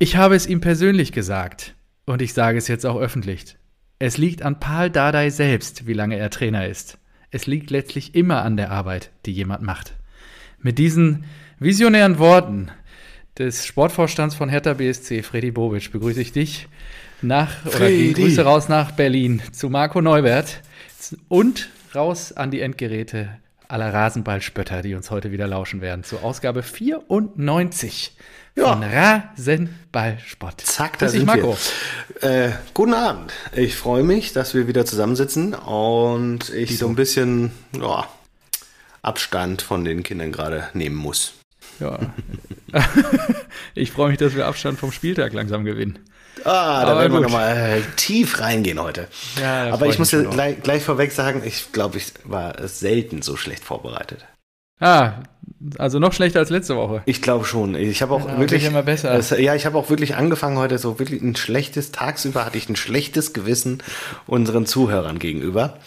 [0.00, 1.74] Ich habe es ihm persönlich gesagt
[2.06, 3.56] und ich sage es jetzt auch öffentlich.
[3.98, 6.98] Es liegt an Paul Dardai selbst, wie lange er Trainer ist.
[7.32, 9.96] Es liegt letztlich immer an der Arbeit, die jemand macht.
[10.60, 11.24] Mit diesen
[11.58, 12.70] visionären Worten
[13.36, 16.68] des Sportvorstands von Hertha BSC, Freddy Bobic, begrüße ich dich
[17.20, 20.62] nach oder die Grüße raus nach Berlin zu Marco Neubert
[21.26, 23.30] und raus an die Endgeräte
[23.66, 28.16] aller Rasenballspötter, die uns heute wieder lauschen werden, zur Ausgabe 94
[28.58, 28.72] ja.
[28.72, 30.60] von Rasenballspott.
[30.60, 31.56] Zack, da sind Marco.
[32.20, 32.46] wir.
[32.46, 33.32] Äh, guten Abend.
[33.52, 38.08] Ich freue mich, dass wir wieder zusammensitzen und ich die so ein bisschen ja,
[39.02, 41.34] Abstand von den Kindern gerade nehmen muss.
[41.80, 41.98] Ja.
[43.74, 45.98] ich freue mich, dass wir Abstand vom Spieltag langsam gewinnen.
[46.44, 49.08] Ah, da Aber werden wir nochmal tief reingehen heute.
[49.40, 53.64] Ja, Aber ich muss gleich, gleich, vorweg sagen, ich glaube, ich war selten so schlecht
[53.64, 54.24] vorbereitet.
[54.80, 55.14] Ah,
[55.78, 57.02] also noch schlechter als letzte Woche.
[57.06, 57.74] Ich glaube schon.
[57.74, 59.14] Ich habe auch ja, wirklich immer besser.
[59.14, 62.68] Das, ja, ich habe auch wirklich angefangen heute so wirklich ein schlechtes tagsüber hatte ich
[62.68, 63.82] ein schlechtes Gewissen
[64.26, 65.78] unseren Zuhörern gegenüber.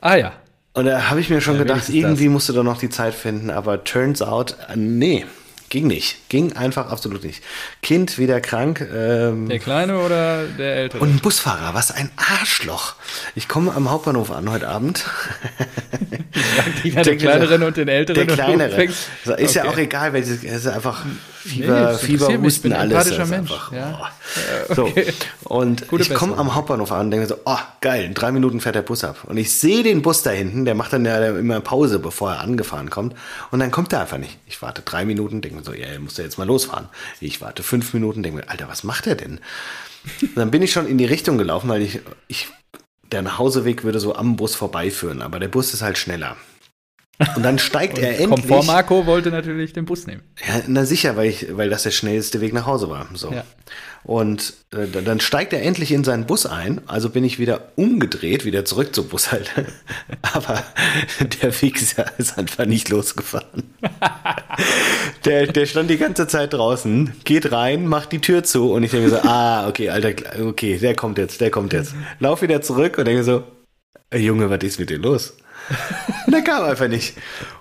[0.00, 0.32] Ah ja.
[0.74, 2.32] Und da habe ich mir schon ja, gedacht, irgendwie das.
[2.32, 5.24] musst du doch noch die Zeit finden, aber turns out, nee,
[5.68, 6.28] Ging nicht.
[6.28, 7.42] Ging einfach absolut nicht.
[7.82, 8.80] Kind wieder krank.
[8.80, 11.02] Ähm, der Kleine oder der Ältere?
[11.02, 12.94] Und ein Busfahrer, was ein Arschloch.
[13.34, 15.04] Ich komme am Hauptbahnhof an heute Abend.
[16.84, 18.26] Ich der Kleineren und den Älteren.
[18.26, 18.84] Der Kleinere.
[18.84, 19.50] Ist okay.
[19.52, 21.04] ja auch egal, weil es ist einfach
[21.42, 23.12] Fieber, nee, Fieber Husten, alles.
[23.12, 23.50] Ein Mensch.
[23.50, 24.10] Einfach, ja.
[24.76, 24.82] oh.
[24.82, 25.12] okay.
[25.44, 25.48] So.
[25.48, 28.60] Und Gute ich komme am Hauptbahnhof an und denke so, oh, geil, in drei Minuten
[28.60, 29.18] fährt der Bus ab.
[29.24, 32.40] Und ich sehe den Bus da hinten, der macht dann ja immer Pause, bevor er
[32.40, 33.14] angefahren kommt.
[33.50, 34.38] Und dann kommt er einfach nicht.
[34.46, 36.88] Ich warte drei Minuten, denke mir so, ja, er muss ja jetzt mal losfahren.
[37.20, 39.40] Ich warte fünf Minuten, denke mir, Alter, was macht er denn?
[40.20, 42.48] Und dann bin ich schon in die Richtung gelaufen, weil ich, ich
[43.12, 46.36] der Nachhauseweg würde so am Bus vorbeiführen, aber der Bus ist halt schneller.
[47.34, 48.28] Und dann steigt er endlich.
[48.28, 50.22] Komfort Marco wollte natürlich den Bus nehmen.
[50.46, 53.08] Ja, na sicher, weil, ich, weil das der schnellste Weg nach Hause war.
[53.14, 53.32] So.
[53.32, 53.44] Ja.
[54.04, 56.80] Und äh, dann steigt er endlich in seinen Bus ein.
[56.86, 59.50] Also bin ich wieder umgedreht, wieder zurück zum Bus halt.
[60.22, 60.62] Aber
[61.42, 63.64] der Fixer ist einfach nicht losgefahren.
[65.24, 68.92] der, der stand die ganze Zeit draußen, geht rein, macht die Tür zu und ich
[68.92, 71.94] denke so, ah, okay, Alter, okay, der kommt jetzt, der kommt jetzt.
[72.20, 73.42] Lauf wieder zurück und denke so,
[74.14, 75.36] Junge, was ist mit dir los?
[76.26, 77.14] Und der kam einfach nicht.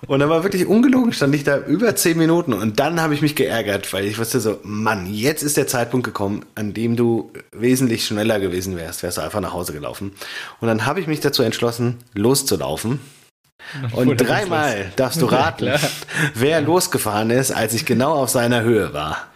[0.07, 3.21] Und dann war wirklich ungelogen, stand ich da über zehn Minuten und dann habe ich
[3.21, 7.31] mich geärgert, weil ich wusste so, Mann, jetzt ist der Zeitpunkt gekommen, an dem du
[7.51, 10.13] wesentlich schneller gewesen wärst, wärst du einfach nach Hause gelaufen.
[10.59, 12.99] Und dann habe ich mich dazu entschlossen, loszulaufen.
[13.91, 15.79] Und dreimal darfst du raten, ja,
[16.35, 19.27] wer losgefahren ist, als ich genau auf seiner Höhe war.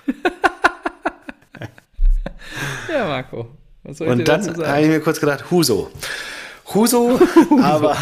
[2.90, 3.50] ja, Marco.
[3.84, 5.92] und dann habe ich mir kurz gedacht, Huso.
[6.74, 7.20] Huso,
[7.62, 7.98] aber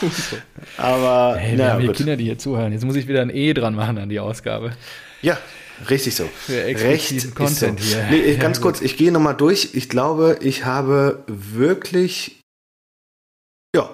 [0.76, 2.72] aber hey, wir na, haben hier Kinder, die hier zuhören.
[2.72, 4.72] Jetzt muss ich wieder ein E dran machen an die Ausgabe.
[5.22, 5.38] Ja,
[5.90, 6.24] richtig so.
[6.26, 7.96] Für expliziten Content so.
[7.96, 8.06] hier.
[8.10, 9.70] Nee, ganz ja, kurz, ich gehe nochmal durch.
[9.74, 12.40] Ich glaube, ich habe wirklich,
[13.74, 13.90] ja,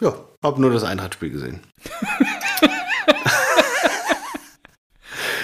[0.00, 1.60] ja, habe nur das Eintrachtspiel gesehen.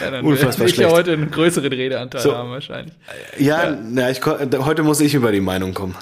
[0.02, 2.36] Ja, dann Unfassbar ich ja heute einen größeren Redeanteil so.
[2.36, 2.94] haben wahrscheinlich.
[3.38, 3.78] Ja, ja.
[3.80, 5.94] Na, ich, heute muss ich über die Meinung kommen.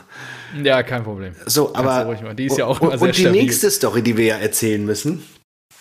[0.63, 1.35] Ja, kein Problem.
[1.47, 3.43] So, aber die ist ja auch sehr Und die stabil.
[3.43, 5.23] nächste Story, die wir ja erzählen müssen.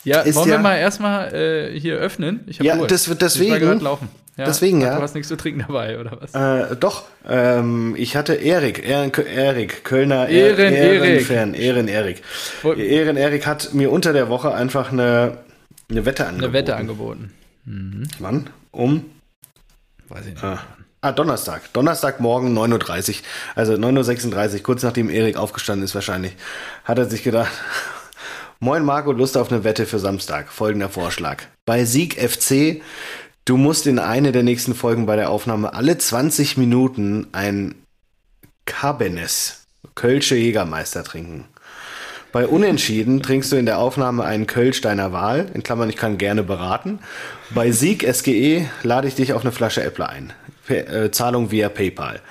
[0.04, 2.42] Ja, wollen ja, wir mal erstmal äh, hier öffnen?
[2.48, 3.76] Ich ja, das wird deswegen.
[3.76, 4.08] Ich laufen.
[4.38, 4.96] Ja, deswegen, ja.
[4.96, 6.34] Du hast nichts zu trinken dabei, oder was?
[6.34, 11.30] Äh, doch, ähm, ich hatte Erik, Ehren, Erik, Kölner Ehren, Erik.
[11.30, 11.54] Ehren,
[11.90, 12.24] Erik.
[12.64, 15.40] Ehren, Erik hat mir unter der Woche einfach eine,
[15.90, 16.46] eine Wette angeboten.
[16.46, 17.34] Eine Wette angeboten.
[17.66, 18.04] Mhm.
[18.20, 18.50] Wann?
[18.72, 19.06] Um?
[20.08, 20.44] Weiß ich nicht.
[20.44, 20.60] Ah.
[21.02, 21.72] Ah, Donnerstag.
[21.72, 23.16] Donnerstagmorgen 9.30 Uhr.
[23.56, 26.34] Also 9.36 Uhr, kurz nachdem Erik aufgestanden ist wahrscheinlich,
[26.84, 27.52] hat er sich gedacht,
[28.60, 30.52] Moin Marco, Lust auf eine Wette für Samstag.
[30.52, 31.44] Folgender Vorschlag.
[31.66, 32.82] Bei Sieg FC,
[33.46, 37.76] du musst in eine der nächsten Folgen bei der Aufnahme alle 20 Minuten ein
[38.66, 39.56] Cabernet,
[39.96, 41.46] Kölsche Jägermeister trinken.
[42.34, 46.18] Bei Unentschieden trinkst du in der Aufnahme einen Kölsch deiner Wahl, in Klammern, ich kann
[46.18, 47.00] gerne beraten.
[47.52, 50.34] Bei Sieg SGE lade ich dich auf eine Flasche Äpple ein.
[50.70, 52.22] Äh, Zahlung via PayPal.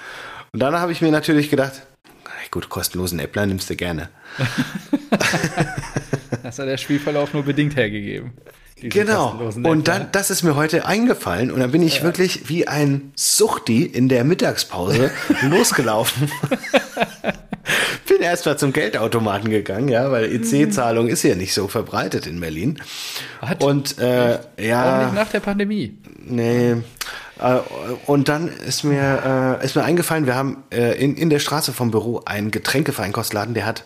[0.53, 1.83] Und dann habe ich mir natürlich gedacht,
[2.51, 4.09] gut, kostenlosen Äppler nimmst du gerne.
[6.43, 8.33] das hat der Spielverlauf nur bedingt hergegeben.
[8.81, 9.51] Genau.
[9.65, 12.03] Und dann, das ist mir heute eingefallen und dann bin ich ja.
[12.05, 15.11] wirklich wie ein Suchti in der Mittagspause
[15.43, 16.31] losgelaufen.
[18.09, 22.41] bin erst mal zum Geldautomaten gegangen, ja, weil EC-Zahlung ist ja nicht so verbreitet in
[22.41, 22.79] Berlin.
[23.41, 25.01] Hat, und äh, ja.
[25.01, 25.99] Auch nicht nach der Pandemie.
[26.25, 26.77] Nee.
[27.41, 27.59] Äh,
[28.07, 31.73] und dann ist mir, äh, ist mir eingefallen, wir haben äh, in, in der Straße
[31.73, 33.85] vom Büro einen Getränkefeinkostladen, der hat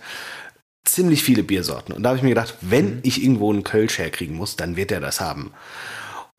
[0.85, 1.95] ziemlich viele Biersorten.
[1.95, 3.01] Und da habe ich mir gedacht, wenn mhm.
[3.03, 5.53] ich irgendwo einen Kölsch herkriegen muss, dann wird er das haben.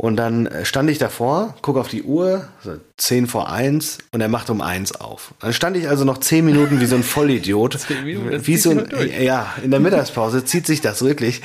[0.04, 4.20] Und dann äh, stand ich davor, gucke auf die Uhr, so 10 vor 1 und
[4.20, 5.34] er macht um 1 auf.
[5.40, 7.80] Dann stand ich also noch 10 Minuten wie so ein Vollidiot.
[8.04, 8.86] Minuten, wie so ein,
[9.22, 11.42] ja, in der Mittagspause zieht sich das wirklich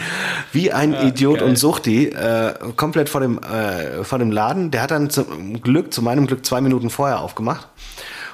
[0.52, 1.48] wie ein ja, Idiot geil.
[1.48, 4.72] und Suchti äh, komplett vor dem, äh, vor dem Laden.
[4.72, 7.68] Der hat dann zum Glück, zu meinem Glück, zwei Minuten vorher aufgemacht.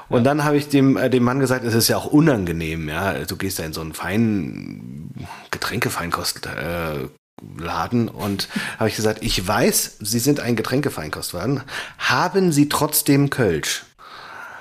[0.09, 0.25] Und ja.
[0.25, 3.12] dann habe ich dem, äh, dem Mann gesagt, es ist ja auch unangenehm, ja.
[3.25, 7.09] Du gehst da in so einen feinen Getränkefeinkost, äh,
[7.58, 8.48] Laden und
[8.78, 11.62] habe ich gesagt, ich weiß, Sie sind ein Getränkefeinkostladen.
[11.98, 13.84] Haben Sie trotzdem Kölsch?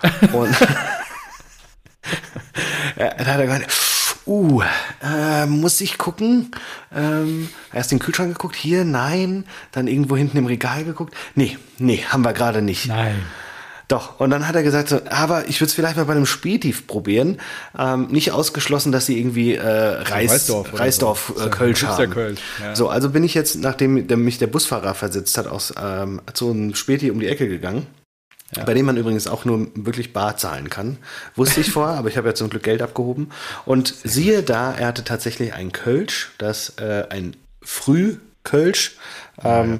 [0.33, 0.53] Und
[2.97, 3.67] dann hat er gemeint,
[4.27, 4.61] uh,
[5.01, 6.51] äh, muss ich gucken.
[6.93, 9.45] Ähm, erst den Kühlschrank geguckt, hier, nein.
[9.71, 11.15] Dann irgendwo hinten im Regal geguckt.
[11.35, 12.87] Nee, nee, haben wir gerade nicht.
[12.87, 13.23] Nein.
[13.87, 16.25] Doch, und dann hat er gesagt, so, aber ich würde es vielleicht mal bei einem
[16.25, 17.39] Spätief probieren.
[17.77, 21.45] Ähm, nicht ausgeschlossen, dass sie irgendwie äh, Reis, Reisdorf, Reisdorf so.
[21.45, 22.09] äh, Kölsch haben.
[22.11, 22.75] Kölsch, ja.
[22.75, 26.49] So, also bin ich jetzt, nachdem der, mich der Busfahrer versetzt hat, aus, ähm, zu
[26.49, 27.87] einem Späti um die Ecke gegangen.
[28.55, 28.63] Ja.
[28.65, 30.97] Bei dem man übrigens auch nur wirklich bar zahlen kann.
[31.35, 33.31] Wusste ich vorher, aber ich habe ja zum Glück Geld abgehoben.
[33.65, 38.97] Und siehe da, er hatte tatsächlich ein Kölsch, das äh, ein Frühkölsch.
[39.43, 39.79] Ähm,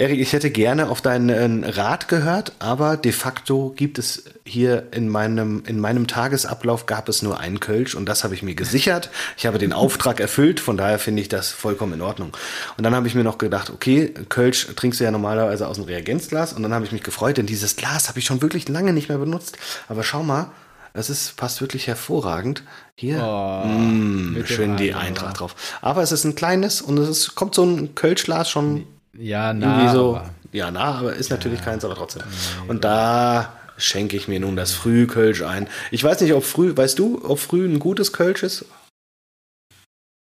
[0.00, 5.10] Erik, ich hätte gerne auf deinen Rat gehört, aber de facto gibt es hier in
[5.10, 9.10] meinem, in meinem Tagesablauf gab es nur einen Kölsch und das habe ich mir gesichert.
[9.36, 12.34] Ich habe den Auftrag erfüllt, von daher finde ich das vollkommen in Ordnung.
[12.78, 15.84] Und dann habe ich mir noch gedacht, okay, Kölsch trinkst du ja normalerweise aus dem
[15.84, 18.94] Reagenzglas und dann habe ich mich gefreut, denn dieses Glas habe ich schon wirklich lange
[18.94, 19.58] nicht mehr benutzt.
[19.86, 20.50] Aber schau mal,
[20.94, 22.62] es ist, passt wirklich hervorragend.
[22.94, 25.54] Hier, oh, mh, schön die Eintracht drauf.
[25.82, 28.86] Aber es ist ein kleines und es ist, kommt so ein Kölschglas schon
[29.20, 29.92] ja, na.
[29.92, 30.30] So, aber.
[30.52, 32.22] Ja, na, aber ist natürlich ja, keins, aber trotzdem.
[32.26, 35.68] Nee, und da schenke ich mir nun das Frühkölsch ein.
[35.90, 38.64] Ich weiß nicht, ob früh, weißt du, ob früh ein gutes Kölsch ist?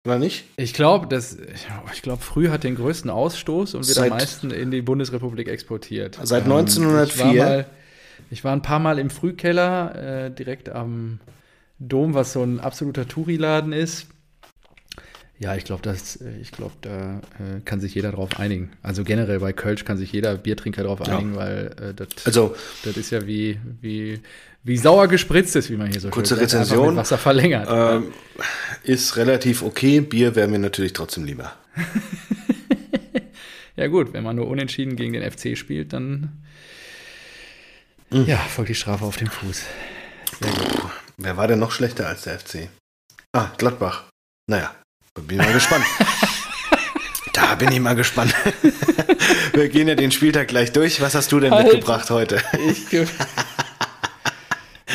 [0.06, 0.44] Oder nicht?
[0.56, 1.38] Ich glaube, das,
[1.92, 5.48] ich glaube, früh hat den größten Ausstoß und wird seit, am meisten in die Bundesrepublik
[5.48, 6.18] exportiert.
[6.22, 6.84] Seit 1904.
[6.94, 7.66] Ähm, ich, war mal,
[8.30, 11.20] ich war ein paar Mal im Frühkeller, äh, direkt am
[11.78, 14.06] Dom, was so ein absoluter Touri-Laden ist.
[15.38, 18.70] Ja, ich glaube, äh, ich glaube, da äh, kann sich jeder drauf einigen.
[18.82, 21.36] Also generell bei Kölsch kann sich jeder Biertrinker drauf einigen, ja.
[21.36, 22.54] weil äh, das, also,
[22.84, 24.20] das ist ja wie, wie,
[24.62, 26.62] wie sauer gespritzt ist, wie man hier so kurze schön sagt.
[26.62, 27.68] Rezension, Wasser verlängert.
[27.70, 28.12] Ähm,
[28.84, 30.00] ist relativ okay.
[30.00, 31.52] Bier wäre mir natürlich trotzdem lieber.
[33.76, 36.44] ja gut, wenn man nur unentschieden gegen den FC spielt, dann
[38.10, 38.26] mhm.
[38.26, 39.64] ja, folgt die Strafe auf dem Fuß.
[41.16, 42.68] Wer war denn noch schlechter als der FC?
[43.32, 44.04] Ah, Gladbach.
[44.46, 44.74] Naja,
[45.22, 45.84] bin mal gespannt.
[47.32, 48.34] da bin ich mal gespannt.
[49.52, 51.00] Wir gehen ja den Spieltag gleich durch.
[51.00, 52.40] Was hast du denn halt, mitgebracht heute?
[52.68, 52.86] Ich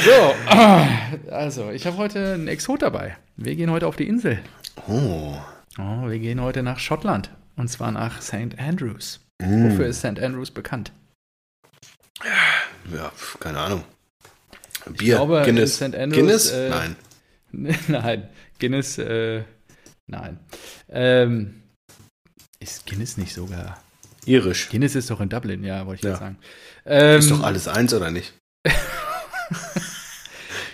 [0.06, 0.36] so,
[1.32, 3.18] also ich habe heute einen Exot dabei.
[3.38, 4.40] Wir gehen heute auf die Insel.
[4.88, 5.36] Oh.
[5.78, 7.30] oh wir gehen heute nach Schottland.
[7.56, 8.58] Und zwar nach St.
[8.58, 9.20] Andrews.
[9.42, 9.66] Mm.
[9.66, 10.20] Wofür ist St.
[10.20, 10.94] Andrews bekannt?
[12.94, 13.84] Ja, keine Ahnung.
[14.86, 15.76] Bier, ich glaube, Guinness.
[15.76, 15.96] St.
[15.96, 16.52] Andrews, Guinness?
[16.52, 16.96] Äh, Nein.
[17.88, 18.30] Nein,
[18.60, 19.44] Guinness äh,
[20.10, 20.40] Nein.
[20.90, 21.62] Ähm,
[22.60, 23.80] ist Guinness nicht sogar.
[24.26, 24.70] Irisch.
[24.70, 26.18] Guinness ist doch in Dublin, ja, wollte ich ja.
[26.18, 26.38] sagen.
[26.86, 28.34] Ähm, ist doch alles eins, oder nicht?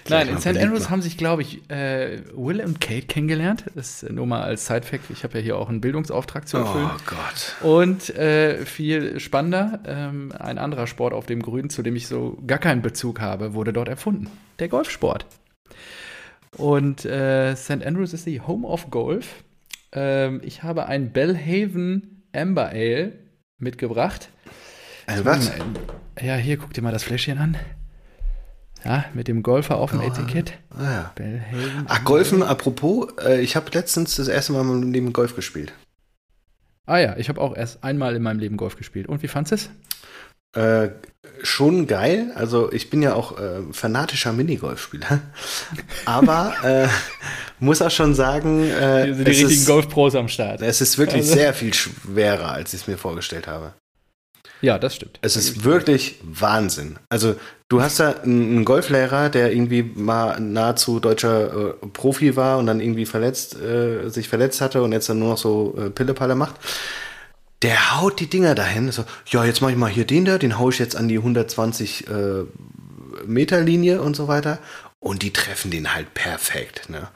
[0.07, 0.55] Nein, in St.
[0.57, 3.65] Andrews haben sich, glaube ich, äh, Will und Kate kennengelernt.
[3.73, 5.09] Das ist nur mal als Side-Fact.
[5.09, 6.91] Ich habe ja hier auch einen Bildungsauftrag zu erfüllen.
[6.93, 7.55] Oh Gott.
[7.61, 12.38] Und äh, viel spannender, ähm, ein anderer Sport auf dem Grün, zu dem ich so
[12.45, 14.29] gar keinen Bezug habe, wurde dort erfunden.
[14.60, 15.25] Der Golfsport.
[16.57, 17.85] Und äh, St.
[17.85, 19.43] Andrews ist die Home of Golf.
[19.91, 23.13] Ähm, ich habe ein Bellhaven Amber Ale
[23.57, 24.29] mitgebracht.
[25.05, 25.51] Also was?
[26.21, 27.57] Ja, hier, guck dir mal das Fläschchen an.
[28.83, 30.53] Ja, mit dem Golfer auf dem oh, Etikett.
[30.69, 31.12] Ah, ja.
[31.15, 31.85] Bellhaven.
[31.88, 35.74] Ach, Golfen, apropos, äh, ich habe letztens das erste Mal in meinem Leben Golf gespielt.
[36.85, 39.07] Ah ja, ich habe auch erst einmal in meinem Leben Golf gespielt.
[39.07, 39.69] Und wie fandest du es?
[40.55, 40.89] Äh,
[41.43, 42.31] schon geil.
[42.35, 45.21] Also ich bin ja auch äh, fanatischer Minigolfspieler.
[46.05, 46.88] Aber äh,
[47.59, 50.62] muss auch schon sagen, äh, die richtigen Golfpros am Start.
[50.62, 51.33] Es ist wirklich also.
[51.33, 53.74] sehr viel schwerer, als ich es mir vorgestellt habe.
[54.62, 55.19] Ja, das stimmt.
[55.21, 56.97] Es ist wirklich Wahnsinn.
[57.09, 57.35] Also
[57.67, 62.79] du hast da einen Golflehrer, der irgendwie mal nahezu deutscher äh, Profi war und dann
[62.79, 66.55] irgendwie verletzt, äh, sich verletzt hatte und jetzt dann nur noch so äh, Pillepalle macht
[67.65, 68.91] der haut die Dinger dahin.
[68.91, 71.17] So, ja, jetzt mache ich mal hier den da, den haue ich jetzt an die
[71.17, 72.43] 120 äh,
[73.25, 74.60] Meter Linie und so weiter.
[75.00, 76.91] Und die treffen den halt perfekt.
[76.91, 77.07] Ne?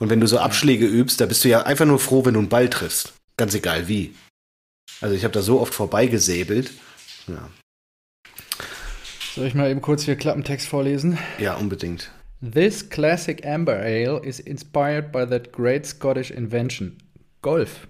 [0.00, 2.40] Und wenn du so Abschläge übst, da bist du ja einfach nur froh, wenn du
[2.40, 3.12] einen Ball triffst.
[3.36, 4.12] Ganz egal wie.
[5.00, 6.72] Also ich habe da so oft vorbeigesäbelt.
[7.28, 7.48] Ja.
[9.36, 11.16] Soll ich mal eben kurz hier Klappentext vorlesen?
[11.38, 12.10] Ja, unbedingt.
[12.40, 16.98] This classic amber ale is inspired by that great Scottish invention,
[17.40, 17.86] golf.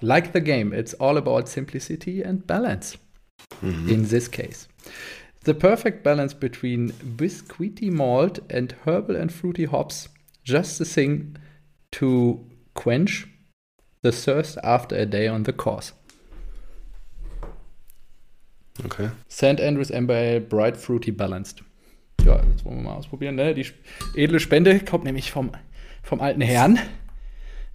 [0.00, 2.96] Like the game, it's all about simplicity and balance.
[3.62, 3.88] Mhm.
[3.88, 4.68] In this case.
[5.44, 10.08] The perfect balance between biscuity malt and herbal and fruity hops.
[10.44, 11.36] Just the thing
[11.92, 13.26] to quench
[14.02, 15.92] the thirst after a day on the course.
[18.84, 19.10] Okay.
[19.28, 19.60] St.
[19.60, 21.62] Andrews Amber bright fruity balanced.
[22.24, 23.34] Ja, jetzt wollen wir mal ausprobieren.
[23.34, 23.54] Ne?
[23.54, 23.66] Die
[24.14, 25.50] edle Spende kommt nämlich vom,
[26.02, 26.78] vom alten Herrn.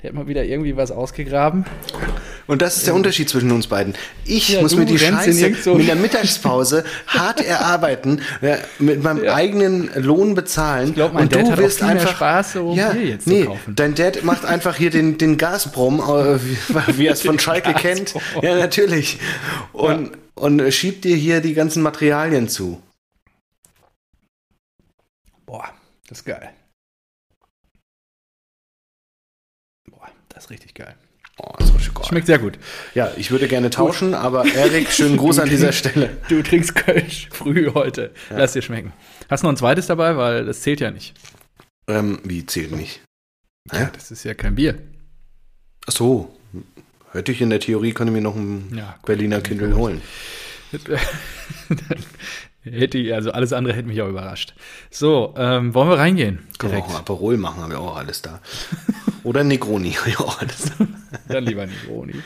[0.04, 1.66] Der hat mal wieder irgendwie was ausgegraben.
[2.46, 3.94] Und das ist der Unterschied zwischen uns beiden.
[4.26, 9.02] Ich Ja, muss mir die in Scheiße so- mit der Mittagspause hart erarbeiten, ja, mit
[9.02, 9.34] meinem Ja.
[9.34, 10.90] eigenen Lohn bezahlen.
[10.90, 12.90] Ich glaub, mein und Dad du hat auch wirst viel mehr einfach Spaß, so ja,
[12.90, 13.76] Bier jetzt zu nee, kaufen.
[13.78, 16.58] Dein Dad macht einfach hier den, den Gazprom, äh, wie,
[16.98, 18.14] wie er es von Schalke kennt.
[18.42, 19.20] Ja, natürlich.
[19.72, 22.84] Und, und schiebt dir hier die ganzen Materialien zu.
[25.46, 25.70] Boah,
[26.10, 26.50] das ist geil.
[30.44, 30.96] Ist richtig geil.
[31.38, 32.06] Oh, das geil.
[32.08, 32.60] Schmeckt sehr gut.
[32.94, 36.18] Ja, ich würde gerne tauschen, aber Erik, schönen Gruß an dieser Stelle.
[36.30, 38.12] Du trinkst Kölsch früh heute.
[38.30, 38.94] Lass dir schmecken.
[39.30, 40.16] Hast du noch ein zweites dabei?
[40.18, 41.14] Weil das zählt ja nicht.
[41.88, 43.02] Ähm, wie zählt nicht?
[43.72, 43.88] Hä?
[43.94, 44.78] Das ist ja kein Bier.
[45.88, 46.38] Ach so.
[47.12, 49.06] Hätte ich in der Theorie, könnte ich mir noch einen Ja, gut.
[49.06, 50.02] Berliner Kindle holen.
[52.64, 54.54] hätte ich, also alles andere hätte mich auch überrascht.
[54.90, 56.40] So, ähm, wollen wir reingehen?
[56.58, 56.86] Können wir Direkt.
[56.88, 58.40] auch ein Aperol machen, haben wir auch alles da.
[59.24, 60.86] Oder Negroni, haben wir auch alles da.
[61.28, 62.16] Dann lieber Negroni.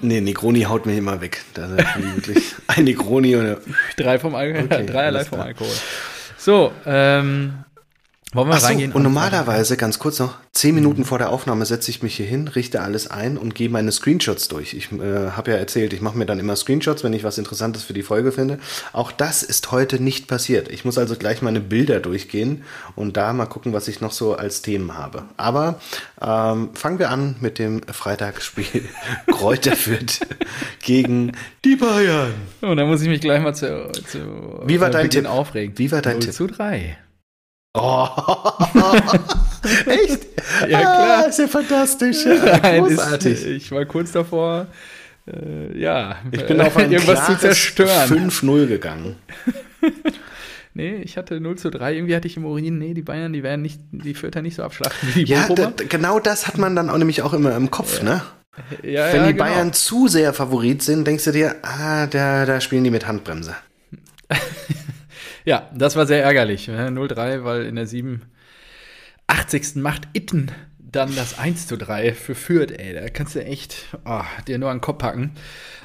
[0.00, 1.42] Nee, Negroni haut mich immer weg.
[1.54, 3.56] Da ist wirklich ein Negroni und
[3.96, 5.40] Drei vom Alkohol, Okay, dreierlei vom.
[5.40, 5.72] Alkohol.
[6.36, 7.54] So, ähm,
[8.32, 8.92] wollen wir Ach so, reingehen?
[8.92, 12.46] und normalerweise, ganz kurz noch, zehn Minuten vor der Aufnahme setze ich mich hier hin,
[12.48, 14.74] richte alles ein und gehe meine Screenshots durch.
[14.74, 17.82] Ich äh, habe ja erzählt, ich mache mir dann immer Screenshots, wenn ich was Interessantes
[17.82, 18.58] für die Folge finde.
[18.92, 20.70] Auch das ist heute nicht passiert.
[20.70, 22.62] Ich muss also gleich meine Bilder durchgehen
[22.94, 25.24] und da mal gucken, was ich noch so als Themen habe.
[25.36, 25.80] Aber
[26.20, 28.84] ähm, fangen wir an mit dem Freitagsspiel
[29.26, 30.20] Kräuter Fürth
[30.82, 31.32] gegen
[31.64, 32.34] die Bayern.
[32.60, 35.26] Und dann muss ich mich gleich mal zu, zu Wie war äh, dein Tipp?
[35.26, 35.76] aufregen.
[35.78, 36.32] Wie war dein 0 Tipp?
[36.34, 36.96] zu 3.
[37.74, 38.08] Oh.
[39.86, 40.26] Echt?
[40.68, 41.18] Ja, klar.
[41.18, 42.24] Ah, ist ja fantastisch.
[42.24, 43.46] Ja, Nein, ist, großartig.
[43.46, 44.66] ich war kurz davor,
[45.26, 48.30] äh, ja, Ich bin auf ein irgendwas zu zerstören.
[48.30, 49.16] 5-0 gegangen.
[50.72, 51.94] Nee, ich hatte 0 zu 3.
[51.94, 54.62] Irgendwie hatte ich im Urin, nee, die Bayern, die werden nicht, die Vierter nicht so
[54.62, 57.72] abschlachten wie die Ja, da, genau das hat man dann auch nämlich auch immer im
[57.72, 58.22] Kopf, ne?
[58.82, 59.44] ja, Wenn ja, die genau.
[59.46, 63.56] Bayern zu sehr Favorit sind, denkst du dir, ah, da, da spielen die mit Handbremse.
[65.44, 66.68] Ja, das war sehr ärgerlich.
[66.68, 66.88] ne?
[66.88, 69.76] 0-3, weil in der 87.
[69.76, 70.50] macht Itten
[70.92, 72.94] dann das 1 zu 3 für Fürth, ey.
[72.94, 75.32] Da kannst du echt ah, dir nur an den Kopf packen.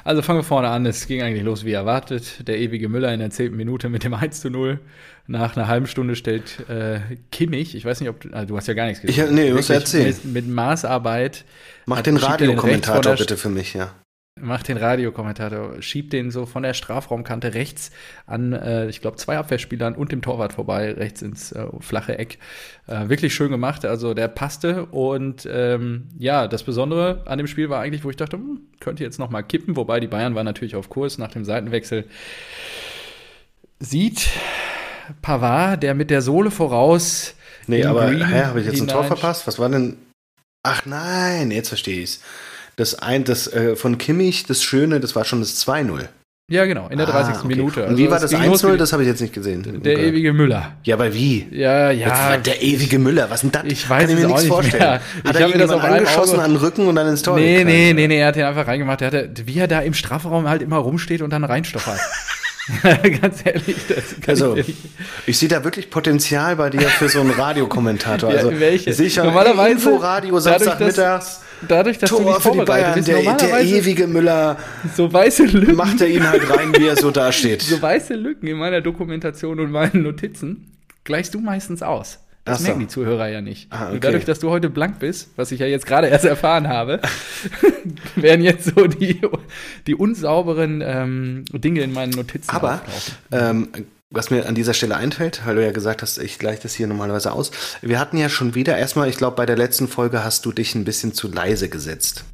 [0.04, 0.84] Also fangen wir vorne an.
[0.84, 2.46] Es ging eigentlich los wie erwartet.
[2.48, 3.54] Der ewige Müller in der 10.
[3.56, 4.80] Minute mit dem 1 zu 0.
[5.28, 7.00] Nach einer halben Stunde stellt äh,
[7.32, 9.56] Kimmich, ich weiß nicht, ob du, ah, du hast ja gar nichts Ich- nee, du
[9.56, 10.16] musst Wirklich erzählen.
[10.24, 11.44] Mit, mit Maßarbeit.
[11.86, 13.92] Mach den Radiokommentator bitte für mich, ja.
[14.38, 17.90] Macht den Radiokommentator, schiebt den so von der Strafraumkante rechts
[18.26, 22.38] an, äh, ich glaube, zwei Abwehrspielern und dem Torwart vorbei, rechts ins äh, flache Eck.
[22.86, 24.86] Äh, wirklich schön gemacht, also der passte.
[24.86, 29.02] Und ähm, ja, das Besondere an dem Spiel war eigentlich, wo ich dachte, hm, könnte
[29.02, 32.04] jetzt noch mal kippen, wobei die Bayern waren natürlich auf Kurs nach dem Seitenwechsel.
[33.78, 34.28] Sieht
[35.22, 37.34] Pavard, der mit der Sohle voraus.
[37.66, 39.46] Nee, aber habe ich jetzt ein Tor verpasst?
[39.46, 39.96] Was war denn?
[40.62, 42.20] Ach nein, jetzt verstehe ich's.
[42.76, 46.08] Das ein, das äh, von Kimmich, das Schöne, das war schon das 2-0.
[46.48, 47.34] Ja, genau, in der 30.
[47.34, 47.48] Ah, okay.
[47.48, 47.80] Minute.
[47.82, 48.74] Und Also wie war das ging los 1-0?
[48.74, 49.82] wie- Das habe ich jetzt nicht gesehen.
[49.82, 50.08] Der Okay.
[50.10, 50.76] ewige Müller.
[50.84, 51.44] Ja, aber wie?
[51.50, 52.36] Ja, ja.
[52.36, 53.64] der ewige Müller, was denn das?
[53.64, 54.80] Ich weiß Kann ich mir auch nichts nicht vorstellen.
[54.82, 54.92] mehr.
[55.24, 57.22] Hat Ich er mir das auf einem angeschossen Auge- an den Rücken und dann ins
[57.22, 57.76] Tor Nee, geknallt?
[57.76, 59.00] nee, nee, nee, er hat den einfach reingemacht.
[59.00, 61.98] Der hatte, wie er da im Strafraum halt immer rumsteht und dann reinstoffert.
[63.20, 63.76] Ganz ehrlich,
[64.26, 64.74] Also, ich
[65.26, 68.30] ich sehe da wirklich Potenzial bei dir für so einen Radiokommentator.
[68.32, 68.92] Ja, Also, welche?
[68.92, 74.06] Sicher, Normalerweise- Inforadio, Samstagmittags, dadurch, dass du Tor nicht für die Bayern, der, der ewige
[74.06, 74.56] Müller,
[74.96, 77.62] so weiße Lücken, macht er ihn halt rein, wie er so dasteht.
[77.62, 80.72] so weiße Lücken in meiner Dokumentation und meinen Notizen
[81.04, 82.18] gleichst du meistens aus.
[82.46, 82.64] Das so.
[82.64, 83.66] merken die Zuhörer ja nicht.
[83.70, 83.94] Ah, okay.
[83.94, 87.00] Und dadurch, dass du heute blank bist, was ich ja jetzt gerade erst erfahren habe,
[88.16, 89.20] werden jetzt so die,
[89.86, 92.80] die unsauberen ähm, Dinge in meinen Notizen Aber
[93.32, 93.68] ähm,
[94.10, 96.86] was mir an dieser Stelle einfällt, weil du ja gesagt hast, ich gleiche das hier
[96.86, 97.50] normalerweise aus.
[97.82, 100.74] Wir hatten ja schon wieder, erstmal, ich glaube, bei der letzten Folge hast du dich
[100.74, 102.24] ein bisschen zu leise gesetzt.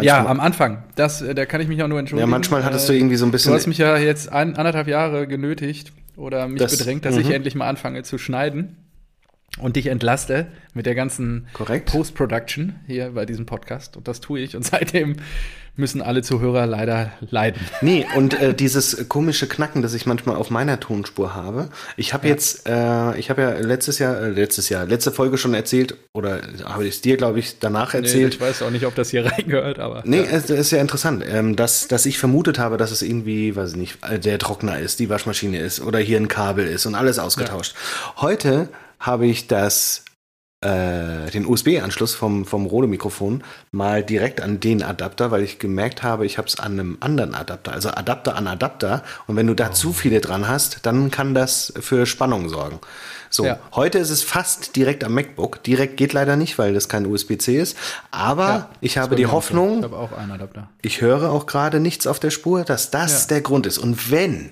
[0.00, 0.84] Ja, Manchmal- am Anfang.
[0.94, 2.28] Das, äh, da kann ich mich auch nur entschuldigen.
[2.28, 3.52] ja, manchmal hattest du irgendwie so ein Du bisschen.
[3.52, 7.22] hast mich ja jetzt ein, anderthalb Jahre genötigt oder mich Das- bedrängt, dass mhm.
[7.22, 8.76] ich endlich mal anfange zu schneiden.
[9.58, 11.48] Und dich entlaste mit der ganzen.
[11.52, 13.96] Post-Production hier bei diesem Podcast.
[13.96, 14.56] Und das tue ich.
[14.56, 15.16] Und seitdem
[15.76, 17.60] müssen alle Zuhörer leider leiden.
[17.80, 21.70] Nee, und äh, dieses komische Knacken, das ich manchmal auf meiner Tonspur habe.
[21.96, 22.34] Ich habe ja.
[22.34, 26.42] jetzt, äh, ich habe ja letztes Jahr, äh, letztes Jahr, letzte Folge schon erzählt, oder
[26.64, 28.30] habe ich es dir, glaube ich, danach erzählt.
[28.30, 30.02] Nee, ich weiß auch nicht, ob das hier reingehört, aber.
[30.04, 30.24] Nee, ja.
[30.24, 33.76] es ist ja interessant, ähm, dass, dass ich vermutet habe, dass es irgendwie, weiß ich
[33.76, 37.74] nicht, der Trockner ist, die Waschmaschine ist oder hier ein Kabel ist und alles ausgetauscht.
[37.74, 38.22] Ja.
[38.22, 38.68] Heute
[39.00, 40.04] habe ich das
[40.62, 43.42] äh, den USB-Anschluss vom, vom Rode-Mikrofon
[43.72, 47.34] mal direkt an den Adapter, weil ich gemerkt habe, ich habe es an einem anderen
[47.34, 49.02] Adapter, also Adapter an Adapter.
[49.26, 49.72] Und wenn du da oh.
[49.72, 52.78] zu viele dran hast, dann kann das für Spannung sorgen.
[53.30, 53.58] So, ja.
[53.72, 55.62] heute ist es fast direkt am MacBook.
[55.62, 57.76] Direkt geht leider nicht, weil das kein USB-C ist.
[58.10, 60.68] Aber ja, ich habe die Hoffnung, ich, habe auch einen Adapter.
[60.82, 63.28] ich höre auch gerade nichts auf der Spur, dass das ja.
[63.28, 63.78] der Grund ist.
[63.78, 64.50] Und wenn,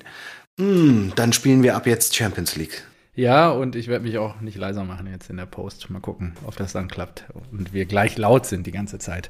[0.59, 2.85] mh, hm, dann spielen wir ab jetzt Champions League.
[3.19, 5.91] Ja, und ich werde mich auch nicht leiser machen jetzt in der Post.
[5.91, 7.25] Mal gucken, ob das dann klappt.
[7.51, 9.29] Und wir gleich laut sind die ganze Zeit.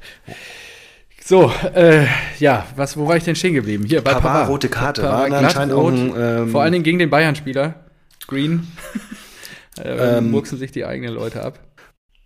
[1.25, 2.05] So, äh,
[2.37, 3.85] ja, was, wo war ich denn stehen geblieben?
[3.85, 4.47] Hier bei Pavard.
[4.47, 5.01] rote Karte.
[5.01, 7.83] Pavard, war anscheinend auch ein, ähm, Vor allen Dingen gegen den Bayern-Spieler.
[8.27, 8.67] Green.
[9.83, 11.59] äh, ähm, murksen sich die eigenen Leute ab.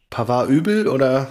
[0.10, 1.30] Pavard übel oder?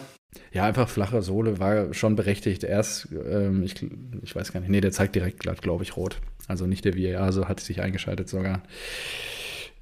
[0.51, 2.65] Ja, einfach flache Sohle war schon berechtigt.
[2.65, 3.75] Erst, ähm, ich,
[4.23, 6.23] ich weiß gar nicht, nee, der zeigt direkt glatt, glaube ich, rot.
[6.49, 8.62] Also nicht der VAR, so hat sich eingeschaltet sogar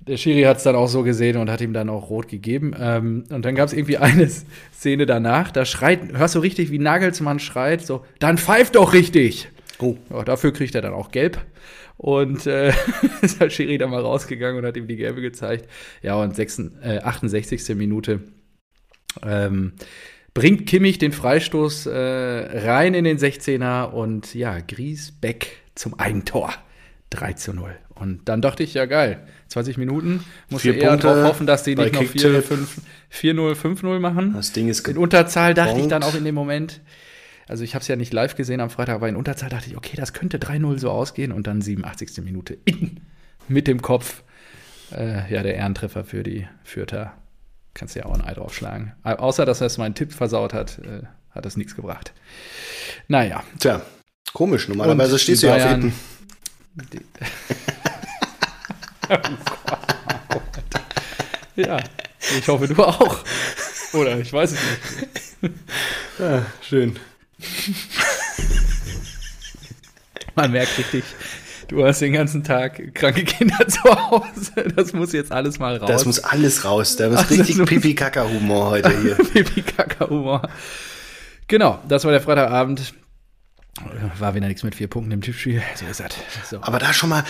[0.01, 2.75] der Schiri hat es dann auch so gesehen und hat ihm dann auch rot gegeben.
[2.79, 4.29] Ähm, und dann gab es irgendwie eine
[4.73, 9.49] Szene danach, da schreit, hörst du richtig, wie Nagelsmann schreit, so, dann pfeift doch richtig.
[9.79, 9.97] Oh.
[10.11, 11.39] Ja, dafür kriegt er dann auch gelb.
[11.97, 12.73] Und äh,
[13.23, 15.69] ist halt Schiri dann mal rausgegangen und hat ihm die gelbe gezeigt.
[16.03, 17.77] Ja, und 6, äh, 68.
[17.77, 18.21] Minute
[19.23, 19.73] ähm,
[20.33, 26.55] bringt Kimmich den Freistoß äh, rein in den 16er und ja, Griesbeck zum Eigentor.
[27.11, 27.77] 3 zu 0.
[27.95, 31.75] Und dann dachte ich, ja geil, 20 Minuten, muss eher Punkte darauf hoffen, dass die
[31.75, 32.63] nicht noch 4-0,
[33.13, 34.33] 5-0 machen.
[34.35, 35.85] Das Ding ist In Unterzahl dachte Punkt.
[35.85, 36.81] ich dann auch in dem Moment,
[37.49, 39.77] also ich habe es ja nicht live gesehen am Freitag, aber in Unterzahl dachte ich,
[39.77, 42.25] okay, das könnte 3-0 so ausgehen und dann 87.
[42.25, 43.01] Minute in,
[43.49, 44.23] mit dem Kopf.
[44.93, 47.15] Äh, ja, der Ehrentreffer für die Fürther.
[47.75, 48.93] Kannst du ja auch ein Ei draufschlagen.
[49.03, 52.13] Außer, dass er es meinen Tipp versaut hat, äh, hat das nichts gebracht.
[53.09, 53.43] Naja.
[53.59, 53.83] Tja,
[54.33, 54.69] komisch.
[54.69, 55.93] Normalerweise stehst du ja auf Eden.
[61.57, 61.79] ja,
[62.39, 63.19] ich hoffe, du auch.
[63.93, 64.59] Oder ich weiß es
[65.43, 65.55] nicht.
[66.19, 66.97] Ja, schön.
[70.35, 71.05] Man merkt richtig,
[71.69, 74.53] du hast den ganzen Tag kranke Kinder zu Hause.
[74.77, 75.89] Das muss jetzt alles mal raus.
[75.89, 76.97] Das muss alles raus.
[76.97, 79.15] Da ist also richtig Pipi-Kaka-Humor heute hier.
[79.33, 80.49] Pipi-Kaka-Humor.
[81.49, 82.95] Genau, das war der Freitagabend.
[84.19, 85.63] War wieder nichts mit vier Punkten im Tippspiel.
[85.75, 86.13] So ist das.
[86.49, 86.61] So.
[86.63, 87.25] Aber da schon mal,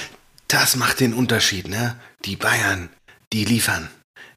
[0.52, 1.96] das macht den Unterschied, ne?
[2.24, 2.90] Die Bayern,
[3.32, 3.88] die liefern.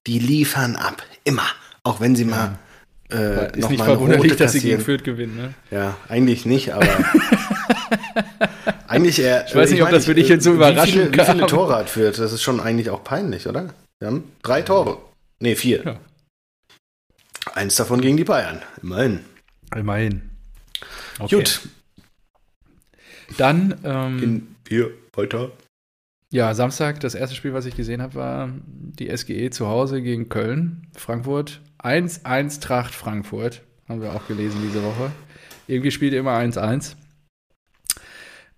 [0.08, 1.04] Die liefern ab.
[1.24, 1.46] Immer.
[1.84, 2.58] Auch wenn sie mal.
[3.12, 3.18] Ja.
[3.18, 5.54] Äh, ist noch nicht mal verwunderlich, dass sie gegen Fürth gewinnen, ne?
[5.72, 6.88] Ja, eigentlich nicht, aber.
[8.88, 9.46] eigentlich eher.
[9.48, 11.76] Ich weiß nicht, ich ob das für dich jetzt so überraschend viele, wie viele Tore
[11.76, 12.18] hat Fürth?
[12.18, 13.74] Das ist schon eigentlich auch peinlich, oder?
[14.00, 15.00] Wir haben drei Tore.
[15.40, 15.84] Ne, vier.
[15.84, 16.00] Ja.
[17.54, 18.62] Eins davon gegen die Bayern.
[18.82, 19.20] Immerhin.
[19.76, 20.30] Immerhin.
[21.20, 21.36] Okay.
[21.36, 21.62] Gut.
[23.38, 23.76] Dann.
[23.84, 25.52] Ähm, Gehen wir weiter.
[26.34, 30.30] Ja, Samstag, das erste Spiel, was ich gesehen habe, war die SGE zu Hause gegen
[30.30, 31.62] Köln, Frankfurt.
[31.78, 35.12] 1-1 Tracht Frankfurt, haben wir auch gelesen diese Woche.
[35.68, 36.96] Irgendwie spielt immer 1-1.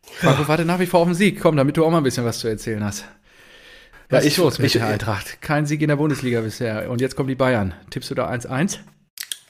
[0.04, 1.42] Frankfurt wartet nach wie vor auf den Sieg.
[1.42, 3.04] Komm, damit du auch mal ein bisschen was zu erzählen hast.
[4.08, 5.42] Was ja, ich, ist los mit ich, der Eintracht?
[5.42, 6.90] Kein Sieg in der Bundesliga bisher.
[6.90, 7.74] Und jetzt kommen die Bayern.
[7.90, 8.78] Tippst du da 1-1?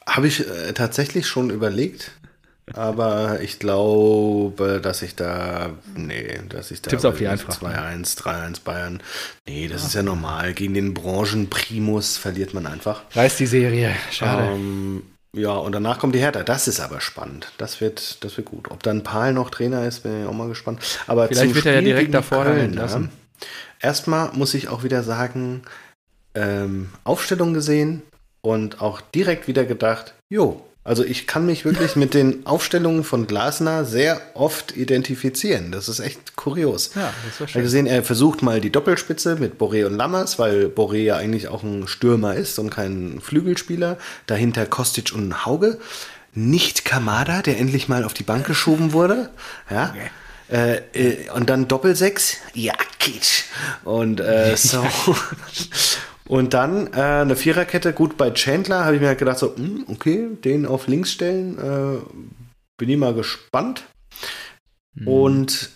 [0.07, 2.13] Habe ich äh, tatsächlich schon überlegt.
[2.73, 8.17] Aber ich glaube, dass ich da, nee, dass ich da Tipps auf die einfach 2-1,
[8.17, 9.03] 3-1 Bayern.
[9.45, 9.87] Nee, das ja.
[9.87, 10.53] ist ja normal.
[10.53, 13.03] Gegen den Branchenprimus verliert man einfach.
[13.13, 14.51] Reißt die Serie, schade.
[14.53, 15.03] Ähm,
[15.35, 16.43] ja, und danach kommt die Hertha.
[16.43, 17.51] Das ist aber spannend.
[17.57, 18.71] Das wird, das wird gut.
[18.71, 20.79] Ob dann Paul noch Trainer ist, bin ich auch mal gespannt.
[21.07, 23.09] Aber Vielleicht wird er ja direkt davor Köln, lassen.
[23.79, 25.63] Erstmal muss ich auch wieder sagen,
[26.33, 28.01] ähm, Aufstellung gesehen
[28.41, 33.25] und auch direkt wieder gedacht, jo, also ich kann mich wirklich mit den Aufstellungen von
[33.25, 35.71] Glasner sehr oft identifizieren.
[35.71, 36.91] Das ist echt kurios.
[36.93, 37.63] Ja, das war schön.
[37.63, 41.47] Wir sehen, er versucht mal die Doppelspitze mit Boré und Lammers, weil Boré ja eigentlich
[41.47, 43.97] auch ein Stürmer ist und kein Flügelspieler.
[44.27, 45.79] Dahinter Kostic und Hauge.
[46.35, 49.31] Nicht Kamada, der endlich mal auf die Bank geschoben wurde.
[49.71, 49.89] Ja.
[49.89, 50.09] Okay.
[50.51, 53.45] Äh, äh, und dann Doppelsechs, ja, Kitsch.
[53.83, 54.85] Und äh, so.
[56.27, 57.93] Und dann äh, eine Viererkette.
[57.93, 61.11] Gut, bei Chandler habe ich mir halt gedacht, so, mh, hm, okay, den auf links
[61.11, 61.57] stellen.
[61.57, 61.99] Äh,
[62.77, 63.83] bin ich mal gespannt.
[64.95, 65.07] Mhm.
[65.07, 65.69] Und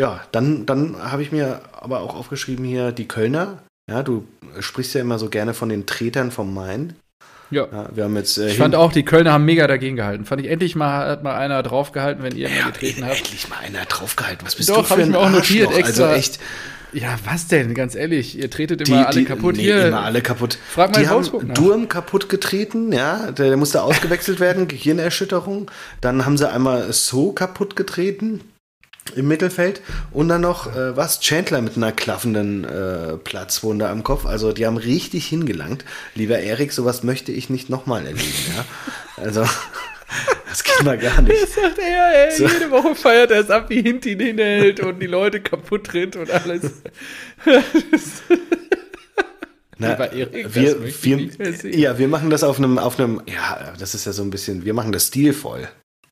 [0.00, 3.62] ja, dann, dann habe ich mir aber auch aufgeschrieben hier die Kölner.
[3.90, 4.26] Ja, du
[4.60, 6.96] sprichst ja immer so gerne von den Tretern vom Main.
[7.50, 7.68] Ja.
[7.70, 7.88] ja.
[7.94, 8.38] wir haben jetzt.
[8.38, 10.24] Äh, ich fand auch, die Kölner haben mega dagegen gehalten.
[10.24, 13.18] Fand ich endlich mal hat mal einer draufgehalten, wenn ihr ja, getreten habt.
[13.18, 14.46] Endlich mal einer draufgehalten.
[14.46, 15.88] Was bist Doch, du für ein ich mir auch notiert Arschloch?
[15.88, 16.04] extra.
[16.06, 16.40] Also echt.
[16.94, 17.74] Ja, was denn?
[17.74, 19.88] Ganz ehrlich, ihr tretet immer die, alle die, kaputt nee, hier.
[19.88, 20.58] Immer alle kaputt.
[20.68, 25.70] Frag mal die haben Durm kaputt getreten, ja, der, der musste ausgewechselt werden, Gehirnerschütterung.
[26.00, 28.40] Dann haben sie einmal So kaputt getreten
[29.16, 34.24] im Mittelfeld und dann noch äh, was Chandler mit einer klaffenden äh, Platzwunde am Kopf.
[34.24, 35.84] Also die haben richtig hingelangt.
[36.14, 38.32] Lieber Erik, sowas möchte ich nicht nochmal erleben.
[38.56, 38.64] Ja?
[39.16, 39.46] Also
[40.48, 41.42] das geht mal gar nicht.
[41.42, 42.46] Das sagt er, ey, so.
[42.46, 46.16] jede Woche feiert er es ab, wie Hint ihn hinhält und die Leute kaputt tritt
[46.16, 46.82] und alles.
[49.78, 54.06] Na, Erik, wir, wir, ja, wir machen das auf einem, auf einem, ja, das ist
[54.06, 55.68] ja so ein bisschen, wir machen das stilvoll.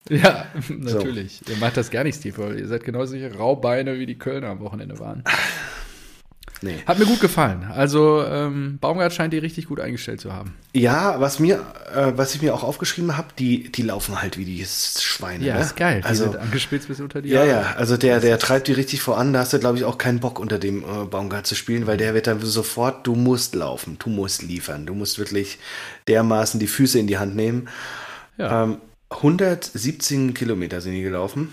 [0.09, 1.41] Ja, natürlich.
[1.45, 1.53] So.
[1.53, 2.59] Ihr macht das gar nicht stilvoll.
[2.59, 5.23] Ihr seid genauso Raubeine, wie die Kölner am Wochenende waren.
[6.63, 6.77] Nee.
[6.87, 7.65] Hat mir gut gefallen.
[7.75, 10.55] Also ähm, Baumgart scheint die richtig gut eingestellt zu haben.
[10.73, 14.45] Ja, was mir, äh, was ich mir auch aufgeschrieben habe, die, die laufen halt wie
[14.45, 15.45] die Schweine.
[15.45, 15.61] Ja, ne?
[15.61, 16.01] ist geil.
[16.05, 19.03] Also, die sind angespitzt bis unter die Ja, ja, also der, der treibt die richtig
[19.03, 19.33] voran.
[19.33, 21.97] Da hast du, glaube ich, auch keinen Bock unter dem äh, Baumgart zu spielen, weil
[21.97, 25.59] der wird dann sofort, du musst laufen, du musst liefern, du musst wirklich
[26.07, 27.69] dermaßen die Füße in die Hand nehmen.
[28.39, 28.65] Ja.
[28.65, 28.79] Ähm,
[29.11, 31.53] 117 Kilometer sind die gelaufen.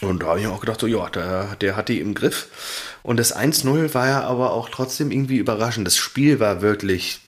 [0.00, 2.89] Und da habe ich mir auch gedacht, so, ja, der, der hat die im Griff.
[3.02, 5.86] Und das 1-0 war ja aber auch trotzdem irgendwie überraschend.
[5.86, 7.20] Das Spiel war wirklich,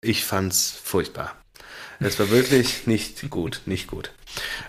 [0.00, 1.34] ich fand's furchtbar.
[2.00, 4.10] Es war wirklich nicht gut, nicht gut.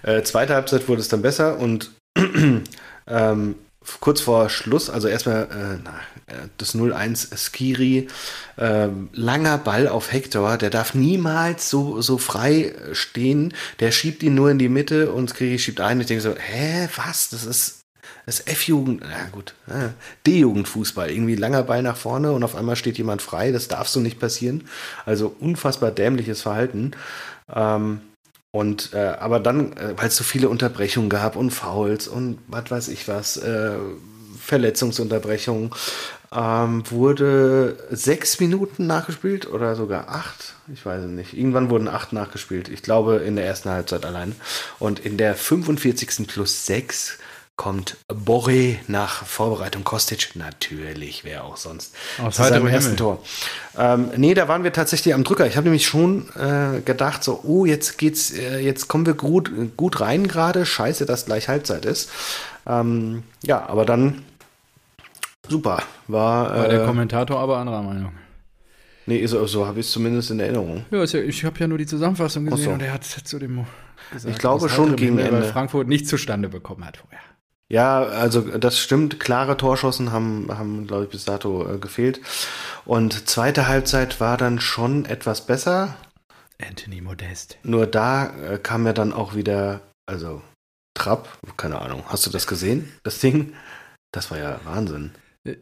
[0.04, 1.92] Äh, zweite Halbzeit wurde es dann besser und
[3.08, 3.56] ähm,
[4.00, 5.82] kurz vor Schluss, also erstmal
[6.28, 8.08] äh, äh, das 0-1 Skiri,
[8.58, 14.36] äh, langer Ball auf Hector, der darf niemals so, so frei stehen, der schiebt ihn
[14.36, 16.02] nur in die Mitte und Skiri schiebt ein.
[16.02, 17.30] Ich denke so, hä, was?
[17.30, 17.81] Das ist
[18.26, 19.90] das F-Jugend, na gut, äh,
[20.26, 24.00] D-Jugendfußball, irgendwie langer Ball nach vorne und auf einmal steht jemand frei, das darf so
[24.00, 24.68] nicht passieren.
[25.06, 26.92] Also unfassbar dämliches Verhalten.
[27.54, 28.02] Ähm,
[28.52, 32.70] und äh, aber dann, äh, weil es so viele Unterbrechungen gab und Fouls und was
[32.70, 33.76] weiß ich was, äh,
[34.40, 35.72] Verletzungsunterbrechungen,
[36.34, 40.56] ähm, wurde sechs Minuten nachgespielt oder sogar acht.
[40.74, 41.34] Ich weiß es nicht.
[41.34, 42.70] Irgendwann wurden acht nachgespielt.
[42.70, 44.36] Ich glaube in der ersten Halbzeit allein.
[44.80, 46.28] Und in der 45.
[46.28, 47.18] plus sechs
[47.62, 50.32] kommt Boré nach Vorbereitung Kostic.
[50.34, 51.94] Natürlich, wer auch sonst.
[52.20, 53.22] Aus heiterem ersten Tor.
[53.78, 55.46] Ähm, nee, da waren wir tatsächlich am Drücker.
[55.46, 59.52] Ich habe nämlich schon äh, gedacht, so, oh, jetzt geht's, äh, jetzt kommen wir gut,
[59.78, 60.66] gut rein gerade.
[60.66, 62.10] Scheiße, dass gleich Halbzeit ist.
[62.66, 64.24] Ähm, ja, aber dann
[65.48, 65.84] super.
[66.08, 68.14] War, war der äh, Kommentator aber anderer Meinung.
[69.06, 70.86] Nee, so, so habe ich es zumindest in Erinnerung.
[70.90, 72.72] Ja, ja ich habe ja nur die Zusammenfassung gesehen so.
[72.72, 73.68] und er hat zu dem
[74.12, 75.44] gesagt, ich glaube schon gegen Ende.
[75.44, 77.20] Frankfurt nicht zustande bekommen hat vorher.
[77.72, 79.22] Ja, also das stimmt.
[79.22, 82.20] Klare Torschossen haben, haben glaube ich, bis dato äh, gefehlt.
[82.84, 85.96] Und zweite Halbzeit war dann schon etwas besser.
[86.62, 87.58] Anthony Modest.
[87.64, 90.42] Nur da äh, kam ja dann auch wieder, also
[90.96, 92.04] Trapp, keine Ahnung.
[92.08, 92.92] Hast du das gesehen?
[93.04, 93.54] Das Ding?
[94.12, 95.12] Das war ja Wahnsinn.
[95.46, 95.56] Äh,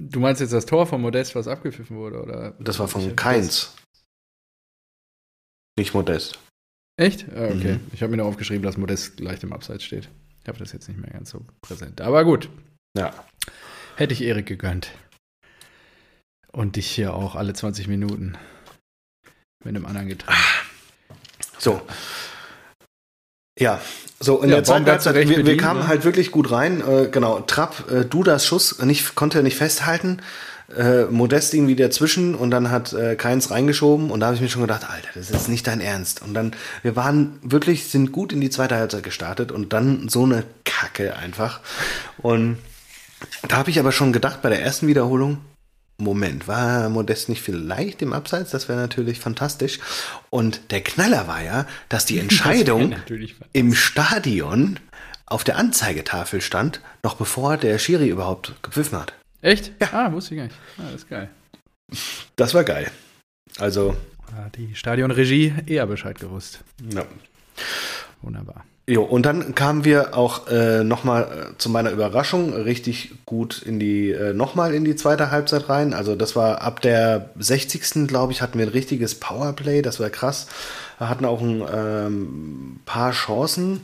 [0.00, 2.54] du meinst jetzt das Tor von Modest, was abgepfiffen wurde, oder?
[2.60, 3.74] Das war von Keins.
[5.76, 6.38] Nicht Modest.
[6.96, 7.26] Echt?
[7.34, 7.74] Ah, okay.
[7.74, 7.90] Mhm.
[7.92, 10.08] Ich habe mir nur aufgeschrieben, dass Modest leicht im Abseits steht.
[10.46, 12.00] Ich habe das jetzt nicht mehr ganz so präsent.
[12.00, 12.48] Aber gut.
[12.96, 13.12] Ja.
[13.96, 14.92] Hätte ich Erik gegönnt.
[16.52, 18.38] Und dich hier auch alle 20 Minuten
[19.64, 20.38] mit einem anderen Getränk.
[21.58, 21.82] So.
[23.58, 23.80] Ja,
[24.20, 25.88] so in ja, der zweiten Halbzeit, wir, wir, kamen ne?
[25.88, 26.80] halt wirklich gut rein.
[26.80, 30.22] Äh, genau, Trapp, äh, Dudas Schuss nicht, konnte nicht festhalten
[30.74, 34.48] äh, Modest irgendwie dazwischen und dann hat äh, Keins reingeschoben und da habe ich mir
[34.48, 36.22] schon gedacht, Alter, das ist nicht dein Ernst.
[36.22, 36.52] Und dann,
[36.82, 41.16] wir waren wirklich, sind gut in die zweite Halbzeit gestartet und dann so eine Kacke
[41.16, 41.60] einfach.
[42.18, 42.58] Und
[43.48, 45.38] da habe ich aber schon gedacht, bei der ersten Wiederholung,
[45.98, 48.50] Moment, war Modest nicht vielleicht im Abseits?
[48.50, 49.78] Das wäre natürlich fantastisch.
[50.28, 52.94] Und der Knaller war ja, dass die Entscheidung
[53.52, 54.78] im Stadion
[55.26, 59.14] auf der Anzeigetafel stand, noch bevor der Schiri überhaupt gepfiffen hat.
[59.46, 59.70] Echt?
[59.80, 59.88] Ja.
[59.92, 60.56] Ah, wusste ich gar nicht.
[60.76, 61.30] Ah, das ist geil.
[62.34, 62.90] Das war geil.
[63.58, 63.96] Also.
[64.34, 66.64] Hat die Stadionregie eher Bescheid gewusst.
[66.92, 67.04] Ja.
[68.22, 68.64] Wunderbar.
[68.88, 73.78] Jo, und dann kamen wir auch äh, nochmal äh, zu meiner Überraschung richtig gut in
[73.78, 75.94] die, äh, nochmal in die zweite Halbzeit rein.
[75.94, 78.08] Also das war ab der 60.
[78.08, 80.48] glaube ich, hatten wir ein richtiges Powerplay, das war krass.
[80.98, 83.82] Wir hatten auch ein ähm, paar Chancen.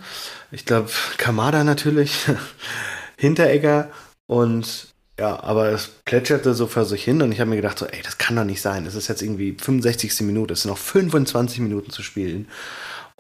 [0.51, 2.27] Ich glaube, Kamada natürlich,
[3.17, 3.91] Hinteregger
[4.27, 4.92] und
[5.23, 8.01] ja, aber es plätscherte so vor sich hin und ich habe mir gedacht, so, ey,
[8.03, 8.87] das kann doch nicht sein.
[8.87, 10.23] Es ist jetzt irgendwie 65.
[10.23, 12.49] Minute, es sind noch 25 Minuten zu spielen.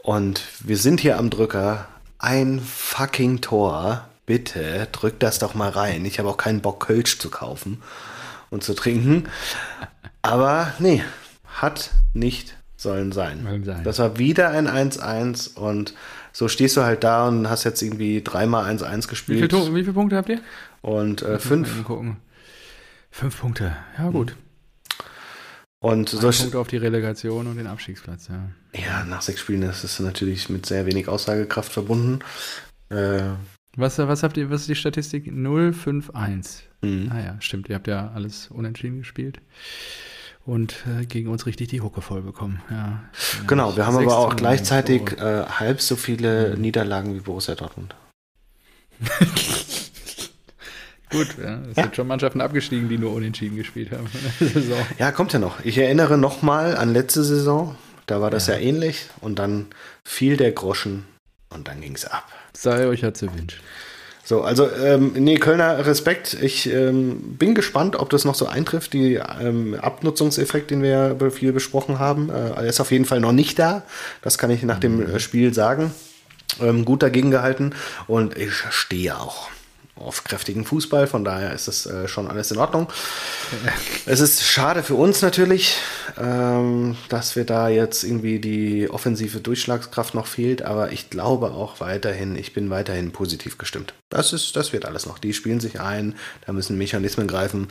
[0.03, 1.87] Und wir sind hier am Drücker.
[2.19, 4.09] Ein fucking Tor.
[4.27, 6.05] Bitte, drück das doch mal rein.
[6.05, 7.81] Ich habe auch keinen Bock, Kölsch zu kaufen.
[8.51, 9.29] und zu trinken.
[10.23, 11.05] Aber nee,
[11.47, 13.62] hat nicht sollen sein.
[13.65, 13.85] sein.
[13.85, 15.95] Das war wieder ein 1-1 und
[16.33, 19.53] so stehst du halt da und hast jetzt irgendwie dreimal 1-1 gespielt.
[19.53, 20.41] Wie, viel, wie viele Punkte habt ihr?
[20.83, 21.85] Und äh, fünf.
[23.11, 24.37] Fünf Punkte, ja gut.
[25.79, 28.51] Und so Punkte auf die Relegation und den Abstiegsplatz, ja.
[28.81, 32.21] Ja, nach sechs Spielen ist es natürlich mit sehr wenig Aussagekraft verbunden.
[32.88, 33.23] Äh,
[33.77, 35.27] was, was habt ihr, was ist die Statistik?
[35.27, 36.61] 0-5-1.
[36.83, 37.11] Mhm.
[37.12, 39.40] Ah ja, stimmt, ihr habt ja alles unentschieden gespielt
[40.45, 42.61] und äh, gegen uns richtig die Hucke voll bekommen.
[42.71, 43.03] Ja,
[43.47, 46.61] genau, wir haben aber auch gleichzeitig äh, halb so viele mhm.
[46.61, 47.95] Niederlagen wie Borussia Dortmund.
[51.12, 51.83] Gut, ja, es ja.
[51.85, 54.07] sind schon Mannschaften abgestiegen, die nur unentschieden gespielt haben.
[54.98, 55.64] ja, kommt ja noch.
[55.64, 57.77] Ich erinnere nochmal an letzte Saison.
[58.07, 58.55] Da war das ja.
[58.55, 59.09] ja ähnlich.
[59.20, 59.66] Und dann
[60.05, 61.05] fiel der Groschen
[61.51, 62.27] und dann ging es ab.
[62.55, 63.61] Sei euch ja zu Wünsch.
[64.25, 66.37] So, also, ähm, nee, Kölner Respekt.
[66.40, 68.92] Ich ähm, bin gespannt, ob das noch so eintrifft.
[68.92, 73.33] Die ähm, Abnutzungseffekt, den wir ja viel besprochen haben, äh, ist auf jeden Fall noch
[73.33, 73.83] nicht da.
[74.22, 75.18] Das kann ich nach dem mhm.
[75.18, 75.92] Spiel sagen.
[76.61, 77.72] Ähm, gut dagegen gehalten
[78.07, 79.48] und ich stehe auch
[79.94, 82.88] auf kräftigen Fußball, von daher ist das äh, schon alles in Ordnung.
[84.07, 85.76] Es ist schade für uns natürlich,
[86.18, 91.81] ähm, dass wir da jetzt irgendwie die offensive Durchschlagskraft noch fehlt, aber ich glaube auch
[91.81, 93.92] weiterhin, ich bin weiterhin positiv gestimmt.
[94.09, 95.18] Das ist, das wird alles noch.
[95.18, 96.14] Die spielen sich ein,
[96.46, 97.68] da müssen Mechanismen greifen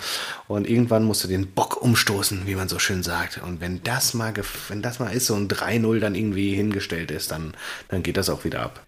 [0.47, 3.41] und irgendwann musst du den Bock umstoßen, wie man so schön sagt.
[3.43, 4.33] Und wenn das mal,
[4.69, 7.55] wenn das mal ist, so ein 3-0 dann irgendwie hingestellt ist, dann,
[7.89, 8.85] dann geht das auch wieder ab.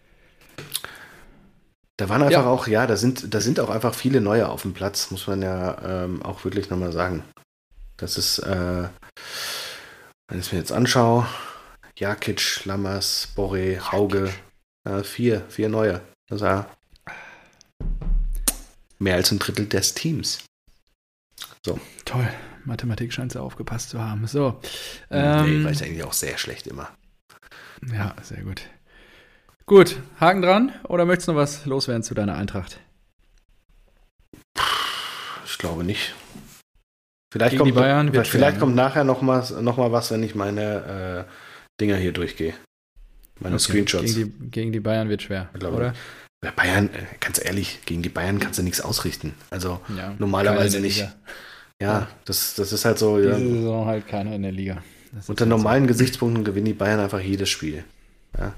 [1.97, 2.49] Da waren einfach ja.
[2.49, 5.41] auch, ja, da sind, da sind auch einfach viele neue auf dem Platz, muss man
[5.41, 7.23] ja ähm, auch wirklich nochmal sagen.
[7.97, 8.87] Das ist, äh,
[10.27, 11.27] wenn ich es mir jetzt anschaue,
[11.97, 14.33] Jakic, Lammers, Borre, Hauge,
[14.89, 16.01] äh, vier, vier neue.
[16.27, 16.67] Das ja
[19.03, 20.43] mehr als ein Drittel des Teams.
[21.65, 21.79] So.
[22.05, 22.27] Toll.
[22.65, 24.25] Mathematik scheint sie aufgepasst zu haben.
[24.25, 24.59] So.
[25.11, 26.89] Ähm, nee, weiß eigentlich auch sehr schlecht immer.
[27.91, 28.61] Ja, sehr gut.
[29.65, 32.79] Gut, Haken dran oder möchtest du noch was loswerden zu deiner Eintracht?
[35.45, 36.13] Ich glaube nicht.
[37.31, 38.81] Vielleicht, kommt, Bayern vielleicht schwer, kommt ne?
[38.81, 41.31] nachher noch mal, noch mal was, wenn ich meine äh,
[41.81, 42.53] Dinger hier durchgehe.
[43.39, 43.63] Meine okay.
[43.63, 44.13] Screenshots.
[44.13, 45.93] Gegen die, gegen die, Bayern wird schwer, glaube, oder?
[46.41, 49.33] Bei Bayern, äh, ganz ehrlich, gegen die Bayern kannst du nichts ausrichten.
[49.49, 50.99] Also ja, normalerweise nicht.
[50.99, 51.13] Ja,
[51.81, 53.17] ja, Das, das ist halt so.
[53.17, 54.83] Diese ja, Saison halt keiner in der Liga.
[55.27, 55.87] unter halt normalen.
[55.87, 57.83] Gesichtspunkten gewinnen die Bayern einfach jedes Spiel.
[58.37, 58.53] Ja.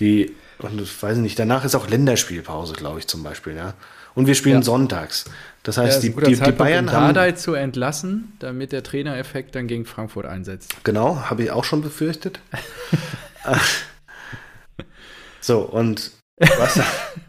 [0.00, 3.74] Die, und ich weiß nicht, danach ist auch Länderspielpause, glaube ich, zum Beispiel, ja.
[4.14, 4.62] Und wir spielen ja.
[4.62, 5.26] sonntags.
[5.62, 7.14] Das heißt, ja, das die, die, die, Bayern um haben.
[7.14, 10.74] Dardai zu entlassen, damit der Trainereffekt dann gegen Frankfurt einsetzt.
[10.84, 12.40] Genau, habe ich auch schon befürchtet.
[15.40, 16.80] so, und was,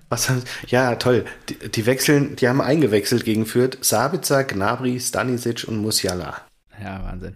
[0.10, 0.32] was
[0.68, 1.26] ja, toll.
[1.50, 3.78] Die, die, wechseln, die haben eingewechselt gegen Fürth.
[3.82, 6.42] Sabitzer, Gnabry, Stanisic und Musiala.
[6.82, 7.36] Ja, Wahnsinn.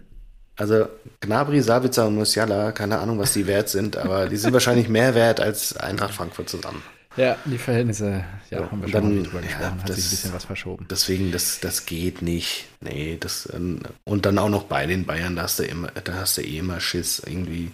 [0.56, 0.88] Also
[1.20, 5.14] Gnabry, Sabitzer und Musiala, keine Ahnung, was die wert sind, aber die sind wahrscheinlich mehr
[5.14, 6.82] wert als Eintracht Frankfurt zusammen.
[7.16, 10.04] Ja, die Verhältnisse, ja, ja haben wir schon dann, drüber gesprochen, ja, hat das, sich
[10.04, 10.86] ein bisschen was verschoben.
[10.90, 12.66] Deswegen, das, das geht nicht.
[12.80, 16.14] Nee, das, ähm, und dann auch noch bei den Bayern, da hast du immer, da
[16.14, 17.70] hast du eh immer Schiss, irgendwie.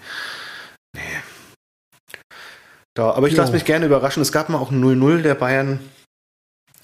[0.94, 1.00] Nee.
[2.94, 4.22] Da, aber ich lasse mich gerne überraschen.
[4.22, 5.80] Es gab mal auch 0-0 der Bayern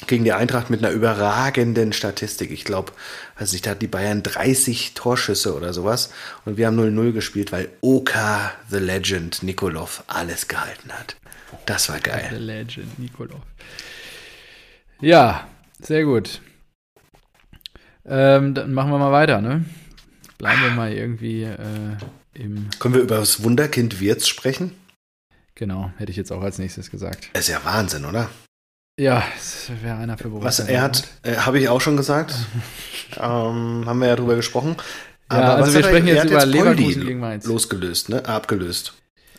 [0.06, 2.50] gegen die Eintracht mit einer überragenden Statistik.
[2.50, 2.92] Ich glaube,
[3.34, 6.12] also ich da hat die Bayern 30 Torschüsse oder sowas
[6.44, 11.16] und wir haben 0-0 gespielt, weil Oka the Legend Nikolov alles gehalten hat.
[11.66, 12.28] Das war geil.
[12.30, 13.40] The Legend Nikolov.
[15.00, 15.46] Ja,
[15.80, 16.40] sehr gut.
[18.04, 19.64] Ähm, dann machen wir mal weiter, ne?
[20.38, 21.96] Bleiben wir mal irgendwie äh,
[22.34, 22.68] im.
[22.78, 24.72] Können wir über das Wunderkind Wirz sprechen?
[25.54, 27.30] Genau, hätte ich jetzt auch als nächstes gesagt.
[27.34, 28.30] ist ja Wahnsinn, oder?
[28.98, 30.48] Ja, es wäre einer für Borussia.
[30.48, 32.34] Was er hat, äh, habe ich auch schon gesagt.
[33.16, 34.76] ähm, haben wir ja drüber gesprochen.
[35.28, 37.46] Aber ja, also wir sprechen er, jetzt über jetzt Leverkusen gegen Mainz.
[37.46, 38.24] Losgelöst, ne?
[38.26, 38.94] Abgelöst.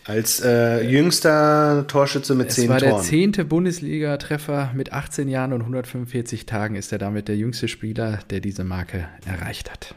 [0.05, 2.77] Als äh, jüngster Torschütze mit es zehn Toren.
[2.77, 7.35] Es war der zehnte Bundesliga-Treffer mit 18 Jahren und 145 Tagen ist er damit der
[7.35, 9.93] jüngste Spieler, der diese Marke erreicht hat.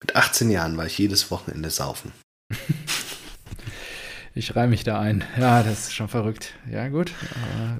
[0.00, 2.12] Mit 18 Jahren war ich jedes Wochenende saufen.
[4.34, 5.24] ich reihe mich da ein.
[5.38, 6.54] Ja, das ist schon verrückt.
[6.70, 7.12] Ja, gut.
[7.52, 7.78] Aber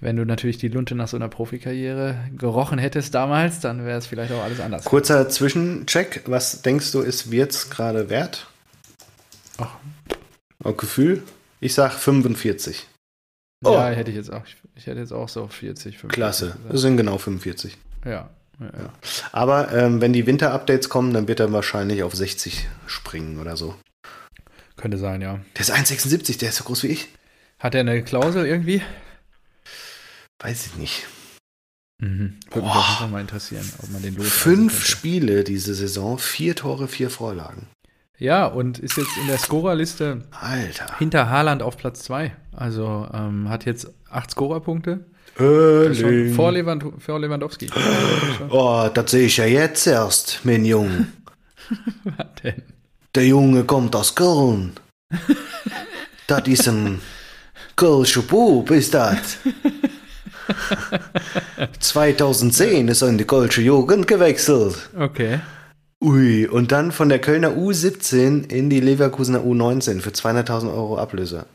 [0.00, 4.06] wenn du natürlich die Lunte nach so einer Profikarriere gerochen hättest damals, dann wäre es
[4.06, 4.84] vielleicht auch alles anders.
[4.84, 6.22] Kurzer Zwischencheck.
[6.26, 8.46] Was denkst du, ist Wirtz gerade wert?
[9.58, 9.70] Ach.
[10.62, 11.22] Auf Gefühl?
[11.60, 12.86] Ich sag 45.
[13.64, 13.80] Ja, oh.
[13.80, 14.42] hätte ich jetzt auch.
[14.74, 16.08] Ich hätte jetzt auch so 40, 45.
[16.08, 16.56] Klasse.
[16.70, 17.76] Das sind genau 45.
[18.04, 18.10] Ja.
[18.10, 18.28] ja,
[18.60, 18.92] ja.
[19.32, 23.74] Aber ähm, wenn die Winter-Updates kommen, dann wird er wahrscheinlich auf 60 springen oder so.
[24.76, 25.40] Könnte sein, ja.
[25.56, 27.08] Der ist 1,76, der ist so groß wie ich.
[27.58, 28.82] Hat er eine Klausel irgendwie?
[30.40, 31.06] Weiß ich nicht.
[32.00, 32.38] Mhm.
[32.50, 36.88] Würde mich auch mal interessieren, ob man den los Fünf Spiele diese Saison, vier Tore,
[36.88, 37.68] vier Vorlagen.
[38.18, 40.98] Ja, und ist jetzt in der Scorerliste Alter.
[40.98, 42.34] hinter Haaland auf Platz 2.
[42.52, 45.06] Also ähm, hat jetzt acht Scorerpunkte.
[45.36, 47.68] Vor, Lewand vor Lewandowski.
[48.50, 51.08] Oh, das sehe ich ja jetzt erst, mein Junge.
[52.04, 52.62] Was denn?
[53.16, 54.74] Der Junge kommt aus Köln.
[56.28, 57.00] das ist ein
[57.76, 59.38] Kölscher Bub, ist das.
[61.80, 64.90] 2010 ist er in die Kölsche Jugend gewechselt.
[64.98, 65.40] Okay.
[66.00, 71.46] Ui, und dann von der Kölner U17 in die Leverkusener U19 für 200.000 Euro Ablöse.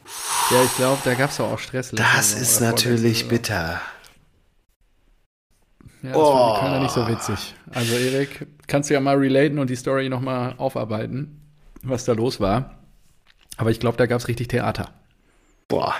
[0.49, 1.91] Ja, ich glaube, da gab es auch Stress.
[1.91, 3.79] Das ist natürlich bitter.
[6.01, 6.55] Ja, das oh.
[6.55, 7.55] fand ich nicht so witzig.
[7.71, 11.41] Also Erik, kannst du ja mal relaten und die Story nochmal aufarbeiten,
[11.83, 12.79] was da los war.
[13.57, 14.89] Aber ich glaube, da gab es richtig Theater.
[15.67, 15.93] Boah,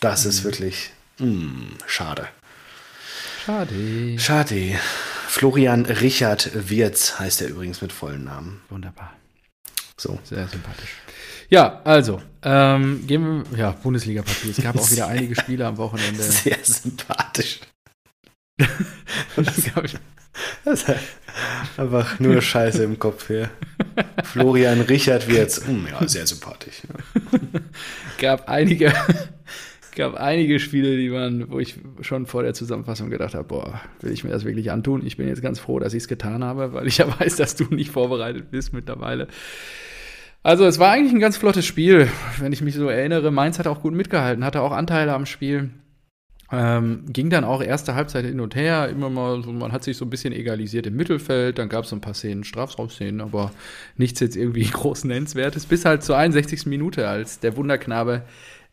[0.00, 0.30] das mhm.
[0.30, 2.28] ist wirklich hm, schade.
[3.44, 4.18] Schade.
[4.18, 4.78] Schade.
[5.28, 8.60] Florian Richard Wirz heißt er übrigens mit vollen Namen.
[8.70, 9.12] Wunderbar.
[9.96, 10.18] So.
[10.24, 10.90] Sehr sympathisch.
[11.48, 14.50] Ja, also, ähm, gehen wir, ja, Bundesliga-Partie.
[14.50, 16.22] Es gab auch wieder einige Spiele am Wochenende.
[16.22, 17.60] Sehr sympathisch.
[20.64, 20.86] das ist
[21.76, 23.50] einfach nur Scheiße im Kopf hier.
[24.24, 25.66] Florian Richard Wirz.
[25.66, 26.82] Hm, ja, sehr sympathisch.
[26.88, 27.60] Ja.
[28.18, 28.92] Gab einige
[29.96, 34.12] gab einige Spiele, die man, wo ich schon vor der Zusammenfassung gedacht habe, boah, will
[34.12, 35.04] ich mir das wirklich antun?
[35.04, 37.56] Ich bin jetzt ganz froh, dass ich es getan habe, weil ich ja weiß, dass
[37.56, 39.26] du nicht vorbereitet bist mittlerweile.
[40.42, 43.32] Also es war eigentlich ein ganz flottes Spiel, wenn ich mich so erinnere.
[43.32, 45.70] Mainz hat auch gut mitgehalten, hatte auch Anteile am Spiel.
[46.52, 49.96] Ähm, ging dann auch erste Halbzeit hin und her, immer mal so, man hat sich
[49.96, 53.50] so ein bisschen egalisiert im Mittelfeld, dann gab es so ein paar Szenen, Strafraumszenen, aber
[53.96, 56.66] nichts jetzt irgendwie groß nennenswertes, bis halt zur 61.
[56.66, 58.22] Minute, als der Wunderknabe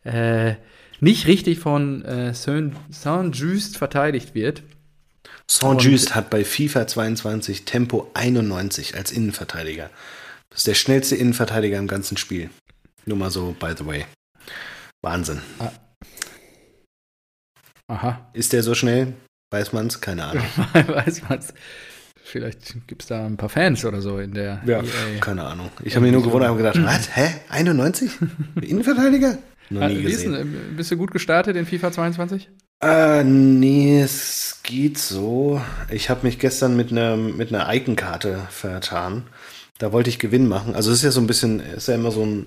[0.04, 0.54] äh,
[1.00, 4.62] nicht richtig von äh, Saint-Just verteidigt wird.
[5.46, 9.90] Saint-Just hat bei FIFA 22 Tempo 91 als Innenverteidiger.
[10.50, 12.50] Das ist der schnellste Innenverteidiger im ganzen Spiel.
[13.06, 14.06] Nur mal so, by the way.
[15.02, 15.42] Wahnsinn.
[15.58, 15.72] Ah.
[17.88, 18.30] Aha.
[18.32, 19.12] Ist der so schnell?
[19.50, 20.00] Weiß man's?
[20.00, 20.44] Keine Ahnung.
[20.72, 21.52] Weiß man's.
[22.22, 24.62] Vielleicht gibt es da ein paar Fans oder so in der.
[24.64, 25.20] Ja, EA.
[25.20, 25.70] keine Ahnung.
[25.82, 27.14] Ich habe mich nur gewundert und gedacht, was?
[27.14, 27.34] Hä?
[27.50, 28.10] 91?
[28.62, 29.36] Innenverteidiger?
[29.74, 30.32] Noch ah, nie gesehen.
[30.32, 32.48] Denn, bist du gut gestartet in FIFA 22?
[32.80, 35.60] Äh, nee, es geht so.
[35.90, 39.24] Ich habe mich gestern mit einer mit einer Icon-Karte vertan.
[39.78, 40.76] Da wollte ich Gewinn machen.
[40.76, 42.46] Also es ist ja so ein bisschen, ist ja immer so ein,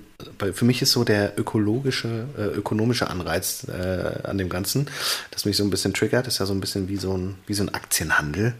[0.54, 4.88] für mich ist so der ökologische, äh, ökonomische Anreiz äh, an dem Ganzen,
[5.32, 6.28] das mich so ein bisschen triggert.
[6.28, 8.54] Ist ja so ein bisschen wie so ein, wie so ein Aktienhandel.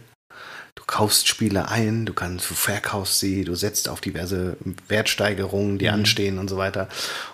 [0.88, 4.56] Du kaufst Spiele ein, du kannst, du verkaufst sie, du setzt auf diverse
[4.88, 5.92] Wertsteigerungen, die mhm.
[5.92, 6.88] anstehen und so weiter.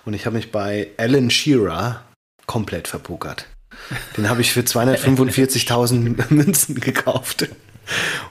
[0.04, 2.02] Und ich habe mich bei Alan Shearer
[2.46, 3.46] komplett verpokert.
[4.16, 7.48] Den habe ich für 245.000 Münzen gekauft.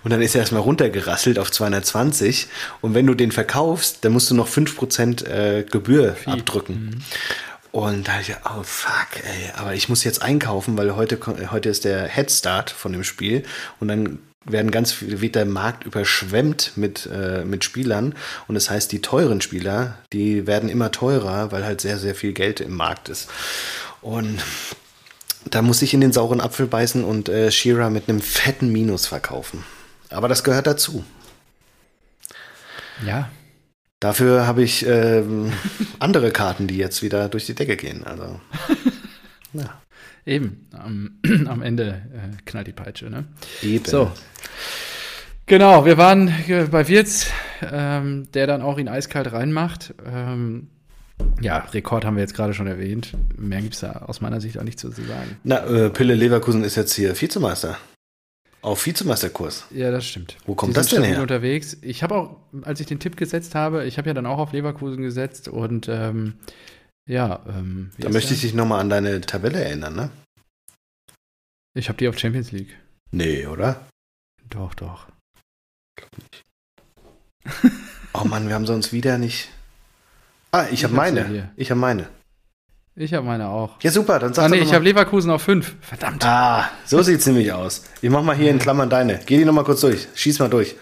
[0.04, 2.48] Und dann ist er erstmal runtergerasselt auf 220.
[2.82, 6.32] Und wenn du den verkaufst, dann musst du noch 5% äh, Gebühr Fee.
[6.32, 6.76] abdrücken.
[6.76, 7.02] Mhm.
[7.72, 11.18] Und da dachte ich, oh fuck, ey, aber ich muss jetzt einkaufen, weil heute,
[11.50, 13.44] heute ist der Headstart von dem Spiel.
[13.80, 18.16] Und dann werden ganz viele, wird der Markt überschwemmt mit, äh, mit Spielern.
[18.48, 22.34] Und das heißt, die teuren Spieler, die werden immer teurer, weil halt sehr, sehr viel
[22.34, 23.30] Geld im Markt ist.
[24.02, 24.40] Und
[25.50, 29.08] da muss ich in den sauren Apfel beißen und äh, Shira mit einem fetten Minus
[29.08, 29.64] verkaufen.
[30.10, 31.04] Aber das gehört dazu.
[33.06, 33.30] Ja.
[34.00, 35.54] Dafür habe ich ähm,
[36.00, 38.04] andere Karten, die jetzt wieder durch die Decke gehen.
[38.06, 38.40] Also.
[39.56, 39.83] Ja.
[40.26, 43.26] Eben, am, am Ende äh, knallt die Peitsche, ne?
[43.62, 43.86] Eben.
[43.86, 44.12] So.
[45.46, 47.28] Genau, wir waren äh, bei Wirz,
[47.70, 49.94] ähm, der dann auch ihn eiskalt reinmacht.
[50.06, 50.70] Ähm,
[51.42, 53.14] ja, Rekord haben wir jetzt gerade schon erwähnt.
[53.38, 55.38] Mehr gibt es da aus meiner Sicht auch nicht zu sagen.
[55.44, 57.78] Na, äh, Pille Leverkusen ist jetzt hier Vizemeister.
[58.62, 59.66] Auf Vizemeisterkurs.
[59.72, 60.38] Ja, das stimmt.
[60.46, 61.22] Wo kommt das denn her?
[61.22, 61.78] unterwegs.
[61.82, 64.54] Ich habe auch, als ich den Tipp gesetzt habe, ich habe ja dann auch auf
[64.54, 66.36] Leverkusen gesetzt und ähm,
[67.08, 67.42] ja.
[67.48, 70.10] Ähm, da möchte ich dich nochmal an deine Tabelle erinnern, ne?
[71.76, 72.78] Ich habe die auf Champions League.
[73.12, 73.86] Nee, oder?
[74.50, 75.08] Doch, doch.
[75.96, 76.44] Glaub nicht.
[78.14, 79.50] oh Mann, wir haben sonst wieder nicht.
[80.52, 81.52] Ah, ich, ich habe meine.
[81.56, 82.08] Ich habe meine.
[82.96, 83.82] Ich habe meine auch.
[83.82, 85.78] Ja, super, dann sag ah, nee, ich habe Leverkusen auf 5.
[85.82, 86.24] Verdammt.
[86.26, 87.86] Ah, so sieht es nämlich aus.
[88.04, 89.20] Ich mach mal hier in Klammern deine.
[89.26, 90.08] Geh die nochmal kurz durch.
[90.14, 90.76] Schieß mal durch.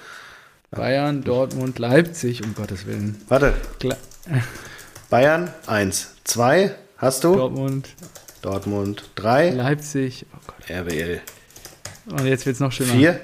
[0.72, 3.22] Bayern, Dortmund, Leipzig, um Gottes Willen.
[3.30, 3.54] Warte.
[3.80, 3.96] Kla
[5.12, 6.16] Bayern, 1.
[6.24, 7.36] 2, hast du?
[7.36, 7.90] Dortmund.
[8.42, 9.50] Dortmund, 3.
[9.50, 10.26] Leipzig.
[10.34, 10.70] Oh Gott.
[10.70, 11.20] RWL.
[12.06, 12.94] Und jetzt wird es noch schlimmer.
[12.94, 13.20] 4.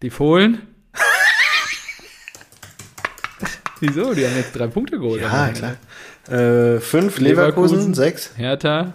[0.00, 0.66] Die Fohlen.
[3.80, 4.14] Wieso?
[4.14, 5.20] Die haben jetzt drei Punkte geholt.
[5.20, 5.76] Ja, klar.
[6.24, 8.36] 5 äh, Leverkusen, 6.
[8.36, 8.94] Hertha.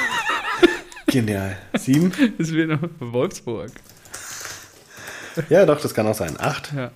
[1.06, 1.56] Genial.
[1.78, 2.12] Sieben?
[2.38, 3.72] Es wird noch Wolfsburg.
[5.48, 6.38] Ja, doch, das kann auch sein.
[6.38, 6.70] Acht?
[6.76, 6.90] Ja.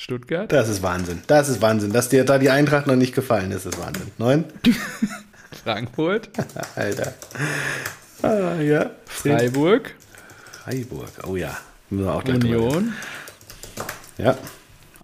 [0.00, 0.52] Stuttgart?
[0.52, 1.22] Das ist Wahnsinn.
[1.26, 1.92] Das ist Wahnsinn.
[1.92, 4.12] Dass dir da die Eintracht noch nicht gefallen ist, ist Wahnsinn.
[4.16, 4.44] Neun?
[5.64, 6.30] Frankfurt?
[6.76, 7.14] Alter.
[8.22, 8.90] Ah, ja.
[9.06, 9.92] Freiburg?
[10.52, 11.58] Freiburg, oh ja.
[11.90, 12.92] Union?
[14.18, 14.38] Ja.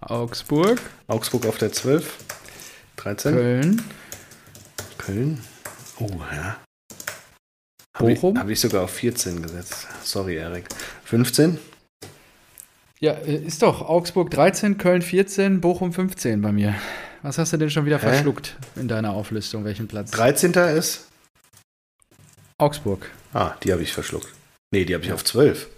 [0.00, 0.80] Augsburg?
[1.08, 2.16] Augsburg auf der 12.
[2.96, 3.34] 13.
[3.34, 3.82] Köln?
[4.98, 5.40] Köln?
[5.98, 6.58] Oh, ja.
[7.98, 8.04] Bochum?
[8.04, 9.88] Habe ich, hab ich sogar auf 14 gesetzt.
[10.04, 10.66] Sorry, Erik.
[11.04, 11.58] 15?
[13.04, 13.82] Ja, äh, ist doch.
[13.82, 16.74] Augsburg 13, Köln 14, Bochum 15 bei mir.
[17.20, 18.06] Was hast du denn schon wieder Hä?
[18.08, 19.66] verschluckt in deiner Auflistung?
[19.66, 20.10] Welchen Platz?
[20.12, 20.52] 13.
[20.74, 21.10] ist?
[22.56, 23.10] Augsburg.
[23.34, 24.32] Ah, die habe ich verschluckt.
[24.72, 25.68] Nee, die habe ich auf 12.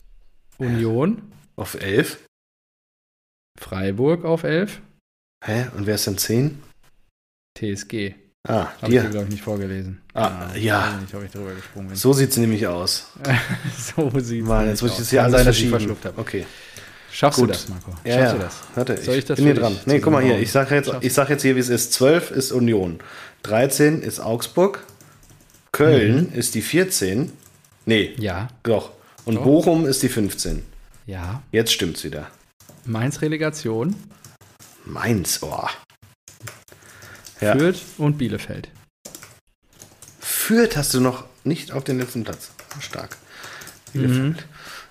[0.59, 1.21] Union?
[1.57, 2.25] Auf 11.
[3.59, 4.81] Freiburg auf 11.
[5.45, 5.67] Hä?
[5.77, 6.63] Und wer ist denn 10?
[7.59, 8.15] TSG.
[8.49, 10.01] Ah, Habe ich dir, glaube ich, nicht vorgelesen.
[10.15, 10.95] Ah, ja.
[10.95, 11.97] Ich nicht, ob ich drüber gesprungen bin.
[11.97, 13.11] So sieht es nämlich aus.
[13.97, 16.21] so sieht es Mann, jetzt muss ich das hier verschluckt habe.
[16.21, 16.47] Okay.
[17.17, 17.49] Schaffst Gut.
[17.49, 17.93] du das, Marco?
[18.05, 18.55] Ja, Schaffst du das?
[18.75, 19.75] Warte, Soll ich, das bin hier dran.
[19.87, 20.39] Nee, guck mal hier.
[20.39, 21.95] Ich sage jetzt, sag jetzt hier, wie es ist.
[21.95, 23.01] 12 ist Union.
[23.45, 24.85] 13 ist Augsburg.
[25.73, 26.39] Köln mhm.
[26.39, 27.33] ist die 14.
[27.87, 28.15] Nee.
[28.19, 28.49] Ja.
[28.65, 28.91] Doch.
[29.25, 29.45] Und doch.
[29.45, 30.63] Bochum ist die 15.
[31.07, 31.43] Ja.
[31.53, 32.27] Jetzt stimmt's wieder.
[32.85, 33.97] Mainz Relegation.
[34.85, 35.69] Mainz, oh.
[37.41, 37.57] Ja.
[37.57, 38.69] Fürth und Bielefeld.
[40.21, 42.51] Fürth hast du noch nicht auf den letzten Platz.
[42.79, 43.17] Stark.
[43.95, 44.37] Bielefeld.
[44.37, 44.37] Mhm.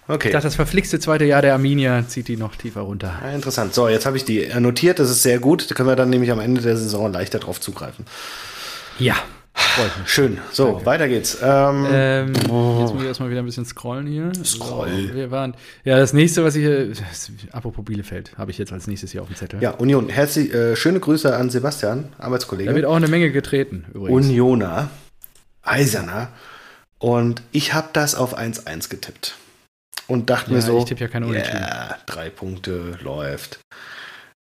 [0.08, 0.28] Okay.
[0.28, 3.20] Ich dachte, das verflixte zweite Jahr der Arminia zieht die noch tiefer runter.
[3.24, 3.74] Ja, interessant.
[3.74, 4.99] So, jetzt habe ich die notiert.
[4.99, 5.70] Das ist sehr gut.
[5.70, 8.06] Da können wir dann nämlich am Ende der Saison leichter drauf zugreifen.
[8.99, 9.16] Ja.
[10.06, 10.38] Schön.
[10.51, 10.86] So, Danke.
[10.86, 11.38] weiter geht's.
[11.41, 14.32] Ähm, ähm, jetzt muss ich erstmal wieder ein bisschen scrollen hier.
[14.43, 15.08] Scroll.
[15.08, 18.88] So, wir waren, ja, das nächste, was ich, das, apropos Bielefeld, habe ich jetzt als
[18.88, 19.62] nächstes hier auf dem Zettel.
[19.62, 20.10] Ja, Union.
[20.10, 22.70] Herzlich, äh, schöne Grüße an Sebastian, Arbeitskollege.
[22.70, 24.28] Da wird auch eine Menge getreten, übrigens.
[24.28, 24.89] Unioner,
[25.64, 26.30] Eiserner.
[26.99, 29.36] Und ich habe das auf 1-1 getippt.
[30.08, 31.36] Und dachte ja, mir so, ich tippe ja keine.
[31.36, 33.60] Ja, drei Punkte läuft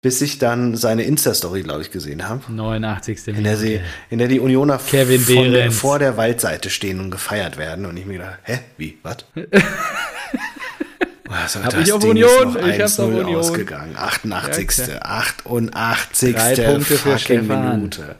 [0.03, 2.41] bis ich dann seine Insta-Story, glaube ich, gesehen habe.
[2.51, 3.29] 89.
[3.29, 7.85] In der, sie, in der die Unioner der, vor der Waldseite stehen und gefeiert werden.
[7.85, 9.19] Und ich mir gedacht, hä, wie, was?
[11.29, 12.57] Also, hab ich auf Ding Union?
[12.67, 13.37] ich hab's auf Union.
[13.37, 13.95] ausgegangen.
[13.95, 14.89] 88.
[14.89, 16.35] Ja, 88.
[16.35, 17.43] Drei Punkte für.
[17.43, 18.17] Minute.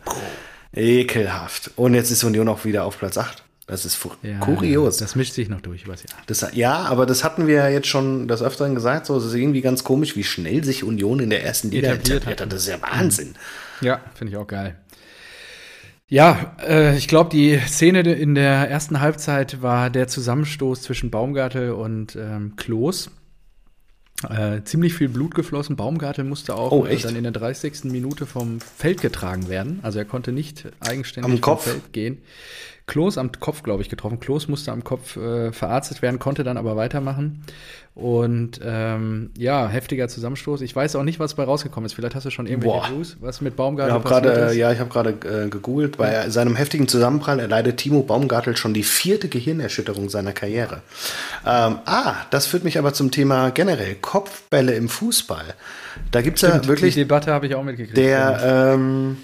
[0.77, 1.71] Ekelhaft.
[1.77, 3.43] Und jetzt ist Union auch wieder auf Platz 8.
[3.71, 4.97] Das ist ja, kurios.
[4.97, 6.09] Das mischt sich noch durch, was ja.
[6.27, 9.07] Das, ja, aber das hatten wir ja jetzt schon das Öfteren gesagt.
[9.07, 12.41] So, es ist irgendwie ganz komisch, wie schnell sich Union in der ersten Liga etabliert,
[12.41, 12.53] hat.
[12.53, 13.37] Das ist ja Wahnsinn.
[13.81, 14.77] Ja, finde ich auch geil.
[16.09, 21.71] Ja, äh, ich glaube, die Szene in der ersten Halbzeit war der Zusammenstoß zwischen Baumgartel
[21.71, 23.13] und ähm, Klos.
[24.29, 25.77] Äh, ziemlich viel Blut geflossen.
[25.77, 27.85] Baumgartel musste auch oh, dann in der 30.
[27.85, 29.79] Minute vom Feld getragen werden.
[29.83, 31.65] Also er konnte nicht eigenständig Am vom Kopf.
[31.65, 32.19] Feld gehen.
[32.91, 34.19] Klos am Kopf, glaube ich, getroffen.
[34.19, 37.45] Klos musste am Kopf äh, verarztet werden, konnte dann aber weitermachen.
[37.95, 40.61] Und ähm, ja, heftiger Zusammenstoß.
[40.63, 41.93] Ich weiß auch nicht, was bei rausgekommen ist.
[41.93, 44.57] Vielleicht hast du schon irgendwelche News, was mit Baumgartel ich passiert grade, ist.
[44.57, 45.99] Ja, ich habe gerade äh, gegoogelt.
[45.99, 46.31] Bei ja.
[46.31, 50.83] seinem heftigen Zusammenprall erleidet Timo Baumgartel schon die vierte Gehirnerschütterung seiner Karriere.
[51.47, 55.55] Ähm, ah, das führt mich aber zum Thema generell Kopfbälle im Fußball.
[56.11, 56.95] Da gibt es ja wirklich.
[56.95, 57.97] Die Debatte habe ich auch mitgekriegt.
[57.97, 59.19] Der, ähm,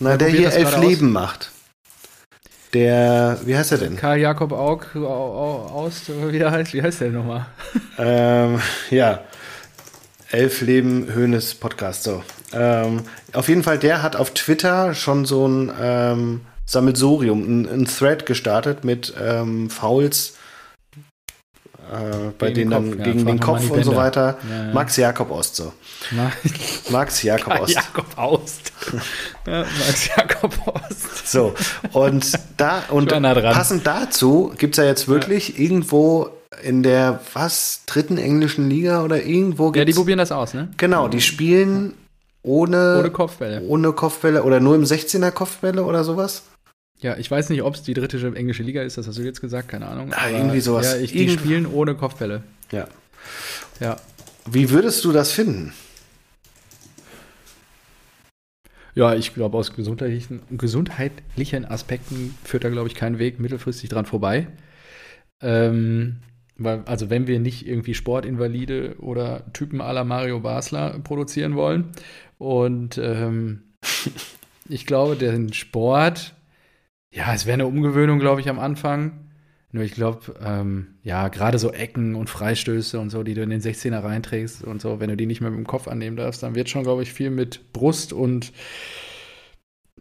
[0.00, 1.22] na, der hier elf Leben aus.
[1.22, 1.50] macht.
[2.74, 3.96] Der, wie heißt er denn?
[3.96, 7.46] Karl Jakob Aug, aus, wie der heißt, wie heißt der nochmal?
[8.00, 8.60] Ähm,
[8.90, 9.22] ja,
[10.30, 12.22] Elf Leben Höhnes Podcast, so.
[12.52, 13.02] Ähm,
[13.32, 18.24] auf jeden Fall, der hat auf Twitter schon so ein ähm, Sammelsurium, ein, ein, Thread
[18.24, 20.34] gestartet mit ähm, Fouls
[21.92, 24.38] äh, bei denen dann ja, gegen den Kopf und so weiter.
[24.48, 24.72] Ja, ja.
[24.72, 25.72] Max Jakob Ost so.
[26.90, 27.74] Max Jakob Ost.
[27.74, 28.72] Jakob Ost.
[29.46, 31.28] Max Jakob Ost.
[31.28, 31.54] So,
[31.92, 36.30] und da und passend dazu gibt es ja jetzt wirklich irgendwo
[36.62, 40.68] in der was dritten englischen Liga oder irgendwo Ja, die probieren das aus, ne?
[40.76, 41.94] Genau, die spielen
[42.42, 43.62] ohne ohne Kopfbälle.
[43.62, 46.44] Ohne Kopfbälle oder nur im 16er Kopfbälle oder sowas.
[47.00, 49.40] Ja, ich weiß nicht, ob es die dritte englische Liga ist, das hast du jetzt
[49.40, 50.12] gesagt, keine Ahnung.
[50.12, 50.94] Ah, irgendwie sowas.
[50.94, 52.42] Ja, ich, die Irgend spielen ohne Kopfbälle.
[52.72, 52.88] Ja.
[53.78, 53.96] Ja.
[54.50, 55.72] Wie würdest du das finden?
[58.94, 64.06] Ja, ich glaube, aus gesundheitlichen, gesundheitlichen Aspekten führt da, glaube ich, kein Weg mittelfristig dran
[64.06, 64.48] vorbei.
[65.40, 66.16] Ähm,
[66.56, 71.92] weil, also, wenn wir nicht irgendwie Sportinvalide oder Typen à la Mario Basler produzieren wollen.
[72.38, 73.62] Und ähm,
[74.68, 76.34] ich glaube, den Sport
[77.10, 79.28] ja, es wäre eine Umgewöhnung, glaube ich, am Anfang.
[79.70, 83.50] Nur ich glaube, ähm, ja, gerade so Ecken und Freistöße und so, die du in
[83.50, 86.42] den 16er reinträgst und so, wenn du die nicht mehr mit dem Kopf annehmen darfst,
[86.42, 88.52] dann wird schon, glaube ich, viel mit Brust und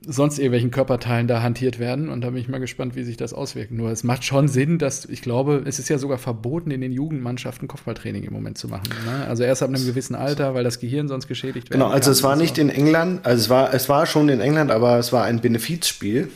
[0.05, 2.07] sonst irgendwelchen Körperteilen da hantiert werden.
[2.07, 3.71] Und da bin ich mal gespannt, wie sich das auswirkt.
[3.71, 6.93] Nur es macht schon Sinn, dass ich glaube, es ist ja sogar verboten, in den
[6.93, 8.87] Jugendmannschaften Kopfballtraining im Moment zu machen.
[9.05, 9.25] Ne?
[9.27, 11.73] Also erst ab einem gewissen Alter, weil das Gehirn sonst geschädigt wird.
[11.73, 14.71] Genau, also es war nicht in England, also es war, es war schon in England,
[14.71, 16.29] aber es war ein Benefizspiel.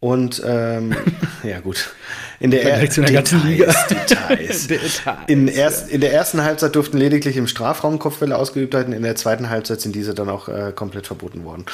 [0.00, 0.96] Und ähm,
[1.42, 1.94] ja gut.
[2.40, 3.66] In der, er zu ganzen Liga.
[3.90, 4.66] Details.
[4.66, 5.02] Details.
[5.26, 8.94] In, erst, in der ersten Halbzeit durften lediglich im Strafraum Kopfbälle ausgeübt werden.
[8.94, 11.66] In der zweiten Halbzeit sind diese dann auch äh, komplett verboten worden.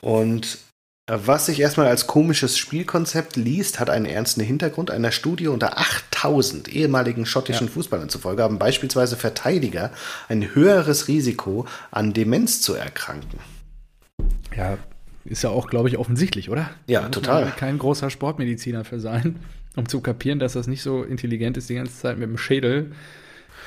[0.00, 0.58] Und
[1.06, 4.90] äh, was sich erstmal als komisches Spielkonzept liest, hat einen ernsten Hintergrund.
[4.90, 7.72] Einer Studie unter 8000 ehemaligen schottischen ja.
[7.72, 9.92] Fußballern zufolge haben beispielsweise Verteidiger
[10.28, 13.38] ein höheres Risiko, an Demenz zu erkranken.
[14.56, 14.78] Ja,
[15.24, 16.70] ist ja auch, glaube ich, offensichtlich, oder?
[16.86, 17.44] Ja, da total.
[17.44, 19.36] Man kein großer Sportmediziner für sein,
[19.76, 22.92] um zu kapieren, dass das nicht so intelligent ist, die ganze Zeit mit dem Schädel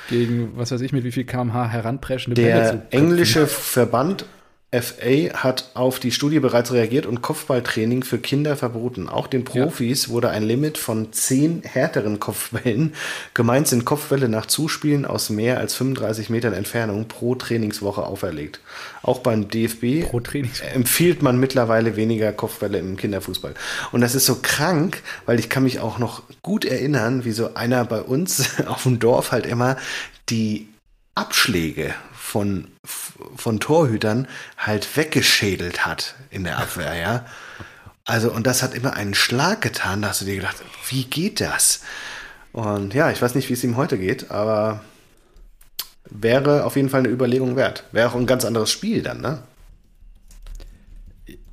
[0.08, 4.26] gegen, was weiß ich, mit wie viel kmh heranpreschende Der Bälle zu Der englische Verband
[4.72, 9.06] FA hat auf die Studie bereits reagiert und Kopfballtraining für Kinder verboten.
[9.06, 10.12] Auch den Profis ja.
[10.12, 12.94] wurde ein Limit von zehn härteren Kopfbällen,
[13.34, 18.60] gemeint sind Kopfbälle nach Zuspielen aus mehr als 35 Metern Entfernung pro Trainingswoche auferlegt.
[19.02, 20.06] Auch beim DFB
[20.72, 23.52] empfiehlt man mittlerweile weniger Kopfbälle im Kinderfußball.
[23.92, 27.52] Und das ist so krank, weil ich kann mich auch noch gut erinnern, wie so
[27.54, 29.76] einer bei uns auf dem Dorf halt immer
[30.30, 30.68] die
[31.14, 31.92] Abschläge
[32.32, 32.68] von,
[33.36, 34.26] von Torhütern
[34.56, 37.26] halt weggeschädelt hat in der Abwehr, ja.
[38.06, 40.56] Also, und das hat immer einen Schlag getan, da hast du dir gedacht,
[40.88, 41.82] wie geht das?
[42.52, 44.80] Und ja, ich weiß nicht, wie es ihm heute geht, aber
[46.08, 47.84] wäre auf jeden Fall eine Überlegung wert.
[47.92, 49.42] Wäre auch ein ganz anderes Spiel dann, ne?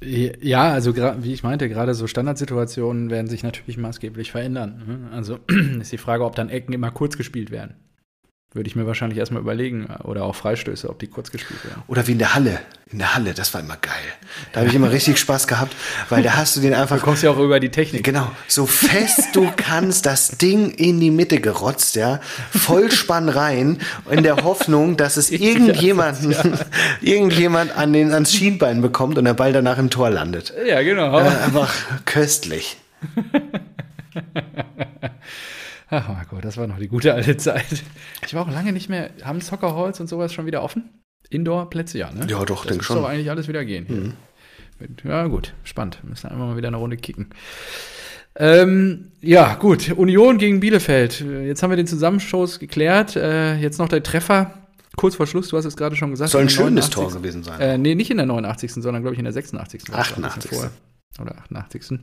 [0.01, 4.83] Ja, also wie ich meinte, gerade so Standardsituationen werden sich natürlich maßgeblich verändern.
[4.87, 5.09] Ne?
[5.11, 5.39] Also
[5.81, 7.75] ist die Frage, ob dann Ecken immer kurz gespielt werden.
[8.51, 9.85] Würde ich mir wahrscheinlich erstmal überlegen.
[10.03, 11.83] Oder auch Freistöße, ob die kurz gespielt werden.
[11.85, 12.59] Oder wie in der Halle.
[12.91, 13.93] In der Halle, das war immer geil.
[14.51, 15.75] Da habe ich immer richtig Spaß gehabt,
[16.09, 16.97] weil da hast du den einfach.
[16.97, 18.03] Du kommst ja auch über die Technik.
[18.03, 18.31] Genau.
[18.47, 22.19] So fest du kannst, das Ding in die Mitte gerotzt, ja.
[22.49, 23.77] Vollspann rein,
[24.09, 26.35] in der Hoffnung, dass es irgendjemanden,
[27.01, 30.51] irgendjemand an den, ans Schienbein bekommt und der Ball danach im Tor landet.
[30.65, 31.19] Ja, genau.
[31.19, 31.71] Äh, einfach
[32.05, 32.77] köstlich.
[35.91, 37.83] Ach Marco, das war noch die gute alte Zeit.
[38.25, 39.09] Ich war auch lange nicht mehr.
[39.23, 40.89] Haben Soccer Halls und sowas schon wieder offen?
[41.29, 42.27] Indoor-Plätze, ja, ne?
[42.27, 42.97] Ja, doch, denke schon.
[42.97, 43.85] doch eigentlich alles wieder gehen.
[43.89, 44.13] Mhm.
[45.03, 45.99] Ja, gut, spannend.
[46.03, 47.29] Müssen einfach mal wieder eine Runde kicken.
[48.35, 49.91] Ähm, ja, gut.
[49.91, 51.19] Union gegen Bielefeld.
[51.19, 53.15] Jetzt haben wir den Zusammenstoß geklärt.
[53.15, 54.53] Äh, jetzt noch der Treffer.
[54.95, 56.31] Kurz vor Schluss, du hast es gerade schon gesagt.
[56.31, 56.93] Soll ein schönes 89.
[56.93, 57.59] Tor gewesen sein.
[57.59, 59.93] Äh, nee, nicht in der 89., sondern glaube ich in der 86.
[59.93, 60.51] 88.
[61.19, 61.99] Oder 88.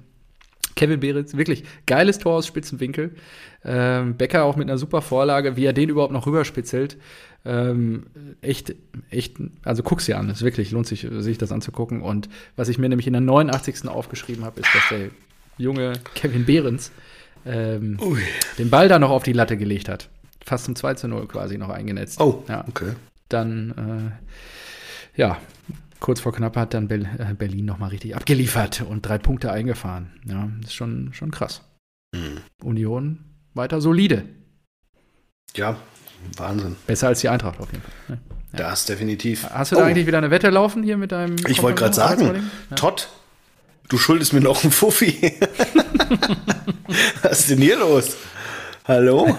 [0.76, 3.16] Kevin Behrens, wirklich geiles Tor aus Spitzenwinkel.
[3.64, 6.96] Ähm, Becker auch mit einer super Vorlage, wie er den überhaupt noch rüberspitzelt.
[7.44, 8.06] Ähm,
[8.42, 8.74] echt,
[9.10, 12.02] echt, also guck's dir an, es wirklich lohnt sich, sich das anzugucken.
[12.02, 13.88] Und was ich mir nämlich in der 89.
[13.88, 15.10] aufgeschrieben habe, ist, dass der
[15.58, 16.92] junge Kevin Behrens
[17.46, 17.98] ähm,
[18.58, 20.08] den Ball da noch auf die Latte gelegt hat.
[20.44, 22.20] Fast zum 2 zu 0 quasi noch eingenetzt.
[22.20, 22.64] Oh, ja.
[22.68, 22.92] okay.
[23.28, 24.12] Dann,
[25.16, 25.38] äh, ja,
[26.00, 30.12] kurz vor knapp hat dann äh, Berlin nochmal richtig abgeliefert und drei Punkte eingefahren.
[30.26, 31.62] Ja, das ist schon, schon krass.
[32.14, 32.40] Mhm.
[32.62, 33.24] Union
[33.54, 34.24] weiter solide.
[35.54, 35.76] Ja,
[36.36, 36.76] Wahnsinn.
[36.86, 37.92] Besser als die Eintracht auf jeden Fall.
[38.16, 38.16] Ja.
[38.52, 39.48] Das definitiv.
[39.50, 39.84] Hast du da oh.
[39.84, 41.36] eigentlich wieder eine Wette laufen hier mit deinem.
[41.48, 42.76] Ich wollte gerade sagen, ja.
[42.76, 43.08] Todd,
[43.88, 45.34] du schuldest mir noch einen Fuffi.
[47.22, 48.16] Was ist denn hier los?
[48.86, 49.26] Hallo?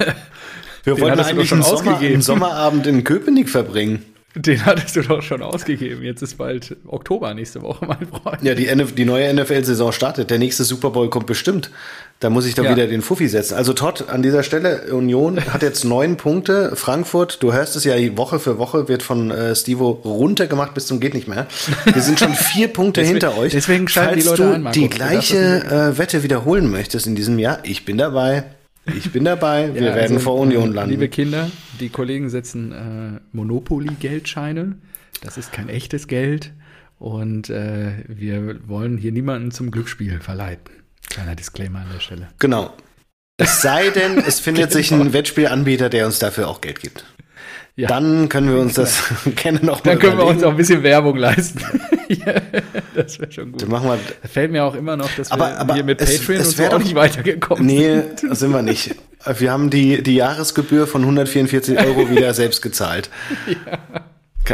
[0.84, 4.06] Wir Den wollten eigentlich einen, Sommer, einen Sommerabend in Köpenick verbringen.
[4.38, 6.04] Den hattest du doch schon ausgegeben.
[6.04, 8.44] Jetzt ist bald Oktober nächste Woche, mein Freund.
[8.44, 10.30] Ja, die, NF die neue NFL-Saison startet.
[10.30, 11.72] Der nächste Super Bowl kommt bestimmt.
[12.20, 12.72] Da muss ich doch ja.
[12.72, 13.56] wieder den Fuffi setzen.
[13.56, 16.76] Also Todd, an dieser Stelle, Union hat jetzt neun Punkte.
[16.76, 21.00] Frankfurt, du hörst es ja Woche für Woche, wird von äh, Stivo runtergemacht bis zum
[21.00, 21.48] geht nicht mehr.
[21.86, 23.52] Wir sind schon vier Punkte deswegen, hinter euch.
[23.52, 24.80] Deswegen schalten die Leute du ein, Marco.
[24.80, 28.44] die gleiche äh, Wette wiederholen möchtest in diesem Jahr, ich bin dabei.
[28.96, 30.92] Ich bin dabei, wir ja, werden also, vor Union landen.
[30.92, 34.78] Liebe Kinder, die Kollegen setzen äh, Monopoly-Geldscheine.
[35.22, 36.54] Das ist kein echtes Geld.
[37.00, 40.74] Und äh, wir wollen hier niemanden zum Glücksspiel verleiten.
[41.10, 42.28] Kleiner Disclaimer an der Stelle.
[42.40, 42.74] Genau.
[43.38, 44.78] Es sei denn, es findet genau.
[44.78, 47.06] sich ein Wettspielanbieter, der uns dafür auch Geld gibt.
[47.76, 47.88] Ja.
[47.88, 49.04] Dann können wir uns das
[49.36, 50.30] gerne noch Dann können überlegen.
[50.30, 51.62] wir uns auch ein bisschen Werbung leisten.
[52.08, 52.34] ja,
[52.96, 53.62] das wäre schon gut.
[53.62, 56.02] Dann machen wir, da fällt mir auch immer noch, dass aber, wir aber hier mit
[56.02, 58.24] es, Patreon es, es und so auch nicht weitergekommen nee, sind.
[58.24, 58.96] Nee, sind wir nicht.
[59.38, 63.10] Wir haben die, die Jahresgebühr von 144 Euro wieder selbst gezahlt.
[63.48, 63.80] Ja.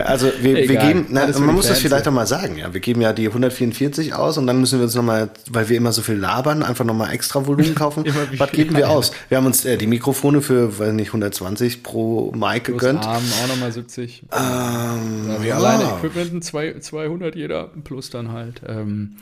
[0.01, 2.73] Also wir, wir geben, na, man muss das vielleicht auch mal sagen, ja.
[2.73, 5.91] Wir geben ja die 144 aus und dann müssen wir uns nochmal, weil wir immer
[5.91, 8.03] so viel labern, einfach nochmal extra Volumen kaufen.
[8.37, 9.11] Was geben wir aus?
[9.29, 13.05] Wir haben uns äh, die Mikrofone für, weiß nicht, 120 pro Mic gegönnt.
[13.05, 14.23] Arm auch nochmal 70.
[14.31, 18.61] Ähm, ja, wir alleine Equipment 200 jeder plus dann halt.
[18.67, 19.17] Ähm,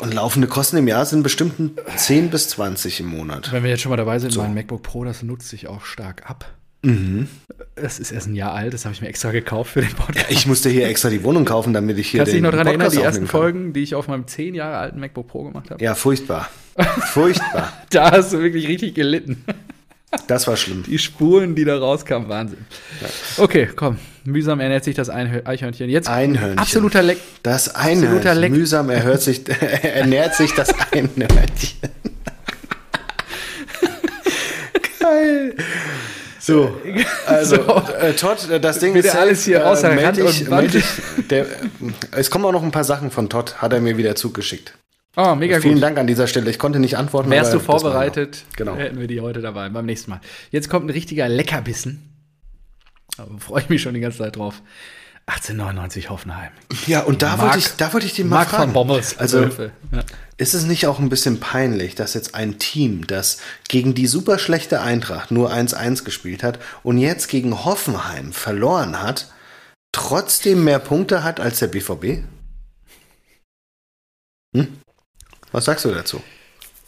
[0.00, 3.52] und laufende Kosten im Jahr sind bestimmt 10 bis 20 im Monat.
[3.52, 4.42] Wenn wir jetzt schon mal dabei sind, so.
[4.42, 6.52] mein MacBook Pro, das nutzt sich auch stark ab.
[6.82, 7.28] Mhm.
[7.76, 10.30] Das ist erst ein Jahr alt, das habe ich mir extra gekauft für den Podcast.
[10.30, 12.50] Ja, ich musste hier extra die Wohnung kaufen, damit ich hier Kannst du dich noch
[12.50, 15.70] daran erinnern, die ersten Folgen, die ich auf meinem 10 Jahre alten MacBook Pro gemacht
[15.70, 15.82] habe?
[15.82, 16.50] Ja, furchtbar.
[17.12, 17.72] Furchtbar.
[17.90, 19.44] da hast du wirklich richtig gelitten.
[20.26, 20.84] Das war schlimm.
[20.86, 22.64] Die Spuren, die da rauskamen, Wahnsinn.
[23.00, 23.08] Ja.
[23.44, 23.98] Okay, komm.
[24.24, 25.90] Mühsam ernährt sich das Eichhörnchen.
[25.90, 26.58] Jetzt Einhörnchen.
[26.58, 27.18] Absoluter Leck.
[27.42, 28.38] Das Einhörnchen.
[28.38, 28.52] Leck.
[28.52, 29.42] Mühsam erhört sich,
[29.82, 31.78] ernährt sich das Einhörnchen.
[35.00, 35.54] Geil.
[36.40, 36.76] So,
[37.26, 37.82] also so.
[38.00, 40.84] Äh, Todd, äh, das Ding ist alles hier äh, außer Rand ich, und ich,
[41.30, 41.46] der,
[42.10, 44.74] Es kommen auch noch ein paar Sachen von Todd, hat er mir wieder zugeschickt.
[45.16, 45.82] Oh, mega Vielen gut.
[45.82, 46.50] Dank an dieser Stelle.
[46.50, 47.30] Ich konnte nicht antworten.
[47.30, 48.74] Wärst du vorbereitet, genau.
[48.74, 50.20] hätten wir die heute dabei, beim nächsten Mal.
[50.50, 52.10] Jetzt kommt ein richtiger Leckerbissen.
[53.16, 54.60] Da freue ich mich schon die ganze Zeit drauf.
[55.26, 56.50] 1899 Hoffenheim.
[56.86, 58.64] Ja, und da wollte ich, da wollte ich den mal Mark fragen.
[58.64, 59.16] von Bommels.
[59.18, 59.70] Also, ja.
[60.36, 63.38] ist es nicht auch ein bisschen peinlich, dass jetzt ein Team, das
[63.68, 69.32] gegen die super schlechte Eintracht nur 1-1 gespielt hat und jetzt gegen Hoffenheim verloren hat,
[69.92, 72.24] trotzdem mehr Punkte hat als der BVB?
[74.54, 74.68] Hm?
[75.54, 76.20] Was sagst du dazu?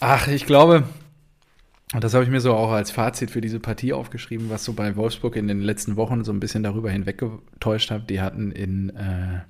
[0.00, 0.88] Ach, ich glaube,
[1.94, 4.72] und das habe ich mir so auch als Fazit für diese Partie aufgeschrieben, was so
[4.72, 8.10] bei Wolfsburg in den letzten Wochen so ein bisschen darüber hinweggetäuscht hat.
[8.10, 9.44] Die hatten in, äh,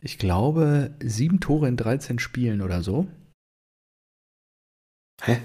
[0.00, 3.06] ich glaube, sieben Tore in 13 Spielen oder so.
[5.22, 5.40] Hä?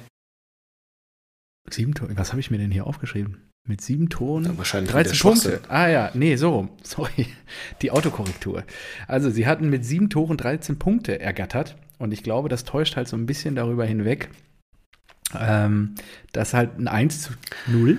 [1.70, 3.52] Sieben Tore, was habe ich mir denn hier aufgeschrieben?
[3.68, 5.59] Mit sieben Toren, ja, wahrscheinlich 13 Punkte.
[5.70, 6.70] Ah ja, nee, so rum.
[6.84, 7.28] Sorry.
[7.82, 8.63] Die Autokorrektur.
[9.07, 11.76] Also sie hatten mit sieben Toren 13 Punkte ergattert.
[11.97, 14.30] Und ich glaube, das täuscht halt so ein bisschen darüber hinweg,
[15.39, 15.95] ähm,
[16.32, 17.32] dass halt ein 1 zu
[17.68, 17.97] 0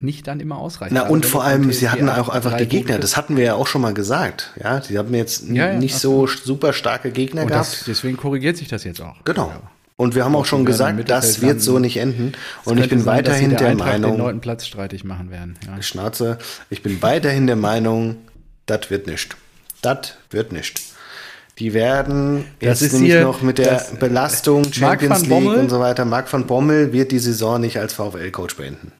[0.00, 0.92] nicht dann immer ausreicht.
[0.92, 3.54] Na, also und vor allem, sie hatten auch einfach die Gegner, das hatten wir ja
[3.54, 4.52] auch schon mal gesagt.
[4.62, 7.72] Ja, sie haben jetzt ja, ja, nicht so super starke Gegner und gehabt.
[7.72, 9.24] Das, deswegen korrigiert sich das jetzt auch.
[9.24, 9.52] Genau.
[9.96, 12.32] Und wir haben auch schon gesagt, das wird so nicht enden.
[12.64, 14.12] Und ich bin sein, weiterhin der, der Meinung.
[14.12, 15.56] den neunten Platz streitig machen werden.
[15.66, 15.80] Ja.
[15.82, 16.38] Schnauze.
[16.68, 18.16] Ich bin weiterhin der Meinung,
[18.66, 19.36] das wird nicht.
[19.82, 20.80] Das wird nicht.
[21.58, 25.58] Die werden das jetzt nämlich noch mit der Belastung Champions League Bommel?
[25.58, 26.04] und so weiter.
[26.04, 28.92] Marc van Bommel wird die Saison nicht als VfL-Coach beenden.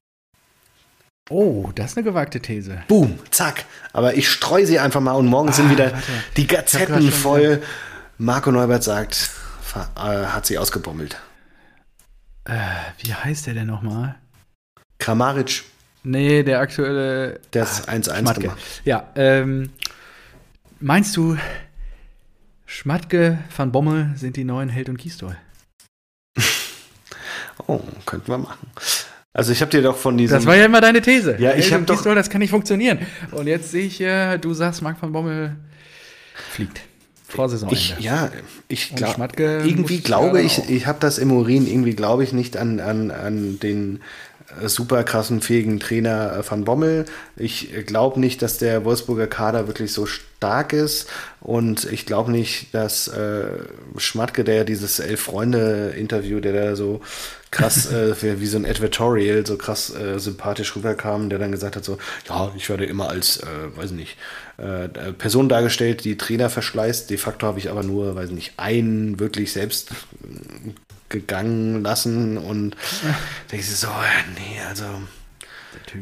[1.31, 2.83] Oh, das ist eine gewagte These.
[2.87, 3.65] Boom, zack.
[3.93, 6.07] Aber ich streue sie einfach mal und morgen ah, sind wieder warte.
[6.37, 7.63] die Gazetten voll.
[8.19, 9.31] Marco Neubert sagt,
[9.75, 11.17] hat sie ausgebommelt.
[12.45, 12.59] Äh,
[12.99, 14.17] wie heißt der denn nochmal?
[14.99, 15.65] Kramaric.
[16.03, 17.41] Nee, der aktuelle.
[17.53, 18.59] Der ist 1-1 ah, gemacht.
[18.85, 19.71] Ja, ähm,
[20.81, 21.39] meinst du,
[22.67, 25.37] Schmatke, Van Bommel sind die neuen Held und Gistol.
[27.67, 28.69] oh, könnten wir machen.
[29.33, 30.37] Also ich habe dir doch von diesem.
[30.37, 31.37] Das war ja immer deine These.
[31.41, 31.97] Ja, ich habe doch.
[31.97, 32.99] Gistol, das kann nicht funktionieren.
[33.33, 35.57] Und jetzt sehe ich, äh, du sagst, Marc van Bommel
[36.51, 36.81] fliegt.
[37.27, 37.77] Vor Saisonende.
[37.77, 38.31] Ich, ja,
[38.69, 42.81] ich glaube, irgendwie glaube ich, ich habe das im Urin, irgendwie glaube ich nicht an,
[42.81, 44.01] an, an den
[44.63, 47.07] äh, super krassen, fähigen Trainer äh, Van Bommel.
[47.37, 51.09] Ich glaube nicht, dass der Wolfsburger Kader wirklich so stark ist
[51.41, 53.47] und ich glaube nicht, dass äh,
[53.97, 57.01] Schmatke, der dieses Elf-Freunde-Interview, der da so
[57.51, 61.85] krass, äh, wie so ein Advertorial, so krass äh, sympathisch rüberkam, der dann gesagt hat
[61.85, 61.99] so,
[62.29, 64.17] ja, ich werde immer als, äh, weiß nicht,
[64.57, 67.11] äh, Person dargestellt, die Trainer verschleißt.
[67.11, 69.91] De facto habe ich aber nur, weiß nicht, einen wirklich selbst
[71.09, 72.77] gegangen lassen und
[73.51, 73.89] denke ich so,
[74.37, 74.85] nee, also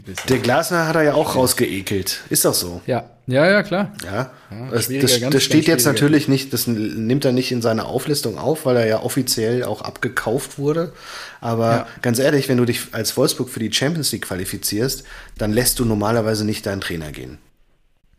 [0.07, 2.21] der, der Glasner hat er ja auch rausgeekelt.
[2.31, 2.83] Ist doch so.
[2.87, 3.93] Ja, ja, ja, klar.
[4.05, 4.31] Ja.
[4.51, 8.39] ja das, das, das steht jetzt natürlich nicht, das nimmt er nicht in seine Auflistung
[8.39, 10.93] auf, weil er ja offiziell auch abgekauft wurde.
[11.41, 11.87] Aber ja.
[12.03, 15.05] ganz ehrlich, wenn du dich als Wolfsburg für die Champions League qualifizierst,
[15.39, 17.39] dann lässt du normalerweise nicht deinen Trainer gehen.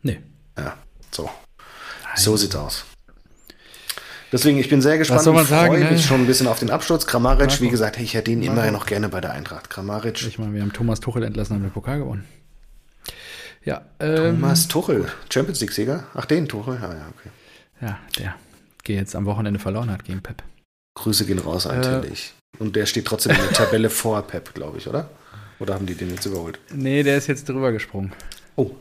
[0.04, 0.20] Nee.
[0.56, 0.76] Ja,
[1.10, 1.24] so.
[1.24, 2.16] Nein.
[2.16, 2.84] So sieht's aus.
[4.30, 5.98] Deswegen, ich bin sehr gespannt Was soll man sagen, freue mich ne?
[5.98, 7.06] schon ein bisschen auf den Absturz.
[7.06, 8.52] Kramaric, wie gesagt, ich hätte ihn Marco.
[8.52, 9.70] immer noch gerne bei der Eintracht.
[9.70, 10.26] Kramaric.
[10.26, 12.24] Ich meine, wir haben Thomas Tuchel entlassen und den Pokal gewonnen.
[13.64, 16.04] Ja, ähm, Thomas Tuchel, Champions League-Sieger?
[16.14, 16.78] Ach, den Tuchel?
[16.80, 17.30] Ja, ja, okay.
[17.80, 18.34] Ja, der
[18.82, 20.42] geht jetzt am Wochenende verloren hat gegen Pep.
[20.96, 22.34] Grüße gehen raus, natürlich.
[22.58, 25.10] Äh, und der steht trotzdem in der Tabelle vor Pep, glaube ich, oder?
[25.58, 26.58] Oder haben die den jetzt überholt?
[26.72, 28.12] Nee, der ist jetzt drüber gesprungen.
[28.56, 28.72] Oh.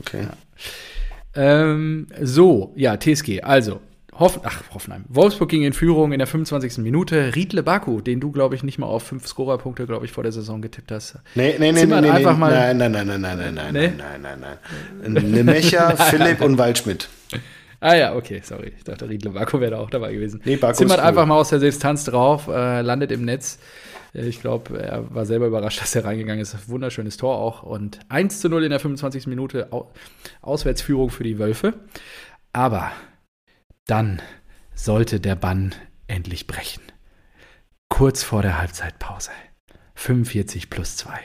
[0.00, 0.22] Okay.
[0.22, 0.32] Ja.
[1.34, 3.42] Ähm, so, ja, TSG.
[3.42, 3.80] Also,
[4.18, 5.04] Hoff Ach, Hoffenheim.
[5.08, 6.78] Wolfsburg ging in Führung in der 25.
[6.78, 7.34] Minute.
[7.34, 10.32] Riedle Baku, den du, glaube ich, nicht mal auf fünf Scorerpunkte, glaube ich, vor der
[10.32, 11.18] Saison getippt hast.
[11.34, 13.88] Nee, nee, nee, nee, nee, einfach mal nein, nein, nein, nein, nein, nein, nein, nee?
[13.88, 15.30] nein, nein, nein, nein.
[15.30, 17.08] Nemecha, Philipp und Waldschmidt.
[17.80, 18.72] Ah ja, okay, sorry.
[18.76, 20.40] Ich dachte, Riedle Baku wäre da auch dabei gewesen.
[20.44, 21.04] Nee, Baku Zimmert cool.
[21.04, 23.58] einfach mal aus der Distanz drauf, äh, landet im Netz.
[24.14, 26.68] Äh, ich glaube, er war selber überrascht, dass er reingegangen ist.
[26.68, 27.62] Wunderschönes Tor auch.
[27.62, 29.26] Und 1 zu 0 in der 25.
[29.26, 29.68] Minute
[30.42, 31.74] Auswärtsführung für die Wölfe.
[32.52, 32.92] Aber
[33.86, 34.22] dann
[34.74, 35.74] sollte der Bann
[36.06, 36.82] endlich brechen.
[37.88, 39.30] Kurz vor der Halbzeitpause.
[39.94, 41.18] 45 plus 2.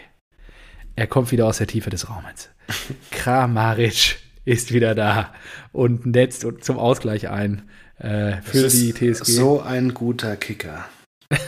[0.96, 2.50] Er kommt wieder aus der Tiefe des Raumes.
[3.12, 5.34] Kramaric ist wieder da
[5.72, 9.24] und netzt zum Ausgleich ein äh, für die TSG.
[9.24, 10.86] So ein guter Kicker.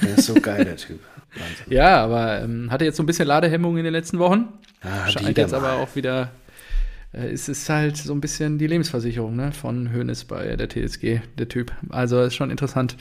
[0.01, 0.99] Der ist so geil, der Typ.
[1.35, 1.65] Wahnsinn.
[1.69, 4.49] Ja, aber ähm, hatte jetzt so ein bisschen Ladehemmung in den letzten Wochen.
[4.81, 6.31] Ah, Scheint jetzt aber auch wieder.
[7.13, 11.21] Äh, es ist halt so ein bisschen die Lebensversicherung ne, von Hoeneß bei der TSG,
[11.37, 11.71] der Typ.
[11.89, 12.97] Also ist schon interessant.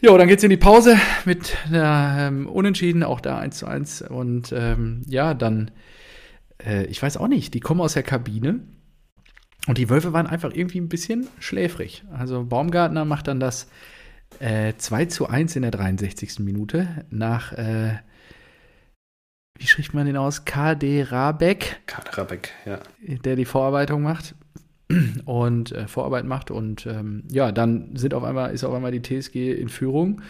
[0.00, 4.02] Jo, dann geht's in die Pause mit der ähm, Unentschieden, auch da 1 zu 1.
[4.02, 5.72] Und ähm, ja, dann,
[6.64, 8.60] äh, ich weiß auch nicht, die kommen aus der Kabine
[9.66, 12.04] und die Wölfe waren einfach irgendwie ein bisschen schläfrig.
[12.16, 13.68] Also Baumgartner macht dann das
[14.40, 16.40] äh, 2 zu 1 in der 63.
[16.40, 17.98] Minute nach, äh,
[19.58, 20.44] wie spricht man den aus?
[20.44, 21.80] KD Rabeck.
[21.86, 22.78] KD Rabeck, ja.
[23.24, 24.34] Der die Vorarbeitung macht
[25.24, 29.02] und äh, Vorarbeit macht und ähm, ja, dann sind auf einmal, ist auf einmal die
[29.02, 30.22] TSG in Führung,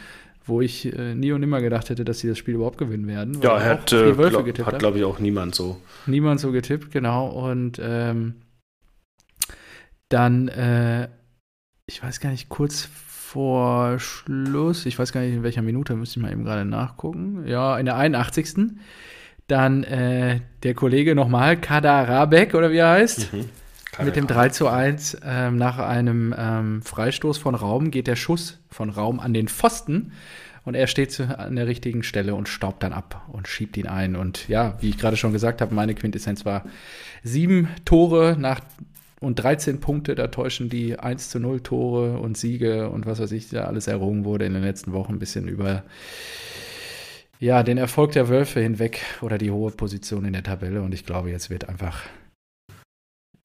[0.44, 3.40] wo ich äh, nie und nimmer gedacht hätte, dass sie das Spiel überhaupt gewinnen werden.
[3.42, 5.80] Ja, hat, äh, glaub, hat glaube ich auch niemand so.
[6.07, 7.28] Niemand so getippt, genau.
[7.28, 8.36] Und ähm,
[10.09, 11.09] dann, äh,
[11.86, 12.88] ich weiß gar nicht, kurz
[13.28, 17.46] vor Schluss, ich weiß gar nicht in welcher Minute, müsste ich mal eben gerade nachgucken.
[17.46, 18.70] Ja, in der 81.
[19.48, 23.34] Dann äh, der Kollege nochmal, Kadarabek oder wie er heißt.
[23.34, 23.44] Mhm.
[24.02, 28.60] Mit dem 3 zu 1 ähm, nach einem ähm, Freistoß von Raum geht der Schuss
[28.70, 30.12] von Raum an den Pfosten
[30.64, 34.16] und er steht an der richtigen Stelle und staubt dann ab und schiebt ihn ein.
[34.16, 36.64] Und ja, wie ich gerade schon gesagt habe, meine Quintessenz war
[37.22, 38.60] sieben Tore nach
[39.20, 43.32] und 13 Punkte, da täuschen die 1 zu 0 Tore und Siege und was weiß
[43.32, 45.84] ich, da alles errungen wurde in den letzten Wochen ein bisschen über
[47.40, 50.82] ja, den Erfolg der Wölfe hinweg oder die hohe Position in der Tabelle.
[50.82, 52.02] Und ich glaube, jetzt wird einfach.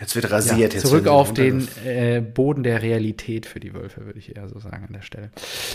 [0.02, 0.74] Jetzt wird rasiert.
[0.74, 4.60] Ja, zurück auf den äh, Boden der Realität für die Wölfe, würde ich eher so
[4.60, 5.30] sagen an der Stelle.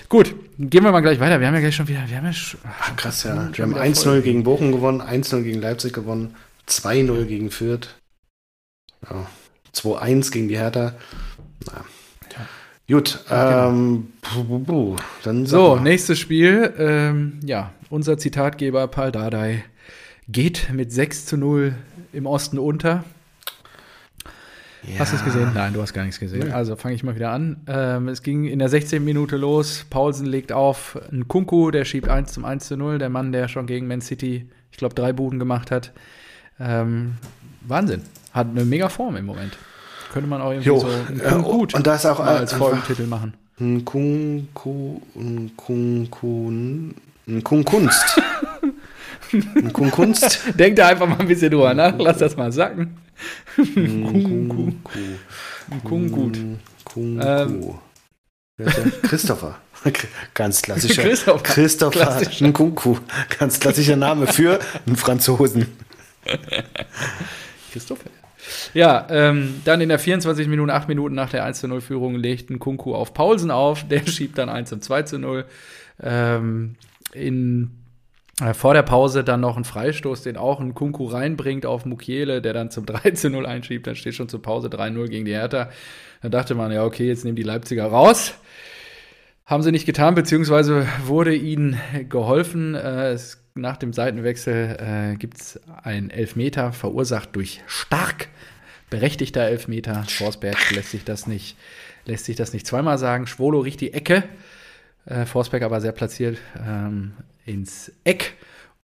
[0.09, 1.40] Gut, gehen wir mal gleich weiter.
[1.40, 2.05] Wir haben ja gleich schon wieder.
[2.09, 3.51] Wir haben ja schon, Ach, krass, ja.
[3.53, 6.34] Wir haben 1-0 gegen Bochum gewonnen, 1-0 gegen Leipzig gewonnen,
[6.68, 7.94] 2-0 gegen Fürth.
[9.09, 9.26] Ja.
[9.79, 10.95] 2-1 gegen die Hertha.
[11.66, 11.85] Na.
[12.91, 14.97] Gut, ähm, genau.
[15.22, 15.83] dann so, mal.
[15.83, 16.72] nächstes Spiel.
[16.79, 19.62] Ähm, ja, unser Zitatgeber Paul Dardai
[20.26, 21.74] geht mit 6 zu 0
[22.14, 23.05] im Osten unter.
[24.85, 25.01] Ja.
[25.01, 25.51] Hast du es gesehen?
[25.53, 26.49] Nein, du hast gar nichts gesehen.
[26.49, 26.55] Ja.
[26.55, 27.59] Also fange ich mal wieder an.
[27.66, 29.05] Ähm, es ging in der 16.
[29.05, 29.85] Minute los.
[29.91, 30.99] Paulsen legt auf.
[31.12, 32.99] Ein Kunku, der schiebt 1 zum 1 zu 0.
[32.99, 35.93] Der Mann, der schon gegen Man City, ich glaube, drei Buden gemacht hat.
[36.59, 37.16] Ähm,
[37.61, 38.01] Wahnsinn.
[38.33, 39.59] Hat eine mega Form im Moment.
[40.12, 43.06] Könnte man auch irgendwie jo, so ein äh, gut und da ist auch als Folgentitel
[43.06, 43.34] machen.
[43.61, 46.94] Ein Kung, Kung, ein Kung, Kung,
[47.42, 48.22] Kung Kunst.
[49.72, 50.40] Kung Kunst.
[50.54, 52.96] Denk da einfach mal ein bisschen drüber nach, lass das mal sacken.
[53.56, 54.48] Kung,
[54.82, 54.82] Kung,
[55.84, 56.38] Kung, gut.
[56.84, 57.74] Kung, ähm,
[59.02, 59.59] Christopher.
[60.34, 61.02] Ganz klassischer.
[61.02, 61.42] Christopher.
[61.42, 62.46] Christopher klassischer.
[62.46, 62.96] Nkunku.
[63.38, 65.66] Ganz klassischer Name für einen Franzosen.
[67.72, 68.11] Christopher.
[68.74, 72.51] Ja, ähm, dann in der 24 Minuten, 8 Minuten nach der 1 0 Führung legt
[72.51, 73.86] ein Kunku auf Paulsen auf.
[73.88, 75.44] Der schiebt dann 1 2 zu 0.
[76.03, 76.76] Ähm,
[77.12, 77.70] in,
[78.40, 82.40] äh, vor der Pause dann noch ein Freistoß, den auch ein Kunku reinbringt auf Mukiele,
[82.40, 83.86] der dann zum 3 zu 0 einschiebt.
[83.86, 85.70] Dann steht schon zur Pause 3-0 gegen die Hertha.
[86.22, 88.34] Dann dachte man, ja, okay, jetzt nehmen die Leipziger raus.
[89.46, 92.74] Haben sie nicht getan, beziehungsweise wurde ihnen geholfen.
[92.74, 94.76] Äh, es nach dem Seitenwechsel
[95.12, 98.28] äh, gibt es einen Elfmeter, verursacht durch stark
[98.90, 100.04] berechtigter Elfmeter.
[100.04, 101.56] Forsberg lässt sich das nicht,
[102.04, 103.26] lässt sich das nicht zweimal sagen.
[103.26, 104.24] Schwolo riecht die Ecke.
[105.04, 107.12] Äh, Forsberg aber sehr platziert ähm,
[107.44, 108.36] ins Eck.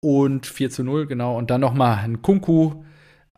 [0.00, 1.38] Und 4 zu 0, genau.
[1.38, 2.84] Und dann nochmal ein Kunku.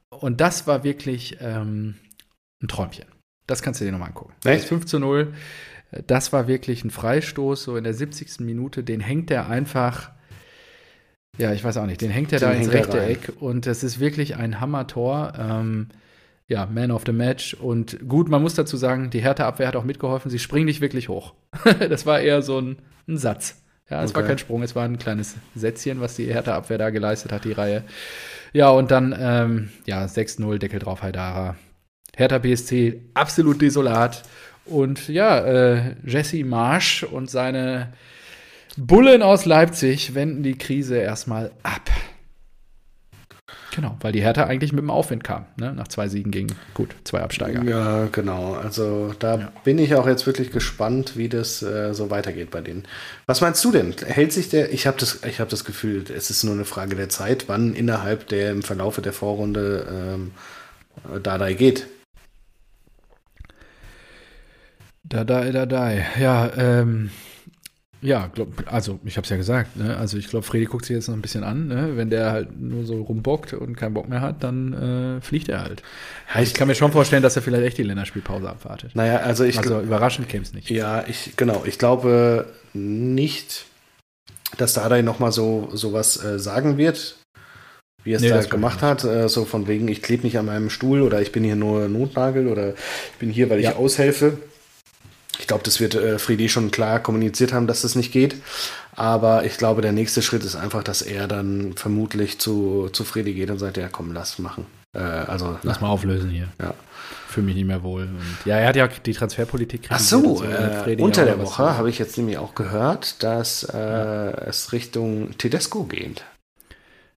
[0.09, 1.97] Und das war wirklich ähm,
[2.63, 3.07] ein Träumchen.
[3.47, 4.33] Das kannst du dir nochmal angucken.
[4.45, 4.63] Echt?
[4.63, 5.35] Das 5 zu 0.
[6.07, 8.41] Das war wirklich ein Freistoß, so in der 70.
[8.41, 8.83] Minute.
[8.83, 10.11] Den hängt er einfach
[11.39, 12.01] ja, ich weiß auch nicht.
[12.01, 15.33] Den hängt er da ins rechte Eck und das ist wirklich ein Hammer-Tor.
[15.39, 15.89] Ähm,
[16.47, 17.55] ja, Man of the Match.
[17.55, 20.31] Und gut, man muss dazu sagen, die Hertha-Abwehr hat auch mitgeholfen.
[20.31, 21.35] Sie springen nicht wirklich hoch.
[21.89, 22.77] das war eher so ein,
[23.09, 23.63] ein Satz.
[23.91, 24.21] Ja, es okay.
[24.21, 27.53] war kein Sprung, es war ein kleines Sätzchen, was die Hertha-Abwehr da geleistet hat, die
[27.53, 27.85] Reihe.
[28.53, 31.57] Ja, und dann, ähm, ja, 6-0, Deckel drauf, Haidara.
[32.17, 34.23] Hertha BSC, absolut desolat.
[34.65, 37.93] Und ja, äh, Jesse Marsch und seine
[38.77, 41.91] Bullen aus Leipzig wenden die Krise erstmal ab.
[43.75, 45.73] Genau, weil die Hertha eigentlich mit dem Aufwind kam, ne?
[45.73, 47.65] nach zwei Siegen gegen, gut, zwei Absteiger.
[47.65, 48.55] Ja, genau.
[48.55, 49.53] Also da ja.
[49.65, 52.85] bin ich auch jetzt wirklich gespannt, wie das äh, so weitergeht bei denen.
[53.27, 53.93] Was meinst du denn?
[54.07, 57.09] Hält sich der, ich habe das, hab das Gefühl, es ist nur eine Frage der
[57.09, 60.31] Zeit, wann innerhalb der, im Verlaufe der Vorrunde ähm,
[61.21, 61.89] Dadai geht.
[65.03, 66.07] Dadai, Dadai.
[66.21, 67.11] Ja, ähm,
[68.05, 69.77] ja, glaub, also ich habe es ja gesagt.
[69.77, 69.97] Ne?
[69.97, 71.69] Also ich glaube, Freddy guckt sich jetzt noch ein bisschen an.
[71.69, 71.93] Ne?
[71.97, 75.63] Wenn der halt nur so rumbockt und keinen Bock mehr hat, dann äh, fliegt er
[75.63, 75.83] halt.
[76.35, 78.95] Ja, ich, ich kann mir schon vorstellen, dass er vielleicht echt die Länderspielpause abwartet.
[78.95, 79.57] Naja, also ich.
[79.59, 80.69] Also überraschend käme es nicht.
[80.69, 81.65] Ja, ich genau.
[81.65, 83.65] Ich glaube nicht,
[84.59, 87.17] dass Dardai noch mal so sowas äh, sagen wird,
[88.03, 89.05] wie er es nee, da gemacht hat.
[89.05, 91.89] Äh, so von wegen, ich klebe mich an meinem Stuhl oder ich bin hier nur
[91.89, 93.77] Notnagel oder ich bin hier, weil ich ja.
[93.77, 94.37] aushelfe.
[95.39, 98.37] Ich glaube, das wird äh, Friedi schon klar kommuniziert haben, dass das nicht geht.
[98.97, 103.35] Aber ich glaube, der nächste Schritt ist einfach, dass er dann vermutlich zu, zu Friedi
[103.35, 104.67] geht und sagt, ja komm, lass machen.
[104.95, 106.49] Äh, also, lass mal auflösen hier.
[106.61, 106.75] Ja.
[107.29, 108.03] Fühle mich nicht mehr wohl.
[108.03, 111.91] Und ja, er hat ja die Transferpolitik Ach so, so äh, unter der Woche habe
[111.91, 114.31] ich jetzt nämlich auch gehört, dass äh, ja.
[114.47, 116.23] es Richtung Tedesco geht.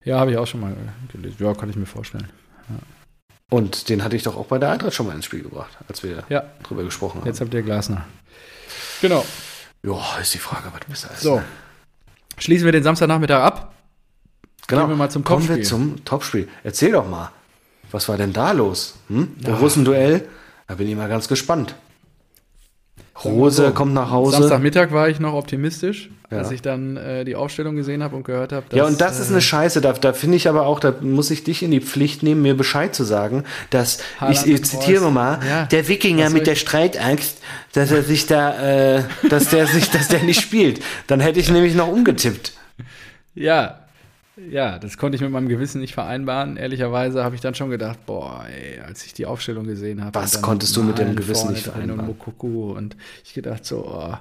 [0.03, 0.75] Ja, habe ich auch schon mal
[1.11, 1.35] gelesen.
[1.39, 2.29] Ja, kann ich mir vorstellen.
[2.69, 2.75] Ja.
[3.49, 6.03] Und den hatte ich doch auch bei der Eintracht schon mal ins Spiel gebracht, als
[6.03, 6.43] wir ja.
[6.63, 7.27] drüber gesprochen haben.
[7.27, 8.05] Jetzt habt ihr Glasner.
[9.01, 9.25] Genau.
[9.83, 11.21] Ja, ist die Frage, was besser ist.
[11.21, 11.41] So.
[12.37, 13.73] Schließen wir den Samstagnachmittag ab.
[14.67, 14.81] Genau.
[14.81, 15.57] Gehen wir mal zum Kommen Topspiel.
[15.57, 16.47] wir zum Topspiel.
[16.63, 17.31] Erzähl doch mal.
[17.91, 18.95] Was war denn da los?
[19.07, 19.35] Hm?
[19.37, 19.59] Der ja.
[19.59, 20.27] Russenduell?
[20.67, 21.75] Da bin ich mal ganz gespannt.
[23.25, 24.37] Rose kommt nach Hause.
[24.37, 26.37] Samstagmittag war ich noch optimistisch, ja.
[26.37, 28.65] als ich dann äh, die Aufstellung gesehen habe und gehört habe.
[28.73, 29.81] Ja, und das äh, ist eine Scheiße.
[29.81, 32.55] Da, da finde ich aber auch, da muss ich dich in die Pflicht nehmen, mir
[32.55, 33.99] Bescheid zu sagen, dass,
[34.29, 35.65] ich, ich zitiere mal, ja.
[35.65, 37.39] der Wikinger mit der Streitangst,
[37.73, 40.81] dass er sich da, äh, dass der sich, dass der nicht spielt.
[41.07, 42.53] Dann hätte ich nämlich noch umgetippt.
[43.33, 43.86] Ja,
[44.49, 46.57] ja, das konnte ich mit meinem Gewissen nicht vereinbaren.
[46.57, 50.13] Ehrlicherweise habe ich dann schon gedacht, boah, ey, als ich die Aufstellung gesehen habe.
[50.15, 52.01] Was konntest du mit dem Gewissen nicht vereinbaren?
[52.01, 54.15] Und Mokuku und ich gedacht so, oh.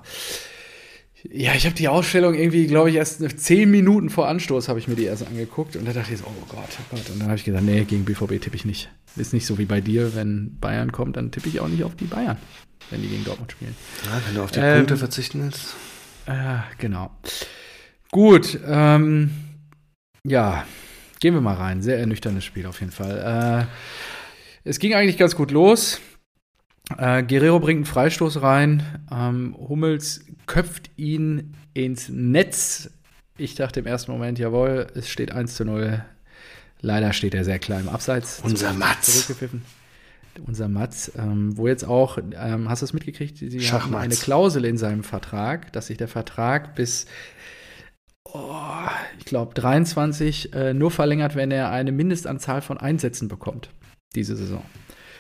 [1.33, 4.87] Ja, ich habe die Ausstellung irgendwie, glaube ich, erst zehn Minuten vor Anstoß habe ich
[4.87, 7.11] mir die erst angeguckt und da dachte ich so, oh Gott, oh Gott.
[7.11, 8.91] Und dann habe ich gesagt, nee, gegen BVB tippe ich nicht.
[9.17, 11.97] Ist nicht so wie bei dir, wenn Bayern kommt, dann tippe ich auch nicht auf
[11.97, 12.37] die Bayern,
[12.91, 13.75] wenn die gegen Dortmund spielen.
[14.05, 15.75] Ja, wenn du auf die ähm, Punkte verzichten willst.
[16.27, 17.11] Äh, genau.
[18.11, 19.31] Gut, ähm,
[20.27, 20.67] ja,
[21.21, 21.83] gehen wir mal rein.
[21.83, 23.67] Sehr ernüchterndes Spiel auf jeden Fall.
[24.65, 26.01] Äh, es ging eigentlich ganz gut los.
[26.97, 28.83] Äh, Guerrero bringt einen Freistoß rein.
[29.11, 32.91] Ähm, Hummels köpft ihn ins Netz.
[33.39, 36.05] Ich dachte im ersten Moment, jawohl, es steht 1 zu 0.
[36.81, 38.41] Leider steht er sehr klein im Abseits.
[38.43, 39.33] Unser Matz.
[40.47, 43.39] Unser Matz, ähm, wo jetzt auch, ähm, hast du es mitgekriegt?
[43.39, 47.07] Sie haben eine Klausel in seinem Vertrag, dass sich der Vertrag bis
[48.35, 53.71] oh, ich glaube, 23 äh, nur verlängert, wenn er eine Mindestanzahl von Einsätzen bekommt,
[54.15, 54.63] diese Saison.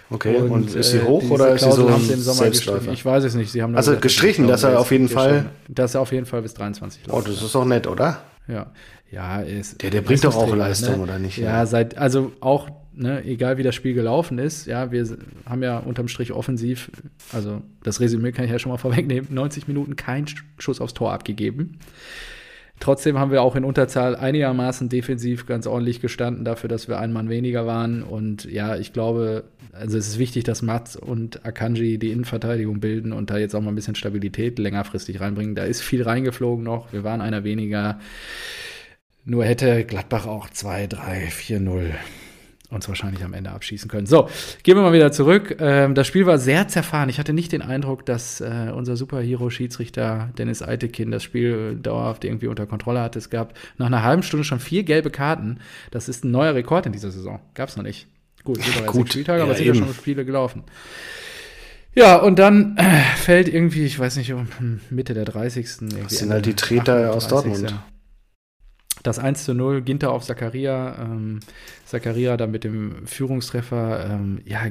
[0.09, 2.21] Okay, und, und ist sie äh, hoch äh, oder ist sie so haben sie im
[2.21, 2.93] Sommer gestrichen?
[2.93, 3.51] Ich weiß es nicht.
[3.51, 5.47] Sie haben also gesagt, gestrichen, dass er auf jeden Fall.
[5.69, 7.19] Dass er auf jeden Fall bis 23 läuft.
[7.19, 8.23] Oh, das ist doch nett, oder?
[8.47, 8.67] Ja.
[9.11, 9.83] Ja, ist.
[9.83, 11.03] Der, der bringt doch auch Leistung, ne?
[11.03, 11.39] oder nicht?
[11.39, 15.07] Ja, ja, seit, also auch, ne, egal wie das Spiel gelaufen ist, ja, wir
[15.49, 16.91] haben ja unterm Strich offensiv,
[17.33, 20.27] also das Resümee kann ich ja schon mal vorwegnehmen, 90 Minuten kein
[20.59, 21.79] Schuss aufs Tor abgegeben.
[22.79, 27.13] Trotzdem haben wir auch in Unterzahl einigermaßen defensiv ganz ordentlich gestanden, dafür, dass wir ein
[27.13, 28.03] Mann weniger waren.
[28.03, 33.13] Und ja, ich glaube, also es ist wichtig, dass Mats und Akanji die Innenverteidigung bilden
[33.13, 35.55] und da jetzt auch mal ein bisschen Stabilität längerfristig reinbringen.
[35.55, 36.93] Da ist viel reingeflogen noch.
[36.93, 37.99] Wir waren einer weniger.
[39.25, 41.95] Nur hätte Gladbach auch 2, 3, 4, 0
[42.71, 44.07] uns wahrscheinlich am Ende abschießen können.
[44.07, 44.29] So,
[44.63, 45.57] gehen wir mal wieder zurück.
[45.61, 47.09] Ähm, das Spiel war sehr zerfahren.
[47.09, 52.49] Ich hatte nicht den Eindruck, dass äh, unser Superhero-Schiedsrichter Dennis Eitekin das Spiel dauerhaft irgendwie
[52.49, 53.19] unter Kontrolle hatte.
[53.19, 55.59] Es gab nach einer halben Stunde schon vier gelbe Karten.
[55.91, 57.41] Das ist ein neuer Rekord in dieser Saison.
[57.55, 58.09] Gab es noch nicht.
[58.45, 59.11] Gut, sind Gut.
[59.11, 60.63] Spieltage, aber ja, sind ja schon Spiele gelaufen.
[61.95, 64.33] Ja, und dann äh, fällt irgendwie, ich weiß nicht,
[64.91, 65.67] Mitte der 30.
[65.67, 67.71] Das sind halt die Treter aus Dortmund.
[67.71, 67.85] Ja
[69.07, 70.97] das 1 zu 0, Ginter auf Zakaria.
[71.01, 71.41] Ähm,
[71.85, 74.11] Zakaria dann mit dem Führungstreffer.
[74.11, 74.67] Ähm, ja,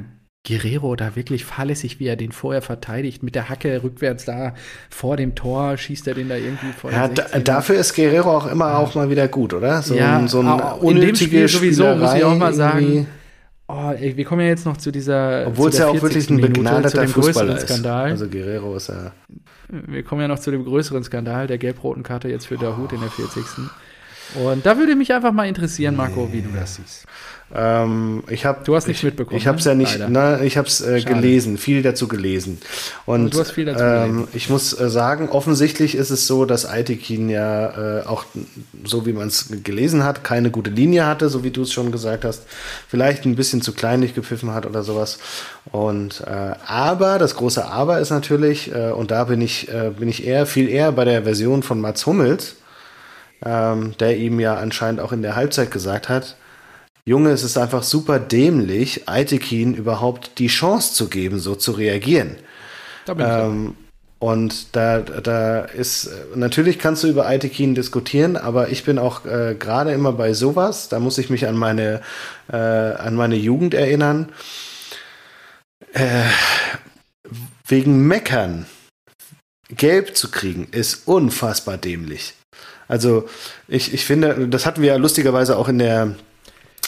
[0.46, 4.54] Guerrero da wirklich fahrlässig, wie er den vorher verteidigt, mit der Hacke rückwärts da
[4.90, 6.92] vor dem Tor, schießt er den da irgendwie vor.
[6.92, 8.78] Ja, da, dafür ist Guerrero auch immer ja.
[8.78, 9.82] auch mal wieder gut, oder?
[9.82, 13.08] So, ja, so ein in dem Spiel sowieso, muss ich auch mal sagen.
[13.68, 15.48] Oh, ey, wir kommen ja jetzt noch zu dieser.
[15.48, 17.68] Obwohl es ja auch wirklich ein begnadeter Fußballer ist.
[17.68, 18.10] Skandal.
[18.10, 19.10] Also Guerrero ist ja.
[19.68, 22.94] Wir kommen ja noch zu dem größeren Skandal, der gelb-roten Karte jetzt für Dahut oh.
[22.94, 23.42] in der 40.
[24.34, 27.06] Und da würde mich einfach mal interessieren, Marco, wie du das siehst.
[27.54, 29.38] Ähm, ich hab, du hast nichts mitbekommen.
[29.38, 32.58] Ich habe es ja nicht, na, ich habe es äh, gelesen, viel dazu gelesen.
[33.04, 34.28] Und, Und du hast viel dazu ähm, gelesen.
[34.34, 38.24] Ich muss äh, sagen, offensichtlich ist es so, dass Aitekin ja äh, auch,
[38.84, 41.92] so wie man es gelesen hat, keine gute Linie hatte, so wie du es schon
[41.92, 42.42] gesagt hast.
[42.88, 45.18] Vielleicht ein bisschen zu kleinlich gepfiffen hat oder sowas.
[45.70, 50.08] Und äh, aber, das große Aber ist natürlich, äh, und da bin ich, äh, bin
[50.08, 52.56] ich eher, viel eher bei der Version von Mats Hummels,
[53.44, 56.36] ähm, der ihm ja anscheinend auch in der Halbzeit gesagt hat,
[57.04, 62.36] Junge, es ist einfach super dämlich, Aitekin überhaupt die Chance zu geben, so zu reagieren.
[63.04, 63.76] Da ähm,
[64.18, 69.54] und da, da ist, natürlich kannst du über Aitekin diskutieren, aber ich bin auch äh,
[69.58, 72.00] gerade immer bei sowas, da muss ich mich an meine,
[72.50, 74.32] äh, an meine Jugend erinnern.
[75.92, 76.24] Äh,
[77.68, 78.66] wegen Meckern
[79.68, 82.34] gelb zu kriegen, ist unfassbar dämlich.
[82.88, 83.28] Also
[83.68, 86.14] ich, ich finde, das hatten wir ja lustigerweise auch in der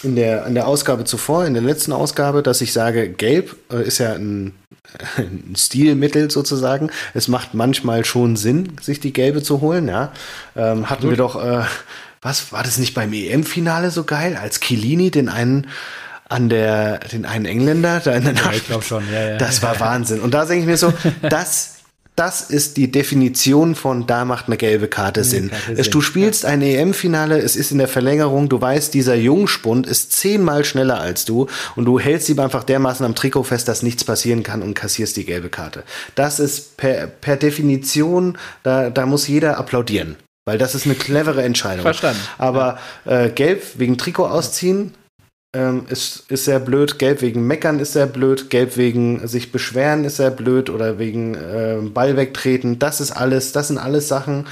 [0.02, 3.82] in der, in der Ausgabe zuvor, in der letzten Ausgabe, dass ich sage, gelb äh,
[3.82, 4.54] ist ja ein,
[5.16, 6.90] ein, Stilmittel sozusagen.
[7.14, 10.12] Es macht manchmal schon Sinn, sich die gelbe zu holen, ja.
[10.56, 11.10] Ähm, hatten Gut.
[11.10, 11.64] wir doch, äh,
[12.22, 15.66] was war das nicht beim EM-Finale so geil, als Kilini den einen
[16.28, 19.36] an der, den einen Engländer da in der ja, ich glaube schon, ja, ja.
[19.38, 20.20] Das war Wahnsinn.
[20.20, 20.92] Und da denke ich mir so,
[21.22, 21.77] das
[22.18, 25.50] das ist die Definition von da macht eine gelbe Karte Sinn.
[25.50, 30.12] Karte du spielst ein EM-Finale, es ist in der Verlängerung, du weißt, dieser Jungspund ist
[30.12, 31.46] zehnmal schneller als du
[31.76, 35.16] und du hältst ihm einfach dermaßen am Trikot fest, dass nichts passieren kann und kassierst
[35.16, 35.84] die gelbe Karte.
[36.16, 40.16] Das ist per, per Definition, da, da muss jeder applaudieren.
[40.44, 41.82] Weil das ist eine clevere Entscheidung.
[41.82, 42.22] Verstanden.
[42.38, 44.94] Aber äh, gelb wegen Trikot ausziehen,
[45.58, 46.98] ähm, ist, ist sehr blöd.
[47.00, 48.48] Gelb wegen Meckern ist sehr blöd.
[48.48, 52.78] Gelb wegen sich beschweren ist sehr blöd oder wegen äh, Ball wegtreten.
[52.78, 54.46] Das ist alles, das sind alles Sachen.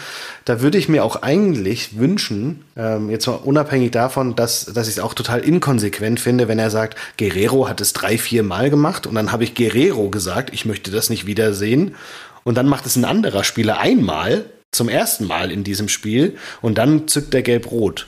[0.44, 4.94] Da würde ich mir auch eigentlich wünschen, ähm, jetzt mal unabhängig davon, dass, dass ich
[4.94, 9.06] es auch total inkonsequent finde, wenn er sagt, Guerrero hat es drei, vier Mal gemacht
[9.06, 11.94] und dann habe ich Guerrero gesagt, ich möchte das nicht wiedersehen.
[12.42, 16.78] Und dann macht es ein anderer Spieler einmal, zum ersten Mal in diesem Spiel und
[16.78, 18.06] dann zückt er gelb-rot.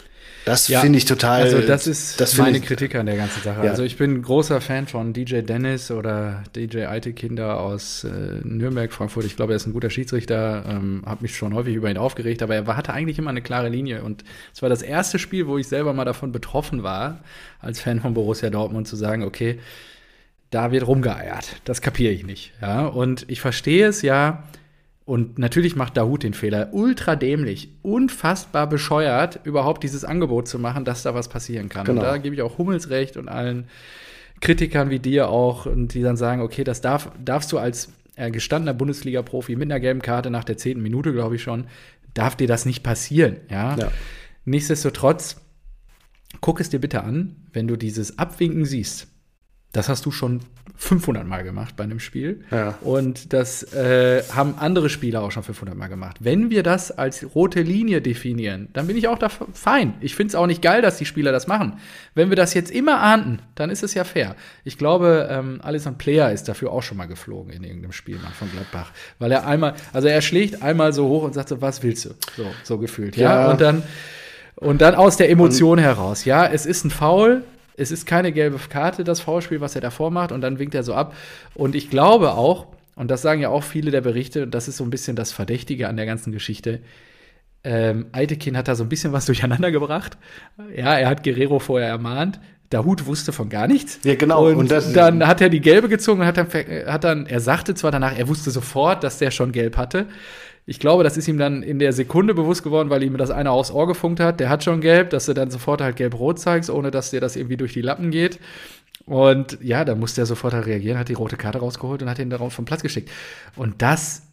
[0.49, 1.42] Das ja, finde ich total.
[1.42, 3.64] Also, das ist das meine ich, Kritik an der ganzen Sache.
[3.64, 3.70] Ja.
[3.70, 8.09] Also, ich bin großer Fan von DJ Dennis oder DJ Eitekinder aus äh,
[8.42, 9.24] Nürnberg, Frankfurt.
[9.24, 10.64] Ich glaube, er ist ein guter Schiedsrichter.
[10.68, 13.68] Ähm, habe mich schon häufig über ihn aufgeregt, aber er hatte eigentlich immer eine klare
[13.68, 14.03] Linie.
[14.03, 14.24] Und
[14.55, 17.20] es war das erste Spiel, wo ich selber mal davon betroffen war,
[17.61, 19.59] als Fan von Borussia Dortmund, zu sagen: Okay,
[20.51, 21.57] da wird rumgeeiert.
[21.64, 22.53] Das kapiere ich nicht.
[22.62, 24.44] Ja, und ich verstehe es ja
[25.09, 26.69] und natürlich macht Dahut den Fehler.
[26.73, 31.87] Ultra dämlich, unfassbar bescheuert, überhaupt dieses Angebot zu machen, dass da was passieren kann.
[31.87, 32.03] Genau.
[32.03, 33.69] Und da gebe ich auch Hummels recht und allen
[34.43, 38.31] Kritikern wie dir auch, und die dann sagen, okay, das darf, darfst du als äh,
[38.31, 41.69] gestandener Bundesliga-Profi mit einer gelben Karte nach der zehnten Minute, glaube ich schon,
[42.13, 43.39] darf dir das nicht passieren.
[43.49, 43.77] Ja?
[43.77, 43.91] ja.
[44.45, 45.41] Nichtsdestotrotz,
[46.43, 49.09] guck es dir bitte an, wenn du dieses Abwinken siehst
[49.73, 50.41] das hast du schon
[50.81, 52.45] 500 Mal gemacht bei einem Spiel.
[52.53, 52.79] Ja.
[52.83, 56.19] Und das äh, haben andere Spieler auch schon 500 Mal gemacht.
[56.21, 59.95] Wenn wir das als rote Linie definieren, dann bin ich auch da fein.
[60.01, 61.81] Ich finde es auch nicht geil, dass die Spieler das machen.
[62.14, 64.37] Wenn wir das jetzt immer ahnten, dann ist es ja fair.
[64.62, 68.51] Ich glaube, ähm, Alisson Player ist dafür auch schon mal geflogen in irgendeinem Spiel von
[68.53, 68.93] Gladbach.
[69.19, 72.11] Weil er einmal, also er schlägt einmal so hoch und sagt so, was willst du?
[72.37, 73.16] So, so gefühlt.
[73.16, 73.43] Ja.
[73.43, 73.51] ja.
[73.51, 73.83] Und dann.
[74.55, 77.45] Und dann aus der Emotion heraus, ja, es ist ein Foul,
[77.79, 80.83] es ist keine gelbe Karte, das Foulspiel, was er davor macht, und dann winkt er
[80.83, 81.14] so ab.
[81.55, 82.66] Und ich glaube auch,
[82.97, 85.33] und das sagen ja auch viele der Berichte, und das ist so ein bisschen das
[85.33, 86.81] Verdächtige an der ganzen Geschichte,
[87.64, 90.18] ähm, Eitekin hat da so ein bisschen was durcheinander gebracht.
[90.74, 92.41] Ja, er hat Guerrero vorher ermahnt.
[92.70, 94.01] Dahut wusste von gar nichts.
[94.05, 94.47] Ja, genau.
[94.47, 96.49] Und, und dann hat er die gelbe gezogen und hat dann,
[96.87, 100.07] hat dann, er sagte zwar danach, er wusste sofort, dass der schon gelb hatte.
[100.69, 103.53] Ich glaube, das ist ihm dann in der Sekunde bewusst geworden, weil ihm das einer
[103.53, 104.39] aufs Ohr gefunkt hat.
[104.39, 107.37] Der hat schon gelb, dass du dann sofort halt gelb-rot zeigst, ohne dass dir das
[107.37, 108.39] irgendwie durch die Lappen geht.
[109.07, 112.19] Und ja, da musste er sofort halt reagieren, hat die rote Karte rausgeholt und hat
[112.19, 113.11] ihn darauf vom Platz geschickt.
[113.57, 114.28] Und das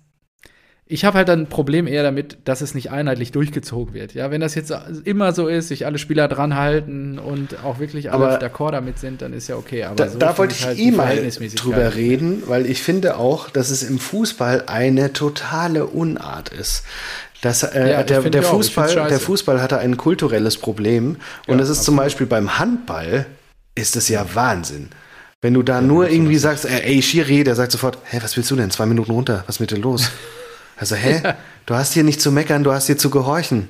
[0.87, 4.13] ich habe halt dann ein Problem eher damit, dass es nicht einheitlich durchgezogen wird.
[4.13, 4.71] Ja, wenn das jetzt
[5.03, 9.23] immer so ist, sich alle Spieler dran halten und auch wirklich alle d'accord damit sind,
[9.23, 9.85] dann ist ja okay.
[9.85, 11.17] Aber da, so da wollte ich halt eh mal
[11.55, 16.83] drüber reden, weil ich finde auch, dass es im Fußball eine totale Unart ist.
[17.41, 21.17] Das, äh, ja, der, der Fußball, der Fußball hatte ein kulturelles Problem
[21.47, 23.25] und ja, ist zum Beispiel beim Handball
[23.73, 24.89] ist es ja Wahnsinn.
[25.41, 28.51] Wenn du da ja, nur irgendwie sagst, ey, Schiri, der sagt sofort, hä, was willst
[28.51, 28.69] du denn?
[28.69, 30.11] Zwei Minuten runter, was ist mit dir los?
[30.77, 31.21] Also, hä?
[31.23, 31.35] Ja.
[31.65, 33.67] Du hast hier nicht zu meckern, du hast hier zu gehorchen.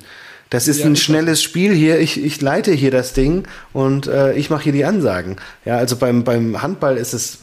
[0.50, 1.98] Das ist ja, ein schnelles Spiel hier.
[1.98, 5.36] Ich, ich leite hier das Ding und äh, ich mache hier die Ansagen.
[5.64, 7.38] Ja, also beim, beim Handball ist es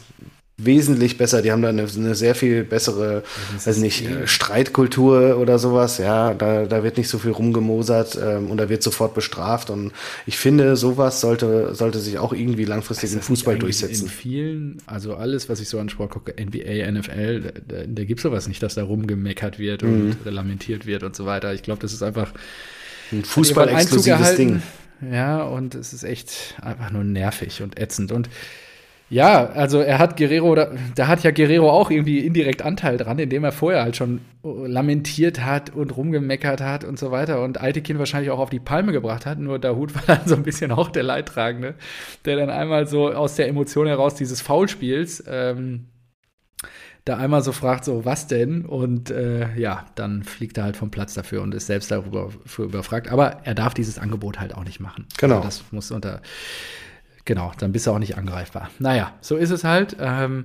[0.56, 1.42] wesentlich besser.
[1.42, 3.24] Die haben da eine, eine sehr viel bessere,
[3.64, 5.98] weiß nicht, eh Streitkultur oder sowas.
[5.98, 9.70] Ja, da, da wird nicht so viel rumgemosert ähm, und da wird sofort bestraft.
[9.70, 9.92] Und
[10.26, 14.04] ich finde, sowas sollte, sollte sich auch irgendwie langfristig im Fußball durchsetzen.
[14.04, 18.20] In vielen, also alles, was ich so an Sport gucke, NBA, NFL, da, da gibt
[18.20, 20.30] es sowas nicht, dass da rumgemeckert wird und mhm.
[20.32, 21.52] lamentiert wird und so weiter.
[21.52, 22.32] Ich glaube, das ist einfach
[23.10, 24.62] ein Fußball-exklusives Ding.
[25.10, 28.12] Ja, und es ist echt einfach nur nervig und ätzend.
[28.12, 28.28] Und
[29.10, 33.18] ja, also er hat Guerrero, da, da, hat ja Guerrero auch irgendwie indirekt Anteil dran,
[33.18, 37.98] indem er vorher halt schon lamentiert hat und rumgemeckert hat und so weiter und Altekin
[37.98, 39.38] wahrscheinlich auch auf die Palme gebracht hat.
[39.38, 41.74] Nur Dahut war dann so ein bisschen auch der Leidtragende,
[42.24, 45.86] der dann einmal so aus der Emotion heraus dieses Foulspiels ähm,
[47.04, 48.64] da einmal so fragt, so was denn?
[48.64, 53.12] Und äh, ja, dann fliegt er halt vom Platz dafür und ist selbst darüber überfragt.
[53.12, 55.06] Aber er darf dieses Angebot halt auch nicht machen.
[55.18, 55.36] Genau.
[55.36, 56.22] Also das muss unter
[57.24, 58.70] Genau, dann bist du auch nicht angreifbar.
[58.78, 59.96] Naja, so ist es halt.
[59.98, 60.44] Ähm,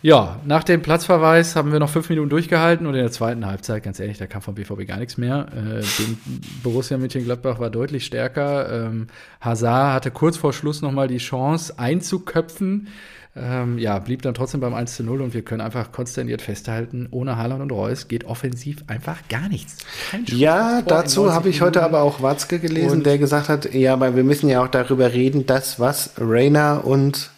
[0.00, 3.82] ja, nach dem Platzverweis haben wir noch fünf Minuten durchgehalten und in der zweiten Halbzeit,
[3.82, 5.48] ganz ehrlich, da kam vom BVB gar nichts mehr.
[5.52, 5.82] Äh,
[6.62, 8.86] Borussia Mönchengladbach war deutlich stärker.
[8.86, 9.08] Ähm,
[9.40, 12.86] Hazard hatte kurz vor Schluss nochmal die Chance einzuköpfen.
[13.36, 17.08] Ähm, ja, blieb dann trotzdem beim 1 zu 0 und wir können einfach konsterniert festhalten,
[17.10, 19.76] ohne Haaland und Reus geht offensiv einfach gar nichts.
[20.26, 24.24] ja, dazu habe ich heute aber auch Watzke gelesen, der gesagt hat, ja, aber wir
[24.24, 27.30] müssen ja auch darüber reden, dass was Rainer und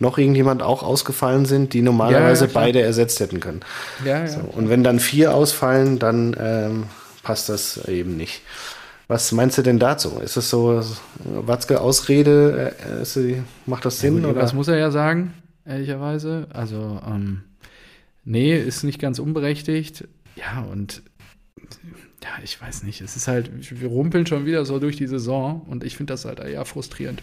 [0.00, 3.60] noch irgendjemand auch ausgefallen sind, die normalerweise ja, ja, beide ersetzt hätten können.
[4.04, 4.26] Ja, ja.
[4.26, 6.84] So, und wenn dann vier ausfallen, dann ähm,
[7.22, 8.42] passt das eben nicht.
[9.14, 10.18] Was meinst du denn dazu?
[10.18, 10.82] Ist es so
[11.24, 12.74] Watzke Ausrede?
[12.84, 13.16] Äh, ist,
[13.64, 14.16] macht das Sinn?
[14.16, 14.40] Ja, gut, oder?
[14.40, 15.34] Das muss er ja sagen,
[15.64, 16.48] ehrlicherweise.
[16.52, 17.44] Also, ähm,
[18.24, 20.08] nee, ist nicht ganz unberechtigt.
[20.34, 21.04] Ja, und
[22.24, 23.02] ja, ich weiß nicht.
[23.02, 26.24] Es ist halt, wir rumpeln schon wieder so durch die Saison und ich finde das
[26.24, 27.22] halt eher frustrierend.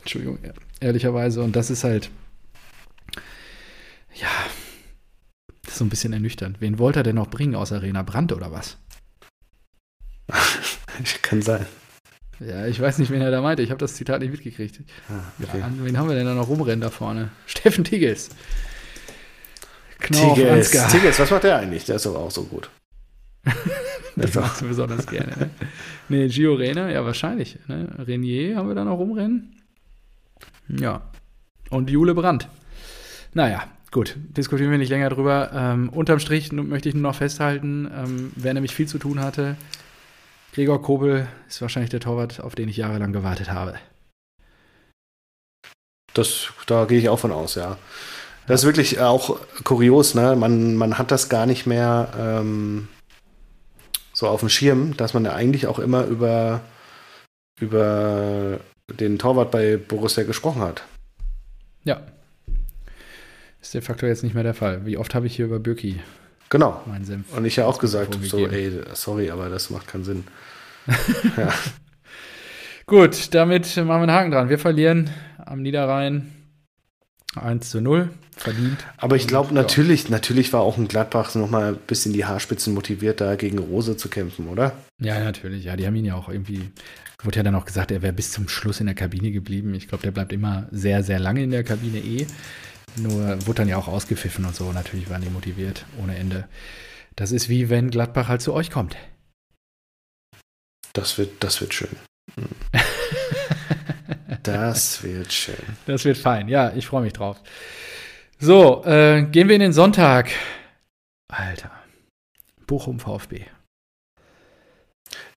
[0.00, 0.40] Entschuldigung,
[0.80, 1.40] ehrlicherweise.
[1.40, 2.10] Und das ist halt,
[4.12, 4.26] ja,
[5.62, 6.60] das ist so ein bisschen ernüchternd.
[6.60, 8.76] Wen wollte er denn noch bringen aus Arena Brand oder was?
[11.22, 11.66] Kann sein.
[12.38, 13.62] Ja, ich weiß nicht, wen er da meinte.
[13.62, 14.80] Ich habe das Zitat nicht mitgekriegt.
[15.08, 15.58] Ah, okay.
[15.58, 17.30] ja, wen haben wir denn da noch rumrennen da vorne?
[17.46, 18.30] Steffen Tigges.
[20.00, 20.70] Tigges.
[20.90, 21.84] Tigges, was macht der eigentlich?
[21.86, 22.68] Der ist doch auch so gut.
[24.16, 25.32] das machst du besonders gerne.
[25.38, 25.50] Ne?
[26.08, 27.58] Nee, Gio Reyna, ja, wahrscheinlich.
[27.68, 27.88] Ne?
[27.98, 29.62] Renier haben wir da noch rumrennen.
[30.68, 31.02] Ja.
[31.70, 32.48] Und Jule Brandt.
[33.32, 35.50] Naja, gut, diskutieren wir nicht länger drüber.
[35.54, 39.56] Ähm, unterm Strich möchte ich nur noch festhalten, ähm, wer nämlich viel zu tun hatte,
[40.56, 43.74] Gregor Kobel ist wahrscheinlich der Torwart, auf den ich jahrelang gewartet habe.
[46.14, 47.76] Das, da gehe ich auch von aus, ja.
[48.46, 50.34] Das ist wirklich auch kurios, ne?
[50.34, 52.88] Man, man hat das gar nicht mehr ähm,
[54.14, 56.62] so auf dem Schirm, dass man ja eigentlich auch immer über,
[57.60, 58.58] über
[58.98, 60.84] den Torwart bei Borussia gesprochen hat.
[61.84, 62.00] Ja.
[63.60, 64.86] Ist de facto jetzt nicht mehr der Fall.
[64.86, 66.00] Wie oft habe ich hier über Birki
[66.48, 66.82] Genau.
[67.34, 70.24] Und ich ja auch gesagt, so, ey, sorry, aber das macht keinen Sinn.
[71.36, 71.52] ja.
[72.86, 74.48] Gut, damit machen wir einen Haken dran.
[74.48, 75.10] Wir verlieren
[75.44, 76.32] am Niederrhein
[77.34, 78.10] 1 zu 0.
[78.36, 78.84] Verdient.
[78.98, 80.10] Aber ich glaube, natürlich, ja.
[80.10, 83.96] natürlich war auch ein Gladbach noch mal ein bisschen die Haarspitzen motiviert, da gegen Rose
[83.96, 84.72] zu kämpfen, oder?
[85.00, 85.64] Ja, natürlich.
[85.64, 86.70] Ja, die haben ihn ja auch irgendwie,
[87.22, 89.74] wurde ja dann auch gesagt, er wäre bis zum Schluss in der Kabine geblieben.
[89.74, 92.26] Ich glaube, der bleibt immer sehr, sehr lange in der Kabine eh.
[92.96, 94.72] Nur wurde dann ja auch ausgepfiffen und so.
[94.72, 96.48] Natürlich waren die motiviert ohne Ende.
[97.14, 98.96] Das ist wie wenn Gladbach halt zu euch kommt.
[100.92, 101.96] Das wird, das wird schön.
[104.42, 105.76] das wird schön.
[105.86, 106.48] Das wird fein.
[106.48, 107.40] Ja, ich freue mich drauf.
[108.38, 110.30] So, äh, gehen wir in den Sonntag.
[111.28, 111.70] Alter.
[112.66, 113.46] Bochum VfB.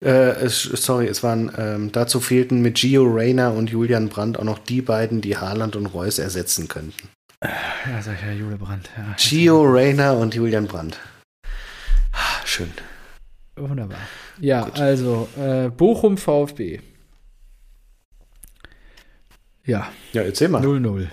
[0.01, 4.43] Äh, es, sorry, es waren, ähm, dazu fehlten mit Gio Reyna und Julian Brandt auch
[4.43, 7.09] noch die beiden, die Haaland und Reus ersetzen könnten.
[7.43, 8.89] Ja, sag ich ja, Jule Brandt.
[8.97, 10.99] Ja, Gio Reyna und Julian Brandt.
[12.11, 12.71] Ah, schön.
[13.55, 13.99] Wunderbar.
[14.39, 14.79] Ja, Gut.
[14.79, 16.81] also äh, Bochum VfB.
[19.63, 19.87] Ja.
[20.11, 20.61] Ja, erzähl mal.
[20.63, 21.07] 0-0.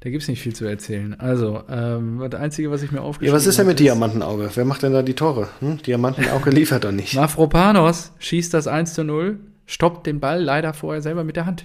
[0.00, 1.18] Da gibt es nicht viel zu erzählen.
[1.18, 3.36] Also, ähm, das Einzige, was ich mir aufgeschrieben habe.
[3.36, 4.50] Ja, was ist denn mit Diamantenauge?
[4.52, 5.48] Wer macht denn da die Tore?
[5.60, 5.80] Hm?
[5.82, 7.14] Diamantenauge liefert doch nicht.
[7.14, 11.64] Mafropanos schießt das 1 0, stoppt den Ball leider vorher selber mit der Hand.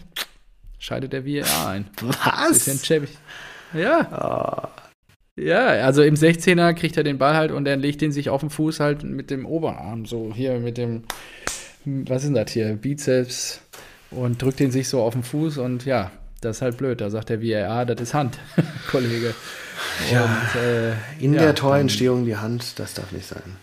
[0.78, 1.89] Scheidet der VAR ein.
[2.01, 2.49] Was?
[2.65, 3.09] Bisschen schäbig.
[3.74, 4.70] Ja.
[4.72, 5.41] Oh.
[5.41, 8.41] Ja, also im 16er kriegt er den Ball halt und dann legt ihn sich auf
[8.41, 11.03] den Fuß halt mit dem Oberarm, so hier mit dem,
[11.86, 13.61] was ist das hier, Bizeps
[14.09, 16.11] und drückt ihn sich so auf den Fuß und ja,
[16.41, 17.02] das ist halt blöd.
[17.02, 18.39] Da sagt der VAR, das ist Hand,
[18.91, 19.35] Kollege.
[20.11, 23.57] Ja, und, äh, in ja, der Torentstehung die Hand, das darf nicht sein.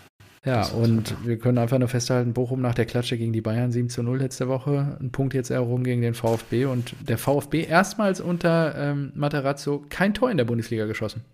[0.45, 3.89] Ja, und wir können einfach nur festhalten, Bochum nach der Klatsche gegen die Bayern 7
[3.89, 8.21] zu 0 letzte Woche, ein Punkt jetzt errungen gegen den VfB und der VfB erstmals
[8.21, 11.25] unter ähm, Materazzo kein Tor in der Bundesliga geschossen.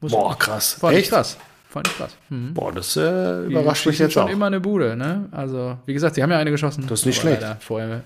[0.00, 0.80] Muss Boah, krass.
[0.80, 1.10] War Echt?
[1.10, 1.36] krass.
[1.68, 2.16] Fand ich krass.
[2.28, 2.54] Mhm.
[2.54, 4.30] Boah, das äh, überrascht mich jetzt schon auch.
[4.30, 5.28] immer eine Bude, ne?
[5.32, 6.86] Also, wie gesagt, sie haben ja eine geschossen.
[6.86, 7.44] Das ist nicht schlecht.
[7.60, 8.02] Vorher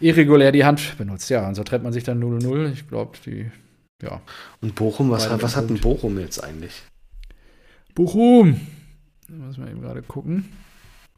[0.00, 1.30] irregulär die Hand benutzt.
[1.30, 2.72] Ja, und so trennt man sich dann 0-0.
[2.72, 3.50] Ich glaube, die,
[4.02, 4.20] ja.
[4.60, 6.82] Und Bochum, was, hat, was hat denn Bochum jetzt eigentlich?
[7.94, 8.60] Bochum!
[9.28, 10.52] Muss man eben gerade gucken.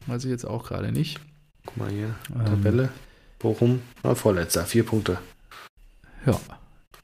[0.07, 1.19] Weiß ich jetzt auch gerade nicht.
[1.65, 2.89] Guck mal hier, ähm, Tabelle.
[3.37, 5.17] Bochum, na, vorletzter, vier Punkte.
[6.25, 6.39] Ja.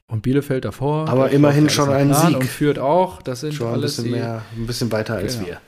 [0.08, 1.08] Und Bielefeld davor.
[1.08, 2.36] Aber immerhin schon ein Sieg.
[2.36, 3.22] Und führt auch.
[3.22, 5.46] Das sind schon alles ein bisschen, mehr, ein bisschen weiter als genau.
[5.48, 5.60] wir.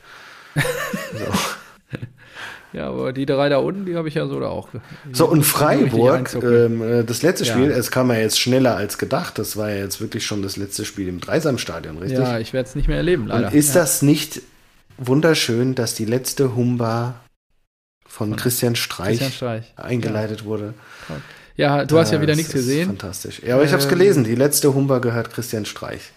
[1.19, 1.33] so.
[2.75, 4.69] Ja, aber die drei da unten, die habe ich ja so da auch.
[5.11, 7.77] So, und Freiburg, ähm, äh, das letzte Spiel, ja.
[7.77, 9.39] es kam ja jetzt schneller als gedacht.
[9.39, 12.19] Das war ja jetzt wirklich schon das letzte Spiel im Dreisamstadion, richtig?
[12.19, 13.49] Ja, ich werde es nicht mehr erleben, leider.
[13.49, 13.81] Und ist ja.
[13.81, 14.43] das nicht
[14.99, 17.21] wunderschön, dass die letzte Humba
[18.07, 20.47] von, von Christian, Streich Christian, Streich eingeleitet ja.
[20.47, 20.75] wurde?
[21.57, 22.87] Ja, du hast ja wieder nichts gesehen.
[22.87, 23.43] Fantastisch.
[23.45, 24.25] Ja, aber ich habe es ähm, gelesen.
[24.25, 26.13] Die letzte Humba gehört Christian Streich.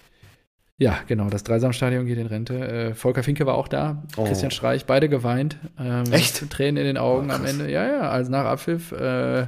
[0.78, 2.56] Ja, genau, das Dreisamstadion geht in Rente.
[2.56, 4.24] Äh, Volker Finke war auch da, oh.
[4.24, 5.58] Christian Streich, beide geweint.
[5.80, 6.50] Ähm, Echt?
[6.50, 7.70] Tränen in den Augen oh, am Ende.
[7.72, 8.92] Ja, ja, also nach Abpfiff.
[8.92, 9.46] Äh,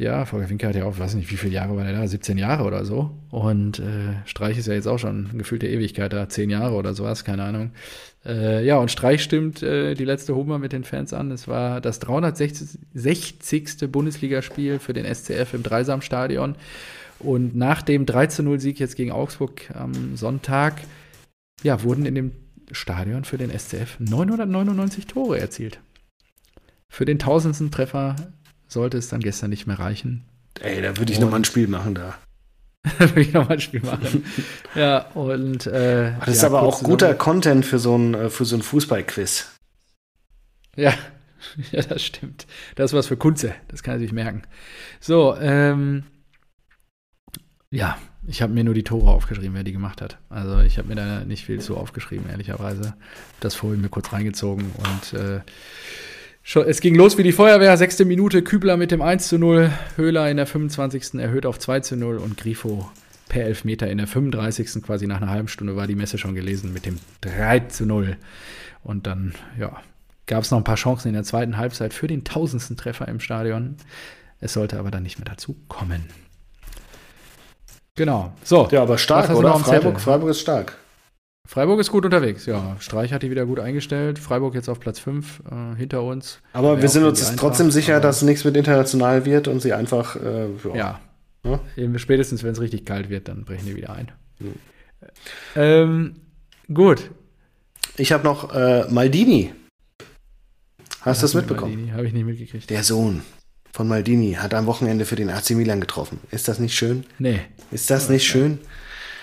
[0.00, 2.06] ja, Volker Finke hat ja auch, weiß nicht, wie viele Jahre war der da?
[2.06, 3.10] 17 Jahre oder so.
[3.30, 7.22] Und äh, Streich ist ja jetzt auch schon gefühlte Ewigkeit da, 10 Jahre oder sowas,
[7.22, 7.72] keine Ahnung.
[8.24, 11.30] Äh, ja, und Streich stimmt äh, die letzte Hummer mit den Fans an.
[11.30, 13.92] Es war das 360.
[13.92, 16.54] Bundesligaspiel für den SCF im Dreisamstadion.
[17.18, 20.80] Und nach dem 13-0-Sieg jetzt gegen Augsburg am Sonntag,
[21.62, 22.32] ja, wurden in dem
[22.72, 25.78] Stadion für den SCF 999 Tore erzielt.
[26.88, 28.16] Für den tausendsten Treffer
[28.72, 30.24] sollte es dann gestern nicht mehr reichen.
[30.60, 32.16] Ey, da würde ich nochmal ein Spiel machen da.
[32.98, 34.24] würde ich nochmal ein Spiel machen.
[34.74, 38.44] ja, und äh, Das ist ja, aber auch guter Content für so ein, äh, für
[38.44, 39.50] so ein Fußballquiz.
[40.76, 40.94] Ja,
[41.72, 42.46] ja, das stimmt.
[42.76, 44.42] Das ist was für Kunze, das kann er sich merken.
[45.00, 46.04] So, ähm,
[47.70, 50.18] ja, ich habe mir nur die Tore aufgeschrieben, wer die gemacht hat.
[50.28, 52.94] Also ich habe mir da nicht viel zu aufgeschrieben, ehrlicherweise.
[53.40, 55.40] Das vorhin mir kurz reingezogen und äh,
[56.58, 57.76] es ging los wie die Feuerwehr.
[57.76, 61.14] Sechste Minute, Kübler mit dem 1 zu 0, Höhler in der 25.
[61.14, 62.90] erhöht auf 2 zu 0 und Grifo
[63.28, 64.82] per Elfmeter in der 35.
[64.82, 68.16] quasi nach einer halben Stunde war die Messe schon gelesen mit dem 3 zu 0.
[68.82, 69.80] Und dann, ja,
[70.26, 73.20] gab es noch ein paar Chancen in der zweiten Halbzeit für den tausendsten Treffer im
[73.20, 73.76] Stadion.
[74.40, 76.06] Es sollte aber dann nicht mehr dazu kommen.
[77.94, 78.32] Genau.
[78.42, 78.66] So.
[78.72, 79.56] Ja, aber stark, oder?
[79.60, 80.79] Freiburg, Freiburg ist stark.
[81.50, 82.76] Freiburg ist gut unterwegs, ja.
[82.78, 84.20] Streich hat die wieder gut eingestellt.
[84.20, 86.38] Freiburg jetzt auf Platz 5 äh, hinter uns.
[86.52, 90.14] Aber wir sind uns trotzdem sicher, dass nichts mit international wird und sie einfach.
[90.14, 91.00] Äh, ja.
[91.44, 91.60] ja.
[91.74, 91.98] ja?
[91.98, 94.12] Spätestens, wenn es richtig kalt wird, dann brechen die wieder ein.
[94.38, 94.54] Mhm.
[95.56, 96.14] Ähm,
[96.72, 97.10] gut.
[97.96, 99.52] Ich habe noch äh, Maldini.
[101.00, 101.72] Hast du das mitbekommen?
[101.72, 102.70] Maldini habe ich nicht mitgekriegt.
[102.70, 103.22] Der Sohn
[103.72, 106.20] von Maldini hat am Wochenende für den AC Milan getroffen.
[106.30, 107.06] Ist das nicht schön?
[107.18, 107.40] Nee.
[107.72, 108.60] Ist das nicht schön?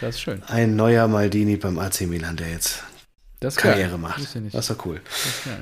[0.02, 0.44] Das ist schön.
[0.48, 2.84] Ein neuer Maldini beim AC Milan, der jetzt
[3.56, 3.98] Karriere geil.
[4.00, 4.20] macht.
[4.20, 5.02] Das, das war cool.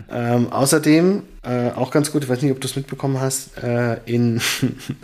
[0.09, 3.97] Ähm, außerdem, äh, auch ganz gut, ich weiß nicht, ob du es mitbekommen hast, äh,
[4.05, 4.41] in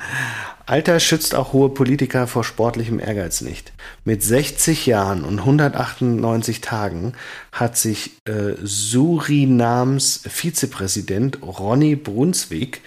[0.66, 3.74] Alter schützt auch hohe Politiker vor sportlichem Ehrgeiz nicht.
[4.06, 7.14] Mit 60 Jahren und 198 Tagen
[7.52, 12.82] hat sich äh, Surinams Vizepräsident Ronny Brunswick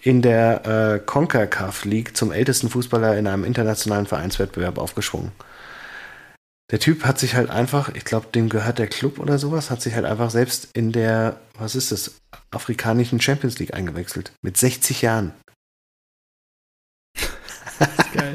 [0.00, 5.32] in der äh, CONCACAF League zum ältesten Fußballer in einem internationalen Vereinswettbewerb aufgeschwungen.
[6.70, 9.82] Der Typ hat sich halt einfach, ich glaube, dem gehört der Club oder sowas, hat
[9.82, 12.20] sich halt einfach selbst in der, was ist das,
[12.50, 14.32] afrikanischen Champions League eingewechselt.
[14.42, 15.32] Mit 60 Jahren.
[18.14, 18.34] Geil.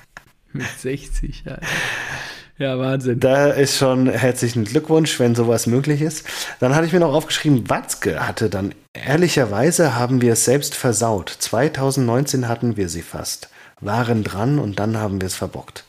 [0.52, 1.64] Mit 60 Jahren.
[2.58, 3.20] Ja, Wahnsinn.
[3.20, 6.26] Da ist schon herzlichen Glückwunsch, wenn sowas möglich ist.
[6.58, 11.28] Dann hatte ich mir noch aufgeschrieben, Watzke hatte dann, ehrlicherweise haben wir es selbst versaut.
[11.28, 13.50] 2019 hatten wir sie fast,
[13.80, 15.84] waren dran und dann haben wir es verbockt.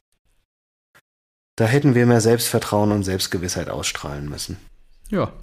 [1.60, 4.56] Da hätten wir mehr Selbstvertrauen und Selbstgewissheit ausstrahlen müssen.
[5.10, 5.34] Ja.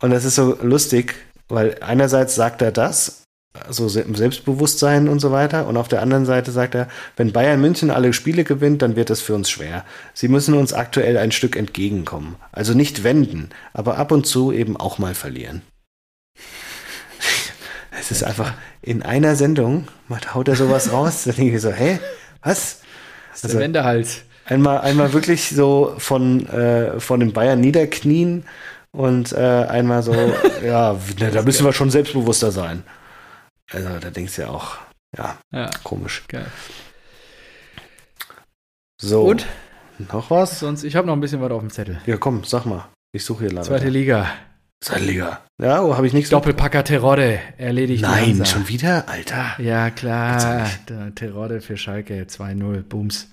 [0.00, 1.14] Und das ist so lustig,
[1.46, 3.24] weil einerseits sagt er das
[3.68, 5.66] so Selbstbewusstsein und so weiter.
[5.66, 9.10] Und auf der anderen Seite sagt er, wenn Bayern München alle Spiele gewinnt, dann wird
[9.10, 9.84] es für uns schwer.
[10.14, 12.36] Sie müssen uns aktuell ein Stück entgegenkommen.
[12.50, 15.60] Also nicht wenden, aber ab und zu eben auch mal verlieren.
[17.96, 19.86] Es ist einfach in einer Sendung,
[20.34, 22.00] haut er sowas raus, da denke ich so, hä,
[22.42, 22.80] was?
[23.30, 24.24] Das ist also, der Wendehals.
[24.46, 28.44] Einmal, einmal wirklich so von, äh, von den Bayern niederknien
[28.92, 30.14] und äh, einmal so,
[30.64, 32.82] ja, da müssen wir schon selbstbewusster sein.
[33.72, 34.76] Also da denkst du ja auch,
[35.16, 35.70] ja, ja.
[35.82, 36.24] komisch.
[36.28, 36.46] Geil.
[39.00, 39.22] So.
[39.22, 39.46] Und?
[40.12, 40.60] Noch was?
[40.60, 42.00] Sonst, ich habe noch ein bisschen was auf dem Zettel.
[42.06, 42.88] Ja, komm, sag mal.
[43.12, 43.66] Ich suche hier leider.
[43.66, 44.28] Zweite Liga.
[44.80, 45.40] Zweite Liga.
[45.62, 46.30] Ja, oh, habe ich nichts.
[46.30, 48.02] Doppelpacker Terodde erledigt.
[48.02, 49.08] Nein, schon wieder?
[49.08, 49.54] Alter.
[49.58, 50.68] Ja, klar.
[51.14, 52.82] Terodde für Schalke 2-0.
[52.82, 53.28] Booms.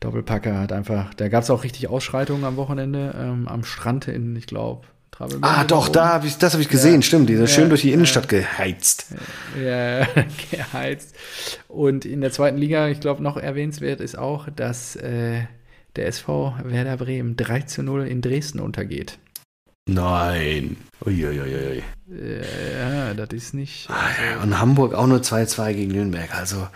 [0.00, 4.34] Doppelpacker hat einfach, da gab es auch richtig Ausschreitungen am Wochenende ähm, am Strand in,
[4.36, 4.86] ich glaube,
[5.42, 7.02] Ah, doch, da hab ich, das habe ich gesehen, ja.
[7.02, 7.28] stimmt.
[7.28, 9.14] Die sind ja, schön durch die Innenstadt geheizt.
[9.62, 10.06] Ja,
[10.50, 11.14] geheizt.
[11.68, 15.42] Und in der zweiten Liga, ich glaube, noch erwähnenswert ist auch, dass äh,
[15.96, 19.18] der SV Werder Bremen 3 zu 0 in Dresden untergeht.
[19.86, 20.76] Nein.
[21.04, 21.82] Uiuiui.
[22.08, 23.90] Ja, das ist nicht.
[23.90, 26.34] Also und Hamburg auch nur 2-2 gegen Nürnberg.
[26.34, 26.68] Also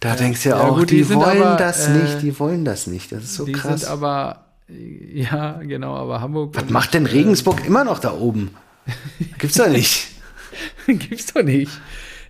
[0.00, 2.38] da ja, denkst du ja, auch, gut, die, die wollen aber, das äh, nicht, die
[2.38, 3.12] wollen das nicht.
[3.12, 3.80] Das ist so die krass.
[3.80, 6.54] Sind aber, ja, genau, aber Hamburg.
[6.54, 8.54] Was macht denn Regensburg äh, immer noch da oben?
[9.38, 10.08] Gibt's da nicht.
[10.86, 11.72] Gibt's doch nicht.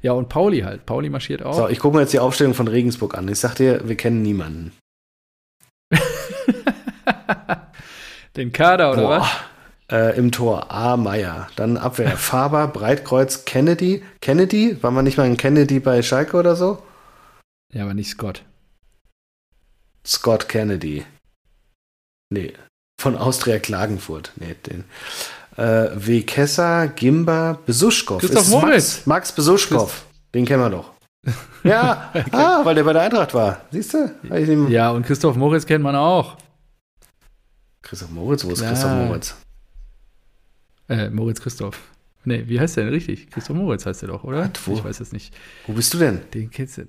[0.02, 0.86] Ja, und Pauli halt.
[0.86, 1.54] Pauli marschiert auch.
[1.54, 3.26] So, ich gucke mir jetzt die Aufstellung von Regensburg an.
[3.28, 4.72] Ich sag dir, wir kennen niemanden.
[8.36, 9.20] Den Kader oder Boah.
[9.20, 9.28] was?
[9.90, 10.96] Äh, Im Tor A.
[10.96, 11.48] Meier.
[11.56, 14.02] Dann Abwehr Faber, Breitkreuz, Kennedy.
[14.20, 14.76] Kennedy?
[14.82, 16.82] War man nicht mal ein Kennedy bei Schalke oder so?
[17.76, 18.42] Ja, aber nicht Scott.
[20.06, 21.04] Scott Kennedy.
[22.30, 22.54] Nee,
[22.98, 24.32] von Austria Klagenfurt.
[24.36, 24.84] Nee, den.
[25.58, 26.22] Äh, W.
[26.22, 28.18] Kessa, Gimba, Besuschkow.
[28.18, 28.94] Christoph Moritz.
[28.94, 30.06] Max, Max Besuschkow.
[30.32, 30.92] Den kennen wir doch.
[31.64, 32.24] Ja, okay.
[32.32, 33.60] ah, weil der bei der Eintracht war.
[33.70, 34.68] Siehst du?
[34.70, 36.38] Ja, und Christoph Moritz kennt man auch.
[37.82, 38.42] Christoph Moritz?
[38.42, 38.68] Wo ist ja.
[38.70, 39.34] Christoph Moritz?
[40.88, 41.78] Äh, Moritz Christoph.
[42.24, 43.28] Nee, wie heißt der denn richtig?
[43.30, 44.50] Christoph Moritz heißt der doch, oder?
[44.64, 44.72] Wo?
[44.72, 45.34] Ich weiß es nicht.
[45.66, 46.22] Wo bist du denn?
[46.32, 46.86] Den kennst du.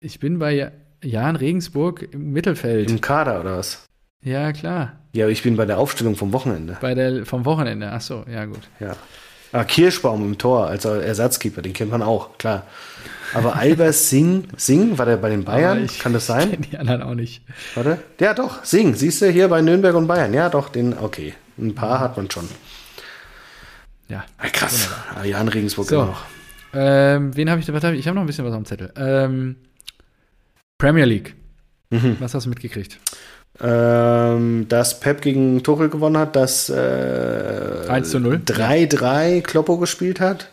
[0.00, 2.90] Ich bin bei Jan Regensburg im Mittelfeld.
[2.90, 3.86] Im Kader oder was?
[4.22, 4.98] Ja, klar.
[5.12, 6.76] Ja, ich bin bei der Aufstellung vom Wochenende.
[6.82, 8.60] Bei der vom Wochenende, ach so, ja gut.
[8.78, 8.94] Ja.
[9.52, 12.66] Ah, Kirschbaum im Tor als Ersatzkeeper, den kennt man auch, klar.
[13.32, 15.84] Aber Albers Singh, Singh, war der bei den Bayern?
[15.84, 16.60] Ich Kann das sein?
[16.70, 17.42] die anderen auch nicht.
[17.74, 17.98] Warte.
[18.20, 20.34] Ja, doch, Singh, siehst du hier bei Nürnberg und Bayern.
[20.34, 21.32] Ja, doch, den, okay.
[21.56, 22.48] Ein paar hat man schon.
[24.08, 24.24] Ja.
[24.42, 24.90] ja krass.
[25.14, 26.04] Ah, Jan Regensburg so.
[26.04, 26.24] noch.
[26.74, 27.92] Ähm, wen habe ich da?
[27.92, 28.92] Ich habe noch ein bisschen was am Zettel.
[28.96, 29.56] Ähm,
[30.78, 31.34] Premier League.
[31.90, 32.16] Mhm.
[32.20, 32.98] Was hast du mitgekriegt?
[33.60, 38.42] Ähm, dass Pep gegen Tuchel gewonnen hat, dass äh, 1 zu 0.
[38.44, 40.50] 3-3 Kloppo gespielt hat.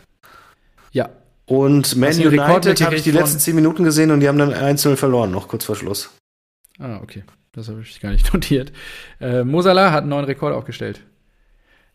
[0.92, 1.10] Ja.
[1.46, 4.96] Und Man United habe ich die letzten 10 Minuten gesehen und die haben dann 1-0
[4.96, 6.10] verloren, noch kurz vor Schluss.
[6.78, 7.24] Ah, okay.
[7.52, 8.72] Das habe ich gar nicht notiert.
[9.20, 11.00] Äh, Mosala hat einen neuen Rekord aufgestellt.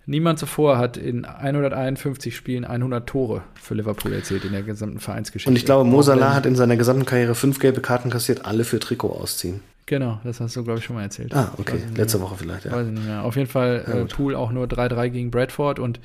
[0.09, 5.51] Niemand zuvor hat in 151 Spielen 100 Tore für Liverpool erzielt in der gesamten Vereinsgeschichte.
[5.51, 8.79] Und ich glaube, Mosala hat in seiner gesamten Karriere fünf gelbe Karten kassiert, alle für
[8.79, 9.59] Trikot ausziehen.
[9.85, 11.31] Genau, das hast du, glaube ich, schon mal erzählt.
[11.35, 11.77] Ah, okay.
[11.95, 12.71] Letzte Woche vielleicht, ja.
[12.71, 13.23] Weiß ich nicht mehr.
[13.23, 15.99] Auf jeden Fall ja, äh, Pool auch nur 3-3 gegen Bradford und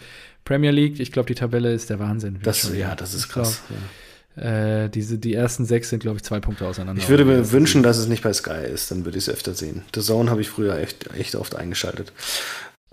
[0.44, 2.40] Premier League, ich glaube, die Tabelle ist der Wahnsinn.
[2.42, 3.62] Das, ja, das ist krass.
[4.34, 4.84] Glaub, ja.
[4.84, 7.00] äh, diese, die ersten sechs sind, glaube ich, zwei Punkte auseinander.
[7.00, 9.54] Ich würde mir wünschen, dass es nicht bei Sky ist, dann würde ich es öfter
[9.54, 9.80] sehen.
[9.94, 12.12] The Zone habe ich früher echt, echt oft eingeschaltet.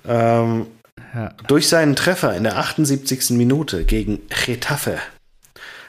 [0.07, 0.67] Ähm,
[1.13, 1.33] ja.
[1.47, 3.31] Durch seinen Treffer in der 78.
[3.31, 4.99] Minute gegen Getafe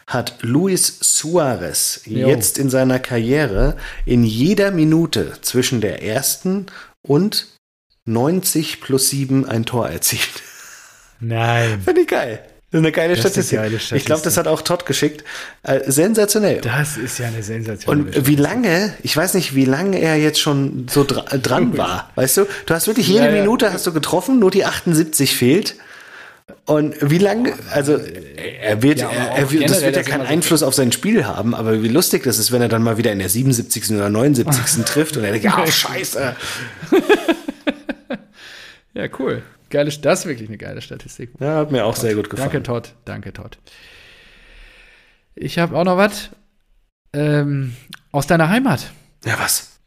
[0.07, 2.29] hat Luis Suarez jo.
[2.29, 6.67] jetzt in seiner Karriere in jeder Minute zwischen der ersten
[7.03, 7.47] und
[8.05, 10.43] 90 plus 7 ein Tor erzielt.
[11.21, 11.81] Nein.
[11.83, 12.45] Finde ich geil.
[12.73, 13.59] Das ist eine geile, das Statistik.
[13.59, 13.99] Geile Statistik.
[13.99, 15.25] Ich glaube, das hat auch Todd geschickt.
[15.63, 16.63] Äh, sensationell.
[16.63, 20.41] Das ist ja eine sensationelle Und wie lange, ich weiß nicht, wie lange er jetzt
[20.41, 22.11] schon so dra dran war.
[22.15, 23.43] Weißt du, du hast wirklich jede ja, ja.
[23.43, 25.77] Minute hast du getroffen, nur die 78 fehlt.
[26.65, 27.99] Und wie lange, also
[28.63, 31.83] er wird, ja, er, er das wird ja keinen Einfluss auf sein Spiel haben, aber
[31.83, 33.91] wie lustig das ist, wenn er dann mal wieder in der 77.
[33.91, 34.83] oder 79.
[34.87, 36.37] trifft und er denkt, ja, scheiße.
[38.95, 39.43] ja, cool.
[39.73, 41.31] Geile, das ist wirklich eine geile Statistik.
[41.41, 42.03] Ja, hat mir auch Todd.
[42.03, 42.51] sehr gut gefallen.
[42.51, 42.95] Danke, Todd.
[43.07, 43.59] Danke, Todd.
[45.35, 46.29] Ich habe auch noch was
[47.15, 47.75] ähm,
[48.13, 48.91] aus deiner Heimat.
[49.25, 49.81] Ja, was?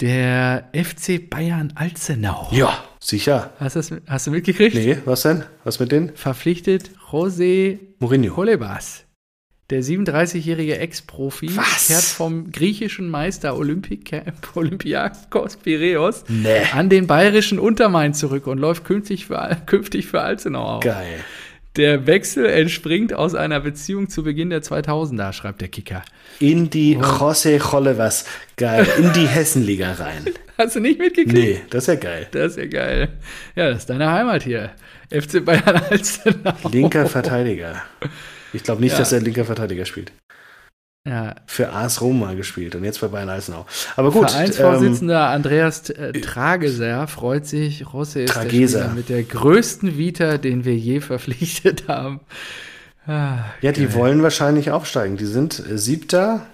[0.00, 2.48] Der FC Bayern Alzenau.
[2.52, 3.52] Ja, sicher.
[3.58, 4.76] Hast, das, hast du mitgekriegt?
[4.76, 5.44] Nee, was denn?
[5.64, 6.14] Was mit denen?
[6.14, 8.36] Verpflichtet José Mourinho.
[8.36, 9.06] Holebas.
[9.70, 14.10] Der 37-jährige Ex-Profi kehrt vom griechischen Meister Olympik
[14.56, 16.62] Olympiakos Piraeus nee.
[16.72, 20.82] an den bayerischen Untermain zurück und läuft künftig für, künftig für Alzenau auf.
[20.82, 21.20] Geil.
[21.76, 26.02] Der Wechsel entspringt aus einer Beziehung zu Beginn der 2000er, schreibt der Kicker.
[26.40, 27.02] In die oh.
[27.02, 28.24] José Cholevas,
[28.56, 30.24] geil, in die Hessenliga rein.
[30.58, 31.32] Hast du nicht mitgekriegt?
[31.32, 32.26] Nee, das ist ja geil.
[32.32, 33.08] Das ist ja geil.
[33.54, 34.72] Ja, das ist deine Heimat hier.
[35.10, 36.54] FC Bayern Alzenau.
[36.72, 37.82] Linker Verteidiger.
[38.52, 38.98] Ich glaube nicht, ja.
[38.98, 40.12] dass er linker Verteidiger spielt.
[41.08, 41.34] Ja.
[41.46, 43.64] Für AS Roma gespielt und jetzt bei Bayern Eisenau.
[43.96, 44.30] Aber gut.
[44.30, 47.92] Vereinsvorsitzender ähm, Andreas äh, Trageser freut sich.
[47.92, 48.84] Rosse ist Trageser.
[48.84, 52.20] der mit der größten Vita, den wir je verpflichtet haben.
[53.06, 55.16] Ah, ja, die wollen wahrscheinlich aufsteigen.
[55.16, 56.46] Die sind äh, siebter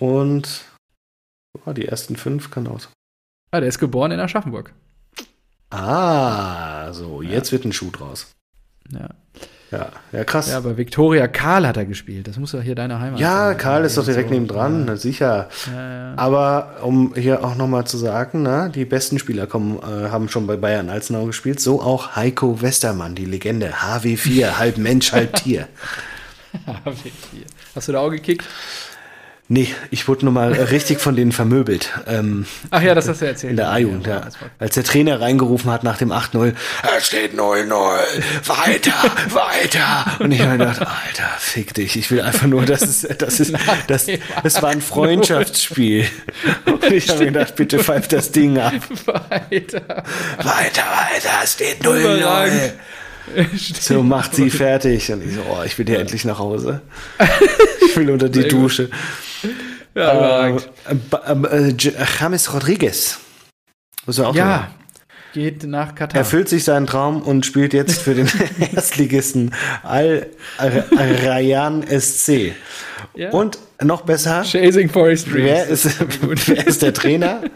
[0.00, 0.64] und
[1.66, 2.88] oh, die ersten fünf kann aus.
[3.50, 4.72] Ah, der ist geboren in Aschaffenburg.
[5.68, 8.32] Ah, so, jetzt wird ein Schuh draus.
[8.90, 9.10] Ja.
[9.72, 10.50] Ja, ja, krass.
[10.50, 12.28] Ja, aber Viktoria Karl hat er gespielt.
[12.28, 13.58] Das muss doch hier deine Heimat Ja, sein.
[13.58, 15.48] Karl ist doch direkt So, nebendran, na, sicher.
[15.66, 16.12] Ja, ja.
[16.16, 20.46] Aber um hier auch nochmal zu sagen, na, die besten Spieler kommen, äh, haben schon
[20.46, 21.58] bei Bayern Alzenau gespielt.
[21.60, 23.72] So auch Heiko Westermann, die Legende.
[23.82, 25.66] HW4, halb Mensch, halb Tier.
[27.74, 28.44] Hast du da auch gekickt?
[29.48, 31.90] Nee, ich wurde nur mal richtig von denen vermöbelt.
[32.08, 33.52] Ähm, Ach ja, das hast du erzählt.
[33.52, 34.22] in der A-Jugend, ja.
[34.58, 36.52] Als der Trainer reingerufen hat nach dem 8-0,
[36.98, 37.70] es steht 0-0,
[38.44, 38.92] weiter,
[39.30, 40.16] weiter.
[40.18, 41.96] Und ich habe mir gedacht, Alter, fick dich.
[41.96, 43.54] Ich will einfach nur, dass es, das ist,
[43.86, 44.06] das,
[44.42, 46.08] das war ein Freundschaftsspiel.
[46.64, 48.72] Und ich habe mir gedacht, bitte pfeift das Ding ab.
[49.06, 49.82] Weiter.
[50.38, 51.98] Weiter, weiter, es steht 0-0.
[52.00, 52.72] Überragend.
[53.80, 55.10] So macht sie fertig.
[55.10, 56.80] Und ich so, oh, ich will hier endlich nach Hause.
[57.84, 58.46] Ich will unter die.
[58.46, 58.88] Dusche.
[59.94, 60.48] Ja.
[60.48, 60.56] Äh,
[61.26, 63.18] äh, äh, James Rodriguez.
[64.06, 64.74] Muss man auch ja, sagen.
[65.32, 66.18] geht nach Katar.
[66.18, 68.28] Erfüllt sich seinen Traum und spielt jetzt für den
[68.74, 70.28] Erstligisten Al
[70.58, 72.52] Rayan SC.
[73.14, 73.30] Ja.
[73.30, 75.44] Und noch besser, Chasing Forest Dreams.
[75.44, 75.88] wer ist,
[76.48, 77.42] wer ist der Trainer?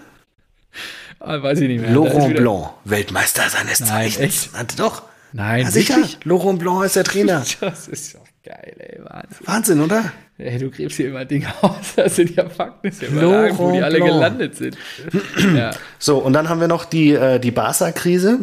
[1.22, 1.90] Ah, weiß ich nicht mehr.
[1.90, 4.48] Laurent Blanc, Weltmeister seines Nein, Zeichens.
[4.58, 4.80] echt?
[4.80, 5.02] Doch.
[5.34, 5.96] Nein, Ja, sicher.
[5.96, 6.18] wirklich?
[6.24, 7.44] Laurent Blanc ist der Trainer.
[7.60, 9.46] Das ist doch geil, ey, Wahnsinn.
[9.46, 10.12] Wahnsinn, oder?
[10.38, 13.82] Ey, du gräbst hier immer Dinge aus, das sind ja Fakten, ja überragend, wo die
[13.82, 14.12] alle Blanc.
[14.12, 14.76] gelandet sind.
[15.56, 15.72] ja.
[15.98, 18.40] So, und dann haben wir noch die, äh, die Barca-Krise.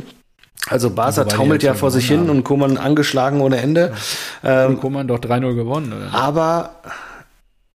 [0.69, 2.29] Also Barca die taumelt ja vor sich hin haben.
[2.29, 3.93] und Koman angeschlagen ohne Ende.
[4.41, 6.13] Und Koman doch 3-0 gewonnen, oder?
[6.13, 6.81] Aber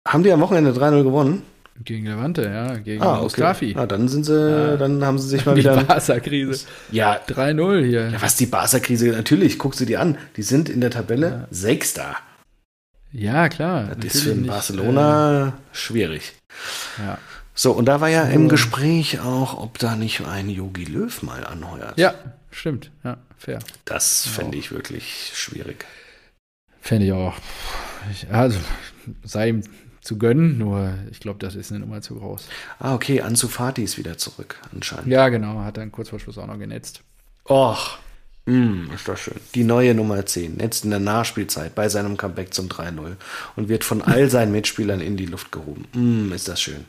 [0.05, 1.43] haben die am Wochenende 3-0 gewonnen?
[1.83, 3.23] Gegen Levante, ja, gegen Ah, okay.
[3.23, 3.75] Mustafi.
[3.77, 5.83] Ah, dann sind sie, dann haben sie sich mal Die wieder.
[5.83, 6.65] Barca-Krise.
[6.91, 8.13] Ja, 3-0 hier.
[8.19, 10.17] was die Barca-Krise, natürlich, guck sie dir an.
[10.37, 12.15] Die sind in der Tabelle Sechster.
[13.11, 13.95] Ja, klar.
[13.99, 16.33] Das ist für nicht, Barcelona schwierig.
[16.99, 17.17] Äh, ja.
[17.53, 21.45] So, und da war ja im Gespräch auch, ob da nicht ein Yogi Löw mal
[21.45, 21.97] anheuert.
[21.97, 22.13] ja,
[22.51, 22.91] stimmt.
[23.03, 23.59] Ja, fair.
[23.85, 25.85] Das fände ich wirklich schwierig.
[26.79, 27.35] Fände ich auch.
[28.11, 28.57] Ich, also,
[29.23, 29.63] sei ihm
[30.01, 32.47] zu gönnen, nur ich glaube, das ist eine Nummer zu groß.
[32.79, 35.07] Ah, okay, Ansu Fati ist wieder zurück, anscheinend.
[35.07, 37.01] Ja, genau, hat dann kurz vor Schluss auch noch genetzt.
[37.47, 37.97] Och,
[38.45, 39.39] mm, ist das schön.
[39.53, 43.15] Die neue Nummer 10, netzt in der Nachspielzeit bei seinem Comeback zum 3-0
[43.55, 45.87] und wird von all seinen Mitspielern in die Luft gehoben.
[45.93, 46.85] Mm, ist das schön.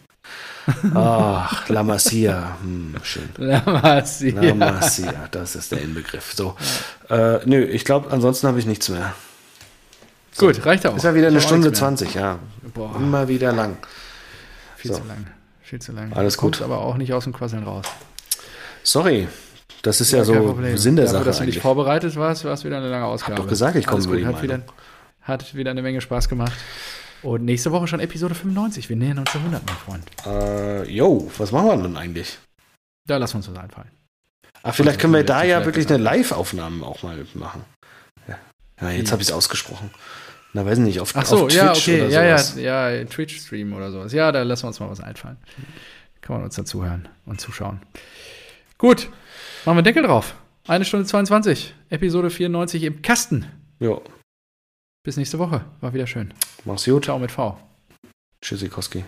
[0.94, 3.28] Ach, La Masia, mm, schön.
[3.36, 4.40] La Masia.
[4.40, 6.32] La Masia, das ist der Inbegriff.
[6.34, 6.56] So,
[7.10, 9.14] äh, nö, ich glaube, ansonsten habe ich nichts mehr.
[10.38, 10.96] Gut, reicht auch.
[10.96, 11.88] Ist ja wieder eine hab Stunde nichts mehr.
[11.96, 12.38] 20, ja.
[12.74, 12.96] Boah.
[12.96, 13.76] Immer wieder lang.
[14.76, 14.98] Viel So.
[15.00, 15.26] zu lang.
[15.62, 16.12] Viel zu lang.
[16.12, 16.60] Alles gut.
[16.62, 17.86] aber auch nicht aus dem Quasseln raus.
[18.82, 19.28] Sorry,
[19.82, 20.76] das ist ja, kein so Problem.
[20.76, 21.62] Sinn der Dafür, Sache dass du nicht eigentlich.
[21.62, 23.36] vorbereitet warst, war es wieder eine lange Ausgabe.
[23.36, 24.60] doch gesagt, ich komme Alles über gut, die hat wieder,
[25.22, 26.52] hat wieder eine Menge Spaß gemacht.
[27.22, 28.88] Und nächste Woche schon Episode 95.
[28.88, 30.04] Wir nähern uns der 100, mein Freund.
[30.26, 32.38] Äh, yo, was machen wir denn eigentlich?
[33.06, 33.90] Da lassen wir uns was einfallen.
[34.64, 37.64] Ah, vielleicht können wir da ja wirklich eine Live-Aufnahme auch mal machen.
[38.28, 38.36] Ja,
[38.80, 39.90] ja jetzt habe ich es ausgesprochen.
[40.54, 42.00] Na, weiß nicht, auf, Ach so, auf ja, Twitch okay.
[42.02, 42.62] oder Ja, ja, sowas.
[42.62, 44.12] ja, Twitch-Stream oder sowas.
[44.12, 45.38] Ja, da lassen wir uns mal was einfallen.
[46.20, 47.80] Kann man uns dazu hören und zuschauen.
[48.78, 49.08] Gut,
[49.64, 50.34] machen wir Deckel drauf.
[50.68, 53.46] Eine Stunde 22, Episode 94 im Kasten.
[53.80, 54.02] Jo,
[55.04, 55.64] Bis nächste Woche.
[55.80, 56.32] War wieder schön.
[56.64, 57.04] mach's gut.
[57.06, 57.58] Ciao mit V.
[58.40, 59.04] Tschüssikowski.